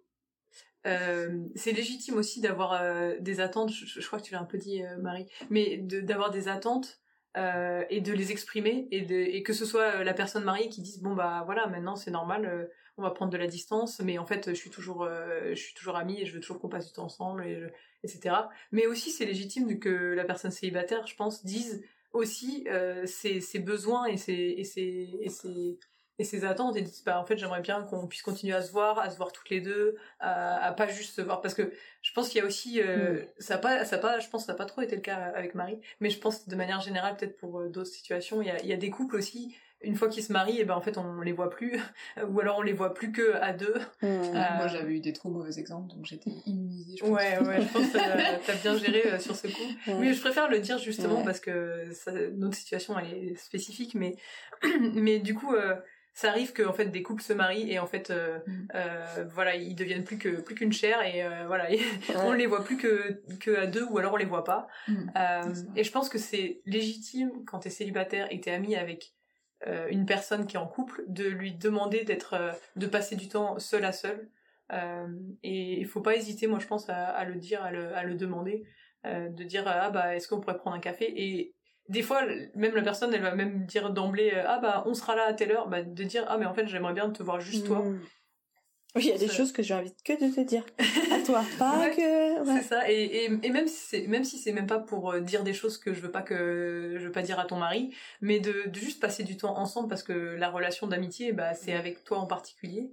euh, 0.87 1.47
c'est 1.55 1.72
légitime 1.72 2.16
aussi 2.16 2.41
d'avoir 2.41 2.72
euh, 2.72 3.14
des 3.20 3.41
attentes, 3.41 3.70
je, 3.70 4.05
crois 4.07 4.18
que 4.18 4.24
tu 4.24 4.33
l'as 4.33 4.41
un 4.41 4.45
peu 4.45 4.59
dit 4.59 4.83
euh, 4.83 4.97
Marie, 4.99 5.26
mais 5.49 5.78
d'avoir 5.78 6.30
des 6.30 6.49
attentes 6.49 6.99
et 7.35 8.03
de 8.03 8.12
les 8.12 8.30
exprimer 8.30 8.89
et, 8.91 9.43
que 9.43 9.55
ce 9.55 9.64
soit 9.64 10.05
la 10.05 10.12
personne 10.12 10.45
mariée 10.45 10.68
qui 10.68 10.83
dise 10.83 11.01
bon 11.01 11.14
bah 11.14 11.45
voilà 11.47 11.66
maintenant 11.66 11.97
c'est 11.97 12.11
normal, 12.11 12.68
on 12.99 13.03
va 13.03 13.11
prendre 13.11 13.33
de 13.33 13.39
la 13.39 13.47
distance, 13.47 14.01
mais 14.01 14.18
en 14.18 14.26
fait 14.26 14.51
je 14.51 14.55
suis 14.55 14.68
toujours 14.68 15.09
je 15.09 15.55
suis 15.55 15.72
toujours 15.72 15.97
amie 15.97 16.20
et 16.20 16.26
je 16.26 16.35
veux 16.35 16.41
toujours 16.41 16.61
qu'on 16.61 16.68
passe 16.68 16.89
du 16.89 16.93
temps 16.93 17.05
ensemble 17.05 17.47
et 17.47 17.59
etc. 18.05 18.37
Mais 18.70 18.87
aussi 18.87 19.11
c'est 19.11 19.24
légitime 19.24 19.78
que 19.78 20.12
la 20.12 20.24
personne 20.24 20.51
célibataire, 20.51 21.07
je 21.07 21.16
pense, 21.16 21.43
dise 21.43 21.83
aussi 22.12 22.68
ses, 23.07 23.59
besoins 23.61 24.05
et 24.05 24.18
ses, 24.18 24.35
et 24.35 24.64
ses 25.30 25.78
et 26.18 26.24
ses 26.24 26.44
attentes 26.44 26.76
et 26.76 26.82
disent 26.82 27.02
bah 27.04 27.18
en 27.18 27.24
fait 27.24 27.36
j'aimerais 27.36 27.60
bien 27.60 27.82
qu'on 27.82 28.06
puisse 28.06 28.22
continuer 28.22 28.54
à 28.54 28.62
se 28.62 28.70
voir 28.70 28.98
à 28.98 29.10
se 29.10 29.16
voir 29.16 29.32
toutes 29.32 29.48
les 29.50 29.60
deux 29.60 29.96
à, 30.20 30.72
pas 30.76 30.86
juste 30.86 31.14
se 31.14 31.22
voir. 31.22 31.40
Parce 31.40 31.54
que 31.54 31.72
je 32.02 32.12
pense 32.12 32.28
qu'il 32.28 32.40
y 32.40 32.44
a 32.44 32.46
aussi 32.46 32.80
euh, 32.80 33.22
mm. 33.22 33.26
ça 33.38 33.58
pas 33.58 33.84
ça 33.84 33.98
pas 33.98 34.18
je 34.18 34.28
pense 34.28 34.42
que 34.42 34.46
ça 34.46 34.52
n'a 34.52 34.58
pas 34.58 34.66
trop 34.66 34.82
été 34.82 34.94
le 34.94 35.02
cas 35.02 35.16
avec 35.34 35.54
Marie. 35.54 35.80
Mais 36.00 36.10
je 36.10 36.18
pense 36.18 36.48
de 36.48 36.56
manière 36.56 36.80
générale 36.80 37.16
peut-être 37.16 37.36
pour 37.36 37.60
euh, 37.60 37.68
d'autres 37.68 37.90
situations 37.90 38.42
il 38.42 38.48
y 38.48 38.50
a, 38.50 38.60
il 38.60 38.68
y 38.68 38.72
a 38.72 38.76
des 38.76 38.90
couples 38.90 39.16
aussi. 39.16 39.54
Une 39.84 39.96
fois 39.96 40.06
qu'ils 40.06 40.22
se 40.22 40.32
marient 40.32 40.60
et 40.60 40.64
ben 40.64 40.76
en 40.76 40.80
fait 40.80 40.96
on 40.96 41.22
les 41.22 41.32
voit 41.32 41.50
plus. 41.50 41.76
Ou 42.28 42.38
alors 42.38 42.58
on 42.58 42.62
les 42.62 42.72
voit 42.72 42.94
plus 42.94 43.10
que 43.10 43.34
à 43.36 43.52
deux. 43.52 43.74
Mm. 44.02 44.06
euh, 44.06 44.32
moi 44.32 44.68
j'avais 44.68 44.92
eu 44.92 45.00
des 45.00 45.12
trop 45.12 45.30
mauvais 45.30 45.58
exemples 45.58 45.92
donc 45.92 46.04
j'étais 46.04 46.30
immunisée 46.46 46.98
je 46.98 47.02
pense. 47.02 47.10
ouais 47.10 47.38
ouais 47.40 47.62
je 47.62 47.72
pense 47.72 47.90
que 47.90 48.46
t'as 48.46 48.54
bien 48.62 48.76
géré 48.76 49.18
sur 49.18 49.34
ce 49.34 49.48
coup. 49.48 49.96
Oui 49.98 50.12
je 50.12 50.20
préfère 50.20 50.48
le 50.48 50.60
dire 50.60 50.78
justement 50.78 51.24
parce 51.24 51.40
que 51.40 51.90
ça, 51.92 52.12
notre 52.36 52.54
situation 52.54 52.96
elle 52.98 53.12
est 53.12 53.34
spécifique 53.34 53.94
mais 53.94 54.14
mais 54.94 55.18
du 55.18 55.34
coup 55.34 55.52
ça 56.14 56.28
arrive 56.28 56.52
que 56.52 56.62
en 56.62 56.72
fait 56.72 56.86
des 56.86 57.02
couples 57.02 57.22
se 57.22 57.32
marient 57.32 57.70
et 57.70 57.78
en 57.78 57.86
fait 57.86 58.10
euh, 58.10 58.38
mm. 58.46 58.68
euh, 58.74 59.24
voilà 59.32 59.56
ils 59.56 59.74
deviennent 59.74 60.04
plus 60.04 60.18
que 60.18 60.40
plus 60.40 60.54
qu'une 60.54 60.72
chair 60.72 61.02
et 61.02 61.24
euh, 61.24 61.46
voilà 61.46 61.68
on 62.16 62.32
les 62.32 62.46
voit 62.46 62.64
plus 62.64 62.76
que 62.76 63.22
que 63.40 63.56
à 63.56 63.66
deux 63.66 63.84
ou 63.84 63.98
alors 63.98 64.12
on 64.12 64.16
les 64.16 64.26
voit 64.26 64.44
pas 64.44 64.68
mm. 64.88 65.10
et 65.76 65.84
je 65.84 65.90
pense 65.90 66.08
que 66.08 66.18
c'est 66.18 66.60
légitime 66.66 67.30
quand 67.46 67.60
t'es 67.60 67.70
célibataire 67.70 68.26
et 68.30 68.40
t'es 68.40 68.50
ami 68.50 68.76
avec 68.76 69.14
une 69.90 70.06
personne 70.06 70.48
qui 70.48 70.56
est 70.56 70.58
en 70.58 70.66
couple 70.66 71.04
de 71.06 71.24
lui 71.28 71.54
demander 71.54 72.02
d'être 72.02 72.58
de 72.74 72.86
passer 72.88 73.14
du 73.14 73.28
temps 73.28 73.60
seul 73.60 73.84
à 73.84 73.92
seul 73.92 74.28
et 75.42 75.78
il 75.78 75.86
faut 75.86 76.00
pas 76.00 76.16
hésiter 76.16 76.48
moi 76.48 76.58
je 76.58 76.66
pense 76.66 76.88
à, 76.88 77.06
à 77.06 77.24
le 77.24 77.36
dire 77.36 77.62
à 77.62 77.70
le, 77.70 77.94
à 77.94 78.02
le 78.02 78.16
demander 78.16 78.64
de 79.04 79.44
dire 79.44 79.62
ah 79.66 79.90
bah 79.90 80.16
est-ce 80.16 80.26
qu'on 80.26 80.40
pourrait 80.40 80.58
prendre 80.58 80.74
un 80.74 80.80
café 80.80 81.12
et 81.14 81.54
des 81.93 82.03
fois, 82.03 82.22
même 82.55 82.74
la 82.74 82.82
personne, 82.82 83.12
elle 83.12 83.22
va 83.22 83.34
même 83.34 83.66
dire 83.66 83.90
d'emblée, 83.90 84.32
euh, 84.34 84.45
ah 84.47 84.59
bah 84.59 84.82
on 84.86 84.95
sera 84.95 85.14
là 85.14 85.26
à 85.28 85.34
telle 85.34 85.53
heure, 85.53 85.68
bah, 85.68 85.82
de 85.82 86.05
dire, 86.05 86.24
ah 86.28 86.38
mais 86.38 86.47
en 86.47 86.55
fait 86.55 86.66
j'aimerais 86.66 86.95
bien 86.95 87.11
te 87.11 87.22
voir 87.22 87.40
juste 87.40 87.66
toi. 87.66 87.80
Hmm. 87.80 88.01
Oui, 88.95 89.05
il 89.05 89.09
y 89.09 89.12
a 89.12 89.18
des 89.18 89.28
choses 89.28 89.53
que 89.53 89.62
j'invite 89.62 90.03
que 90.03 90.12
de 90.12 90.34
te 90.34 90.40
dire 90.40 90.66
à 91.11 91.18
toi, 91.24 91.43
pas 91.59 91.88
que. 91.90 92.45
C'est 92.45 92.62
ça. 92.62 92.90
Et, 92.90 93.24
et, 93.43 93.51
même 93.51 93.66
si 93.66 93.76
c'est 93.76 94.07
même 94.07 94.24
si 94.24 94.38
c'est 94.38 94.53
même 94.53 94.66
pas 94.66 94.80
pour 94.80 95.12
euh, 95.12 95.20
dire 95.20 95.45
des 95.45 95.55
choses 95.55 95.78
que 95.78 95.95
je 95.95 96.01
veux 96.01 96.11
pas 96.11 96.22
que 96.22 96.97
je 96.99 97.07
veux 97.07 97.12
pas 97.12 97.22
dire 97.22 97.38
à 97.38 97.45
ton 97.45 97.57
mari, 97.57 97.95
mais 98.20 98.40
de, 98.40 98.70
juste 98.74 99.01
passer 99.01 99.22
du 99.22 99.36
temps 99.36 99.57
ensemble 99.59 99.88
parce 99.88 100.03
que 100.03 100.12
la 100.12 100.51
relation 100.51 100.86
d'amitié, 100.86 101.32
bah 101.32 101.55
c'est 101.55 101.72
avec 101.72 102.05
toi 102.05 102.18
en 102.18 102.26
particulier. 102.26 102.93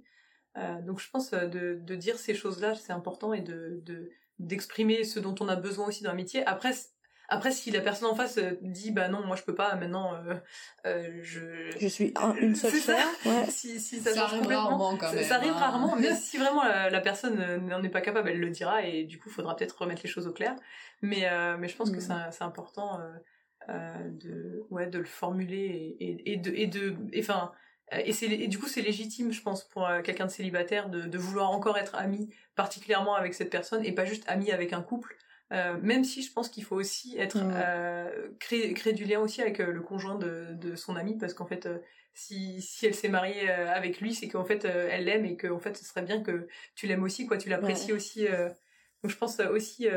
Euh, 0.56 0.80
donc 0.82 1.00
je 1.00 1.10
pense 1.10 1.30
de, 1.30 1.78
de 1.80 1.94
dire 1.94 2.18
ces 2.18 2.34
choses-là, 2.34 2.74
c'est 2.74 2.92
important 2.92 3.32
et 3.32 3.40
de 3.40 3.82
d'exprimer 4.38 5.04
ce 5.04 5.20
dont 5.20 5.34
on 5.40 5.48
a 5.48 5.56
besoin 5.56 5.86
aussi 5.88 6.02
dans 6.02 6.10
l'amitié. 6.10 6.44
Après, 6.46 6.72
après, 7.30 7.52
si 7.52 7.70
la 7.70 7.80
personne 7.80 8.08
en 8.08 8.14
face 8.16 8.38
euh, 8.38 8.58
dit 8.60 8.90
bah 8.90 9.08
non, 9.08 9.24
moi 9.24 9.36
je 9.36 9.42
peux 9.42 9.54
pas, 9.54 9.76
maintenant 9.76 10.14
euh, 10.14 10.34
euh, 10.84 11.20
je 11.22 11.70
je 11.78 11.86
suis 11.86 12.12
une 12.40 12.56
seule 12.56 12.74
chair, 12.74 13.06
ouais. 13.24 13.46
si, 13.48 13.78
si 13.78 14.00
ça, 14.00 14.24
arrive 14.24 14.48
rarement 14.48 14.96
quand 14.96 15.12
même. 15.12 15.24
Ça, 15.24 15.36
arrive 15.36 15.52
hein. 15.52 15.58
rarement, 15.58 15.94
mais 15.96 16.12
si 16.20 16.38
vraiment 16.38 16.64
la, 16.64 17.00
personne 17.00 17.64
n'en 17.66 17.82
est 17.84 17.88
pas 17.88 18.00
capable, 18.00 18.30
elle 18.30 18.40
le 18.40 18.50
dira 18.50 18.82
et 18.82 19.04
du 19.04 19.18
coup, 19.18 19.28
il 19.28 19.32
faudra 19.32 19.54
peut-être 19.56 19.80
remettre 19.80 20.02
les 20.02 20.10
choses 20.10 20.26
au 20.26 20.32
clair. 20.32 20.56
Mais 21.02 21.30
mais 21.58 21.68
je 21.68 21.76
pense 21.76 21.90
que 21.90 21.98
mm. 21.98 22.30
c'est 22.32 22.44
important 22.44 23.00
de 23.68 24.66
ouais 24.70 24.88
de 24.88 24.98
le 24.98 25.04
formuler 25.04 25.96
et, 26.00 26.32
et, 26.32 26.36
de 26.36 26.50
et 26.50 26.66
de 26.66 26.96
enfin 27.16 27.52
et, 27.92 28.12
c'est 28.12 28.26
et 28.26 28.48
du 28.48 28.58
coup 28.58 28.66
c'est 28.66 28.82
légitime 28.82 29.32
je 29.32 29.40
pense 29.40 29.64
pour 29.64 29.88
quelqu'un 30.04 30.26
de 30.26 30.30
célibataire 30.30 30.90
de, 30.90 31.02
de 31.02 31.18
vouloir 31.18 31.50
encore 31.50 31.78
être 31.78 31.94
ami 31.94 32.28
particulièrement 32.54 33.14
avec 33.14 33.34
cette 33.34 33.50
personne 33.50 33.84
et 33.84 33.92
pas 33.92 34.04
juste 34.04 34.24
ami 34.28 34.50
avec 34.50 34.72
un 34.72 34.82
couple 34.82 35.16
euh, 35.52 35.76
même 35.82 36.04
si 36.04 36.22
je 36.22 36.32
pense 36.32 36.48
qu'il 36.48 36.62
faut 36.62 36.76
aussi 36.76 37.18
être 37.18 37.38
euh, 37.40 38.28
créer, 38.38 38.72
créer 38.72 38.92
du 38.92 39.04
lien 39.04 39.18
aussi 39.18 39.42
avec 39.42 39.58
euh, 39.58 39.72
le 39.72 39.80
conjoint 39.80 40.14
de, 40.14 40.54
de 40.54 40.76
son 40.76 40.94
ami 40.94 41.18
parce 41.18 41.34
qu'en 41.34 41.46
fait 41.46 41.68
si, 42.14 42.62
si 42.62 42.86
elle 42.86 42.94
s'est 42.94 43.08
mariée 43.08 43.50
avec 43.50 44.00
lui 44.00 44.14
c'est 44.14 44.28
qu'en 44.28 44.44
fait 44.44 44.64
elle 44.64 45.04
l'aime 45.04 45.24
et 45.24 45.36
qu'en 45.36 45.58
fait 45.58 45.76
ce 45.76 45.84
serait 45.84 46.02
bien 46.02 46.22
que 46.22 46.46
tu 46.76 46.86
l'aimes 46.86 47.02
aussi 47.02 47.26
quoi. 47.26 47.36
Tu 47.36 47.48
l'apprécies 47.48 47.92
aussi 47.92 48.26
donc 49.02 49.10
je 49.10 49.16
pense 49.16 49.40
aussi 49.40 49.88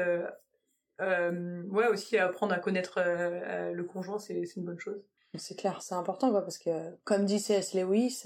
ouais 0.99 1.87
aussi 1.87 2.17
apprendre 2.17 2.53
à 2.53 2.59
connaître 2.59 2.99
le 2.99 3.83
conjoint 3.83 4.17
c'est 4.17 4.41
une 4.55 4.63
bonne 4.63 4.79
chose. 4.79 5.03
C'est 5.35 5.57
clair, 5.57 5.81
c'est 5.81 5.95
important 5.95 6.29
quoi, 6.29 6.41
parce 6.43 6.59
que 6.59 6.69
comme 7.05 7.25
dit 7.25 7.39
C.S. 7.39 7.73
Lewis, 7.73 8.21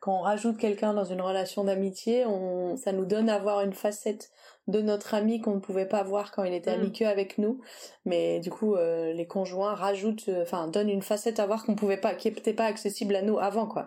quand 0.00 0.18
on 0.18 0.22
rajoute 0.22 0.56
quelqu'un 0.56 0.94
dans 0.94 1.04
une 1.04 1.20
relation 1.20 1.64
d'amitié, 1.64 2.24
on, 2.24 2.78
ça 2.78 2.92
nous 2.92 3.04
donne 3.04 3.28
à 3.28 3.38
voir 3.38 3.60
une 3.60 3.74
facette 3.74 4.30
de 4.68 4.80
notre 4.80 5.14
ami 5.14 5.40
qu'on 5.40 5.54
ne 5.54 5.60
pouvait 5.60 5.86
pas 5.86 6.02
voir 6.02 6.32
quand 6.32 6.42
il 6.42 6.52
était 6.52 6.70
ami 6.70 6.88
mm. 6.88 6.92
que 6.92 7.04
avec 7.04 7.38
nous. 7.38 7.60
Mais 8.04 8.40
du 8.40 8.50
coup 8.50 8.74
euh, 8.74 9.12
les 9.12 9.26
conjoints 9.26 9.74
rajoutent 9.74 10.28
euh, 10.28 10.42
enfin 10.42 10.68
donnent 10.68 10.90
une 10.90 11.02
facette 11.02 11.38
à 11.38 11.46
voir 11.46 11.64
qu'on 11.64 11.76
pouvait 11.76 11.96
pas 11.96 12.14
qui 12.14 12.28
était 12.28 12.52
pas 12.52 12.64
accessible 12.64 13.14
à 13.14 13.22
nous 13.22 13.38
avant 13.38 13.66
quoi. 13.66 13.86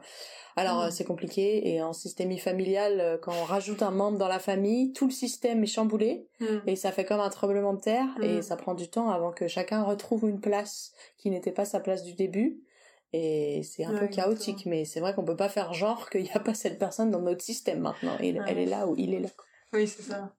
Alors 0.56 0.78
mm. 0.78 0.88
euh, 0.88 0.90
c'est 0.92 1.04
compliqué. 1.04 1.70
Et 1.70 1.82
en 1.82 1.92
systémie 1.92 2.40
familiale 2.40 3.20
quand 3.22 3.34
on 3.34 3.44
rajoute 3.44 3.84
un 3.84 3.92
membre 3.92 4.18
dans 4.18 4.28
la 4.28 4.40
famille 4.40 4.94
tout 4.94 5.06
le 5.06 5.12
système 5.12 5.64
est 5.64 5.68
chamboulé. 5.68 6.28
Mm. 6.40 6.46
et 6.68 6.76
ça 6.76 6.92
fait 6.92 7.06
comme 7.06 7.20
un 7.20 7.30
tremblement 7.30 7.74
de 7.74 7.82
terre. 7.82 8.08
Et 8.22 8.42
ça 8.42 8.56
prend 8.56 8.74
du 8.74 8.90
temps 8.90 9.10
avant 9.10 9.32
que 9.32 9.48
chacun 9.48 9.84
retrouve 9.84 10.30
une 10.30 10.40
place 10.40 10.94
qui 11.18 11.30
n'était 11.30 11.52
pas 11.52 11.66
sa 11.66 11.80
place 11.80 12.04
du 12.04 12.14
début. 12.14 12.62
Et 13.12 13.64
c'est 13.64 13.84
un 13.84 13.98
peu 13.98 14.08
chaotique. 14.08 14.66
Mais 14.66 14.86
c'est 14.86 15.00
vrai 15.00 15.14
qu'on 15.14 15.26
peut 15.26 15.36
pas 15.36 15.50
faire 15.50 15.74
genre 15.74 16.10
qu'il 16.10 16.22
n'y 16.22 16.32
a 16.32 16.40
pas 16.40 16.54
cette 16.54 16.80
personne 16.80 17.12
dans 17.12 17.22
notre 17.22 17.42
système 17.42 17.80
maintenant. 17.80 18.16
Et 18.22 18.34
elle 18.48 18.60
est 18.60 18.66
là 18.66 18.88
ou 18.88 18.96
il 18.98 19.14
est 19.14 19.20
là 19.20 19.30
oui 19.74 19.88
c'est 19.88 20.02
ça 20.02 20.34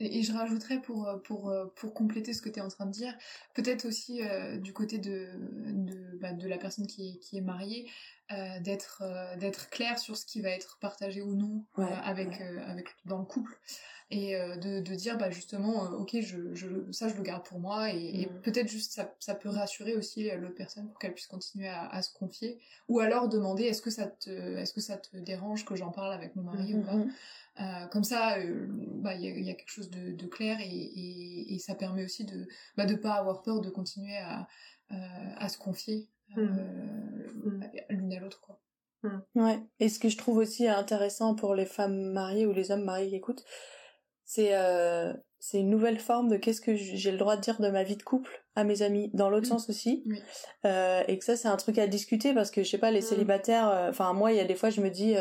et, 0.00 0.22
je 0.22 0.32
rajouterais 0.32 0.80
pour, 0.80 1.08
euh, 1.08 1.16
pour, 1.18 1.48
euh, 1.50 1.66
pour 1.76 1.94
compléter 1.94 2.32
ce 2.32 2.42
que 2.42 2.48
tu 2.48 2.58
es 2.58 2.62
en 2.62 2.68
train 2.68 2.86
de 2.86 2.90
dire, 2.90 3.14
peut-être 3.54 3.86
aussi 3.86 4.22
euh, 4.22 4.58
du 4.58 4.72
côté 4.72 4.98
de, 4.98 5.28
de, 5.38 5.55
bah, 6.26 6.32
de, 6.32 6.48
la 6.48 6.58
personne 6.58 6.86
qui 6.86 7.08
est, 7.08 7.18
qui 7.18 7.36
est 7.36 7.42
mariée, 7.42 7.88
d'être 8.60 9.04
d'être 9.38 9.70
clair 9.70 10.00
sur 10.00 10.16
ce 10.16 10.26
qui 10.26 10.40
va 10.40 10.50
être 10.50 10.78
partagé 10.80 11.22
ou 11.22 11.36
non 11.36 11.64
avec, 11.76 12.40
avec 12.40 12.88
dans 13.04 13.18
le 13.18 13.24
couple 13.24 13.56
et 14.10 14.34
de, 14.34 14.80
de 14.80 14.94
dire 14.96 15.16
bah 15.16 15.30
justement 15.30 15.84
ok 15.92 16.16
je, 16.20 16.52
je, 16.52 16.90
ça 16.90 17.06
je 17.06 17.14
le 17.14 17.22
garde 17.22 17.44
pour 17.44 17.60
moi 17.60 17.92
et, 17.92 18.26
mm. 18.26 18.40
peut-être 18.40 18.66
juste 18.66 18.90
ça, 18.90 19.14
ça 19.20 19.36
peut 19.36 19.48
rassurer 19.48 19.94
aussi 19.94 20.28
l'autre 20.28 20.56
personne 20.56 20.88
pour 20.88 20.98
qu'elle 20.98 21.14
puisse 21.14 21.28
continuer 21.28 21.68
à, 21.68 21.86
à, 21.86 22.02
se 22.02 22.12
confier 22.12 22.58
ou 22.88 22.98
alors 22.98 23.28
demander 23.28 23.62
est-ce 23.62 23.80
que 23.80 23.90
ça 23.90 24.08
te 24.08 24.28
est-ce 24.56 24.72
que 24.72 24.80
ça 24.80 24.96
te 24.96 25.16
dérange 25.18 25.64
que 25.64 25.76
j'en 25.76 25.92
parle 25.92 26.12
avec 26.12 26.34
mon 26.34 26.42
mari 26.42 26.74
ou 26.74 26.82
pas 26.82 26.96
mm-hmm. 26.96 27.12
Euh, 27.60 27.86
comme 27.86 28.04
ça, 28.04 28.38
euh, 28.38 28.66
bah, 28.68 29.14
il 29.14 29.22
y, 29.22 29.50
a, 29.50 29.54
quelque 29.54 29.70
chose 29.70 29.90
de, 29.90 30.26
clair 30.26 30.58
et, 30.60 31.58
ça 31.58 31.74
permet 31.74 32.04
aussi 32.04 32.24
de 32.24 32.46
bah, 32.76 32.84
de 32.84 32.94
pas 32.94 33.14
avoir 33.14 33.42
peur 33.42 33.60
de 33.60 33.70
continuer 33.70 34.16
à, 34.18 34.46
euh, 34.92 35.48
se 35.48 35.56
confier. 35.56 36.08
L'une 36.34 38.12
à 38.12 38.20
l'autre 38.20 38.40
quoi. 38.40 38.60
Mmh. 39.02 39.18
Ouais. 39.36 39.58
Et 39.78 39.88
ce 39.88 39.98
que 39.98 40.08
je 40.08 40.16
trouve 40.16 40.38
aussi 40.38 40.66
intéressant 40.66 41.34
pour 41.34 41.54
les 41.54 41.66
femmes 41.66 42.12
mariées 42.12 42.46
ou 42.46 42.52
les 42.52 42.70
hommes 42.70 42.84
mariés 42.84 43.08
qui 43.08 43.16
écoutent, 43.16 43.44
c'est 44.24 44.52
c'est 45.38 45.60
une 45.60 45.70
nouvelle 45.70 45.98
forme 45.98 46.28
de 46.28 46.36
qu'est-ce 46.36 46.60
que 46.60 46.74
j'ai 46.74 47.12
le 47.12 47.18
droit 47.18 47.36
de 47.36 47.42
dire 47.42 47.60
de 47.60 47.68
ma 47.68 47.84
vie 47.84 47.96
de 47.96 48.02
couple 48.02 48.44
à 48.56 48.64
mes 48.64 48.82
amis 48.82 49.10
dans 49.12 49.30
l'autre 49.30 49.46
sens 49.46 49.68
aussi 49.68 50.02
et 50.64 51.18
que 51.18 51.24
ça 51.24 51.36
c'est 51.36 51.46
un 51.46 51.56
truc 51.56 51.78
à 51.78 51.86
discuter 51.86 52.34
parce 52.34 52.50
que 52.50 52.64
je 52.64 52.70
sais 52.70 52.78
pas 52.78 52.90
les 52.90 53.02
célibataires 53.02 53.86
enfin 53.88 54.12
moi 54.14 54.32
il 54.32 54.38
y 54.38 54.40
a 54.40 54.44
des 54.44 54.56
fois 54.56 54.70
je 54.70 54.80
me 54.80 54.90
dis 54.90 55.14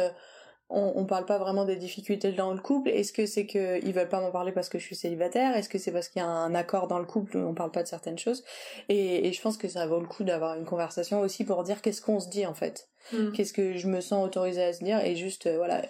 on, 0.70 0.94
on 0.96 1.06
parle 1.06 1.26
pas 1.26 1.38
vraiment 1.38 1.66
des 1.66 1.76
difficultés 1.76 2.32
dans 2.32 2.52
le 2.52 2.60
couple 2.60 2.90
Est-ce 2.90 3.14
que 3.14 3.26
c'est 3.26 3.46
que 3.46 3.84
ils 3.86 3.94
veulent 3.94 4.10
pas 4.10 4.22
m'en 4.22 4.32
parler 4.32 4.52
parce 4.52 4.70
que 4.70 4.80
je 4.80 4.84
suis 4.84 4.96
célibataire? 4.96 5.56
Est-ce 5.56 5.70
que 5.70 5.78
c'est 5.78 5.92
parce 5.92 6.10
qu'il 6.10 6.22
y 6.22 6.26
a 6.26 6.28
un 6.28 6.56
accord 6.56 6.88
dans 6.88 7.00
le 7.00 7.06
couple 7.06 7.38
où 7.38 7.48
on 7.48 7.54
parle 7.54 7.72
pas 7.72 7.84
de 7.84 7.88
certaines 7.88 8.18
choses? 8.18 8.44
Et, 8.90 9.28
et, 9.28 9.34
je 9.34 9.42
pense 9.42 9.58
que 9.58 9.68
ça 9.68 9.86
vaut 9.86 10.00
le 10.00 10.08
coup 10.08 10.24
d'avoir 10.24 10.56
une 10.56 10.66
conversation 10.66 11.20
aussi 11.20 11.46
pour 11.46 11.64
dire 11.64 11.82
qu'est-ce 11.82 12.02
qu'on 12.02 12.20
se 12.20 12.30
dit 12.30 12.46
en 12.46 12.56
fait. 12.56 12.90
Mm. 13.14 13.32
Qu'est-ce 13.32 13.54
que 13.54 13.78
je 13.78 13.88
me 13.88 14.02
sens 14.02 14.26
autorisée 14.26 14.64
à 14.64 14.74
se 14.74 14.84
dire? 14.84 15.04
Et 15.06 15.16
juste 15.16 15.46
euh, 15.46 15.58
voilà 15.58 15.84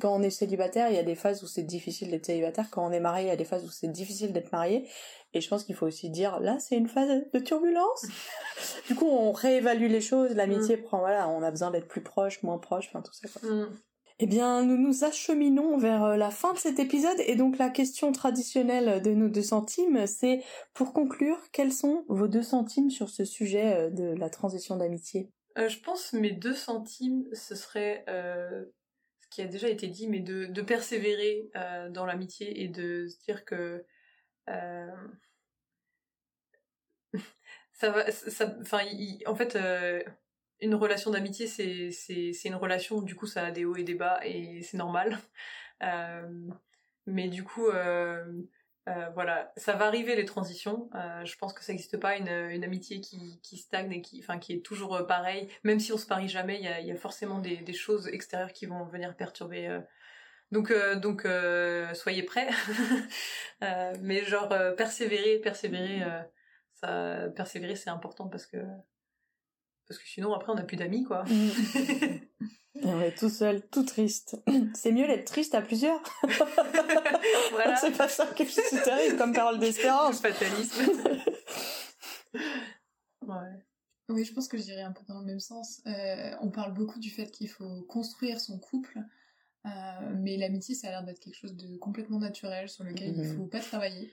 quand 0.00 0.14
on 0.14 0.22
est 0.22 0.30
célibataire 0.30 0.88
il 0.90 0.94
y 0.94 0.98
a 0.98 1.02
des 1.02 1.14
phases 1.14 1.42
où 1.42 1.46
c'est 1.46 1.62
difficile 1.62 2.10
d'être 2.10 2.26
célibataire 2.26 2.66
quand 2.70 2.86
on 2.86 2.92
est 2.92 3.00
marié 3.00 3.26
il 3.26 3.28
y 3.28 3.32
a 3.32 3.36
des 3.36 3.44
phases 3.44 3.64
où 3.64 3.70
c'est 3.70 3.90
difficile 3.90 4.32
d'être 4.32 4.52
marié 4.52 4.88
et 5.34 5.40
je 5.40 5.48
pense 5.48 5.64
qu'il 5.64 5.74
faut 5.74 5.86
aussi 5.86 6.10
dire 6.10 6.38
là 6.40 6.58
c'est 6.60 6.76
une 6.76 6.88
phase 6.88 7.24
de 7.32 7.38
turbulence 7.40 8.06
du 8.88 8.94
coup 8.94 9.08
on 9.08 9.32
réévalue 9.32 9.88
les 9.88 10.00
choses 10.00 10.36
l'amitié 10.36 10.76
mm. 10.76 10.82
prend 10.82 10.98
voilà 10.98 11.28
on 11.28 11.42
a 11.42 11.50
besoin 11.50 11.70
d'être 11.70 11.88
plus 11.88 12.02
proche 12.02 12.42
moins 12.42 12.58
proche 12.58 12.86
enfin 12.88 13.02
tout 13.02 13.12
ça 13.12 13.28
quoi. 13.28 13.50
Mm. 13.50 13.76
Eh 14.18 14.26
bien, 14.26 14.64
nous 14.64 14.76
nous 14.76 15.04
acheminons 15.04 15.78
vers 15.78 16.04
euh, 16.04 16.16
la 16.16 16.30
fin 16.30 16.52
de 16.52 16.58
cet 16.58 16.78
épisode 16.78 17.18
et 17.26 17.34
donc 17.36 17.58
la 17.58 17.70
question 17.70 18.12
traditionnelle 18.12 19.02
de 19.02 19.12
nos 19.12 19.28
deux 19.28 19.42
centimes, 19.42 20.06
c'est 20.06 20.44
pour 20.74 20.92
conclure, 20.92 21.38
quels 21.52 21.72
sont 21.72 22.04
vos 22.08 22.28
deux 22.28 22.42
centimes 22.42 22.90
sur 22.90 23.08
ce 23.08 23.24
sujet 23.24 23.74
euh, 23.74 23.90
de 23.90 24.14
la 24.14 24.30
transition 24.30 24.76
d'amitié? 24.76 25.30
Euh, 25.58 25.68
Je 25.68 25.80
pense 25.80 26.12
mes 26.12 26.32
deux 26.32 26.54
centimes, 26.54 27.24
ce 27.32 27.54
serait 27.54 28.04
ce 28.06 29.28
qui 29.30 29.42
a 29.42 29.46
déjà 29.46 29.68
été 29.68 29.86
dit, 29.88 30.08
mais 30.08 30.20
de, 30.20 30.62
persévérer 30.62 31.50
dans 31.90 32.04
l'amitié 32.04 32.62
et 32.62 32.68
de 32.68 33.06
se 33.06 33.18
dire 33.24 33.44
que 33.44 33.84
ça 37.72 37.90
va, 37.90 38.04
enfin, 38.60 38.80
en 39.26 39.34
fait 39.34 39.56
une 40.62 40.76
relation 40.76 41.10
d'amitié, 41.10 41.46
c'est 41.46 42.44
une 42.44 42.54
relation, 42.54 43.02
du 43.02 43.14
coup, 43.16 43.26
ça 43.26 43.46
a 43.46 43.50
des 43.50 43.64
hauts 43.64 43.76
et 43.76 43.82
des 43.82 43.94
bas, 43.94 44.20
et 44.24 44.62
c'est 44.62 44.78
normal. 44.78 45.18
Euh, 45.82 46.28
mais 47.06 47.26
du 47.26 47.42
coup, 47.42 47.66
euh, 47.66 48.24
euh, 48.88 49.08
voilà, 49.14 49.52
ça 49.56 49.72
va 49.72 49.86
arriver 49.86 50.14
les 50.14 50.24
transitions. 50.24 50.88
je 51.24 51.36
pense 51.38 51.52
que 51.52 51.64
ça 51.64 51.72
n'existe 51.72 51.96
pas 51.96 52.16
une, 52.16 52.28
une, 52.28 52.62
amitié 52.62 53.00
qui, 53.00 53.40
qui 53.42 53.56
stagne 53.56 53.90
et 53.90 54.00
qui, 54.00 54.20
enfin, 54.20 54.38
qui 54.38 54.52
est 54.52 54.64
toujours 54.64 55.04
pareille. 55.08 55.48
Même 55.64 55.80
si 55.80 55.92
on 55.92 55.98
se 55.98 56.06
parie 56.06 56.28
jamais, 56.28 56.60
il 56.60 56.86
y 56.86 56.92
a, 56.92 56.94
forcément 56.94 57.40
des, 57.40 57.56
des, 57.56 57.72
choses 57.72 58.06
extérieures 58.06 58.52
qui 58.52 58.66
vont 58.66 58.84
venir 58.84 59.16
perturber. 59.16 59.80
donc, 60.52 60.72
donc, 61.00 61.26
soyez 61.94 62.22
prêts. 62.22 62.50
mais 64.02 64.22
genre, 64.22 64.50
persévérer, 64.76 65.40
persévérer, 65.40 66.04
ça, 66.74 67.28
persévérer, 67.34 67.74
c'est 67.74 67.90
important 67.90 68.28
parce 68.28 68.46
que 68.46 68.58
parce 69.92 70.02
que 70.02 70.08
sinon 70.08 70.32
après 70.32 70.50
on 70.50 70.54
n'a 70.54 70.62
plus 70.62 70.78
d'amis 70.78 71.04
quoi. 71.04 71.24
Mm. 71.24 71.50
on 72.82 73.00
est 73.02 73.14
tout 73.14 73.28
seul, 73.28 73.60
tout 73.68 73.82
triste. 73.82 74.40
C'est 74.74 74.90
mieux 74.90 75.06
d'être 75.06 75.26
triste 75.26 75.54
à 75.54 75.60
plusieurs. 75.60 76.02
voilà. 77.52 77.76
C'est 77.76 77.96
pas 77.96 78.08
ça 78.08 78.26
que 78.26 78.44
c'est 78.46 78.82
terrible 78.82 79.18
comme 79.18 79.34
parole 79.34 79.58
d'espérance. 79.58 80.20
Fatalisme. 80.22 80.94
ouais. 83.26 83.64
Oui, 84.08 84.24
je 84.24 84.32
pense 84.32 84.48
que 84.48 84.56
je 84.56 84.62
dirais 84.62 84.82
un 84.82 84.92
peu 84.92 85.02
dans 85.06 85.20
le 85.20 85.26
même 85.26 85.40
sens. 85.40 85.82
Euh, 85.86 86.30
on 86.40 86.50
parle 86.50 86.72
beaucoup 86.72 86.98
du 86.98 87.10
fait 87.10 87.30
qu'il 87.30 87.48
faut 87.48 87.82
construire 87.82 88.40
son 88.40 88.58
couple, 88.58 88.98
euh, 89.66 89.70
mais 90.16 90.36
l'amitié, 90.38 90.74
ça 90.74 90.88
a 90.88 90.90
l'air 90.90 91.04
d'être 91.04 91.20
quelque 91.20 91.36
chose 91.36 91.56
de 91.56 91.76
complètement 91.76 92.18
naturel 92.18 92.68
sur 92.68 92.84
lequel 92.84 93.08
il 93.08 93.20
ne 93.20 93.24
mm-hmm. 93.24 93.36
faut 93.36 93.46
pas 93.46 93.60
travailler. 93.60 94.12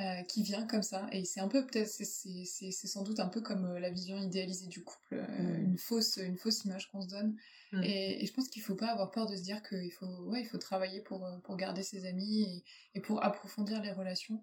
Euh, 0.00 0.22
qui 0.22 0.42
vient 0.42 0.66
comme 0.66 0.82
ça. 0.82 1.06
Et 1.12 1.24
c'est 1.24 1.40
un 1.40 1.48
peu, 1.48 1.66
peut-être, 1.66 1.86
c'est 1.86 2.72
sans 2.72 3.02
doute 3.02 3.20
un 3.20 3.28
peu 3.28 3.42
comme 3.42 3.66
euh, 3.66 3.78
la 3.78 3.90
vision 3.90 4.16
idéalisée 4.16 4.66
du 4.66 4.82
couple, 4.82 5.14
euh, 5.14 5.58
mm. 5.58 5.64
une, 5.64 5.78
fausse, 5.78 6.16
une 6.16 6.38
fausse 6.38 6.64
image 6.64 6.90
qu'on 6.90 7.02
se 7.02 7.08
donne. 7.08 7.36
Mm. 7.72 7.82
Et, 7.84 8.26
je 8.26 8.32
pense 8.32 8.48
qu'il 8.48 8.62
faut 8.62 8.74
pas 8.74 8.88
avoir 8.88 9.10
peur 9.10 9.26
de 9.26 9.36
se 9.36 9.42
dire 9.42 9.62
qu'il 9.62 9.92
faut, 9.92 10.06
ouais, 10.06 10.40
il 10.40 10.46
faut 10.46 10.56
travailler 10.56 11.02
pour, 11.02 11.28
pour 11.44 11.56
garder 11.56 11.82
ses 11.82 12.06
amis 12.06 12.42
et, 12.42 12.64
et, 12.98 13.00
pour 13.00 13.22
approfondir 13.22 13.82
les 13.82 13.92
relations. 13.92 14.42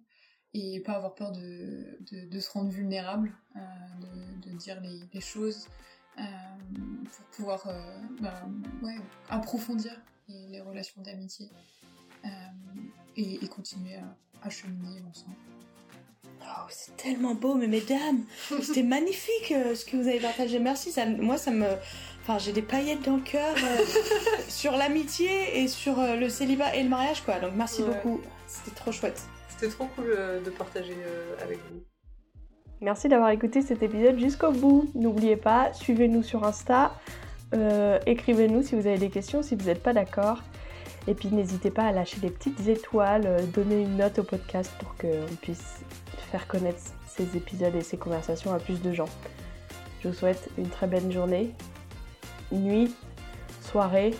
Et 0.53 0.79
pas 0.81 0.93
avoir 0.93 1.15
peur 1.15 1.31
de, 1.31 1.97
de, 2.11 2.25
de 2.25 2.39
se 2.39 2.49
rendre 2.51 2.69
vulnérable, 2.69 3.35
de, 3.55 4.49
de, 4.49 4.55
dire 4.55 4.79
les, 4.81 5.01
les 5.13 5.21
choses, 5.21 5.67
pour 6.15 7.25
pouvoir 7.31 7.63
bah, 8.21 8.47
ouais, 8.81 8.97
approfondir 9.29 9.99
les, 10.27 10.47
les 10.47 10.61
relations 10.61 11.01
d'amitié 11.01 11.49
et, 13.17 13.43
et, 13.43 13.47
continuer 13.47 13.95
à 13.95 14.15
à 14.43 14.49
cheminer 14.49 15.01
ensemble. 15.09 15.35
Oh, 16.41 16.65
c'est 16.69 16.95
tellement 16.97 17.35
beau, 17.35 17.55
mais 17.55 17.67
mesdames, 17.67 18.23
c'était 18.61 18.83
magnifique 18.83 19.51
euh, 19.51 19.75
ce 19.75 19.85
que 19.85 19.97
vous 19.97 20.07
avez 20.07 20.19
partagé. 20.19 20.59
Merci, 20.59 20.91
ça, 20.91 21.05
moi 21.05 21.37
ça 21.37 21.51
me, 21.51 21.67
enfin 22.21 22.37
j'ai 22.37 22.53
des 22.53 22.61
paillettes 22.61 23.03
dans 23.03 23.17
le 23.17 23.21
cœur 23.21 23.55
euh, 23.55 23.83
sur 24.47 24.71
l'amitié 24.71 25.61
et 25.61 25.67
sur 25.67 25.99
euh, 25.99 26.15
le 26.15 26.29
célibat 26.29 26.75
et 26.75 26.83
le 26.83 26.89
mariage 26.89 27.21
quoi. 27.23 27.39
Donc 27.39 27.51
merci 27.55 27.83
beaucoup, 27.83 28.21
c'était 28.47 28.75
trop 28.75 28.91
chouette. 28.91 29.21
C'était 29.49 29.71
trop 29.71 29.87
cool 29.95 30.17
de 30.45 30.49
partager 30.51 30.95
avec 31.43 31.57
vous. 31.69 31.83
Merci 32.79 33.09
d'avoir 33.09 33.31
écouté 33.31 33.61
cet 33.61 33.83
épisode 33.83 34.17
jusqu'au 34.17 34.53
bout. 34.53 34.89
N'oubliez 34.95 35.35
pas, 35.35 35.73
suivez-nous 35.73 36.23
sur 36.23 36.45
Insta, 36.45 36.95
écrivez-nous 38.05 38.63
si 38.63 38.75
vous 38.75 38.87
avez 38.87 38.97
des 38.97 39.09
questions, 39.09 39.43
si 39.43 39.55
vous 39.55 39.65
n'êtes 39.65 39.83
pas 39.83 39.91
d'accord. 39.91 40.41
Et 41.07 41.13
puis 41.13 41.29
n'hésitez 41.29 41.71
pas 41.71 41.83
à 41.83 41.91
lâcher 41.91 42.19
des 42.19 42.29
petites 42.29 42.67
étoiles, 42.67 43.25
euh, 43.25 43.41
donner 43.47 43.81
une 43.81 43.97
note 43.97 44.19
au 44.19 44.23
podcast 44.23 44.71
pour 44.79 44.95
qu'on 44.95 45.35
puisse 45.41 45.81
faire 46.31 46.47
connaître 46.47 46.79
ces 47.07 47.35
épisodes 47.35 47.75
et 47.75 47.81
ces 47.81 47.97
conversations 47.97 48.53
à 48.53 48.59
plus 48.59 48.81
de 48.81 48.93
gens. 48.93 49.09
Je 50.01 50.09
vous 50.09 50.13
souhaite 50.13 50.49
une 50.57 50.69
très 50.69 50.87
belle 50.87 51.11
journée, 51.11 51.53
nuit, 52.51 52.95
soirée, 53.61 54.13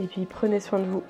et 0.00 0.06
puis 0.06 0.26
prenez 0.26 0.60
soin 0.60 0.78
de 0.78 0.84
vous. 0.84 1.02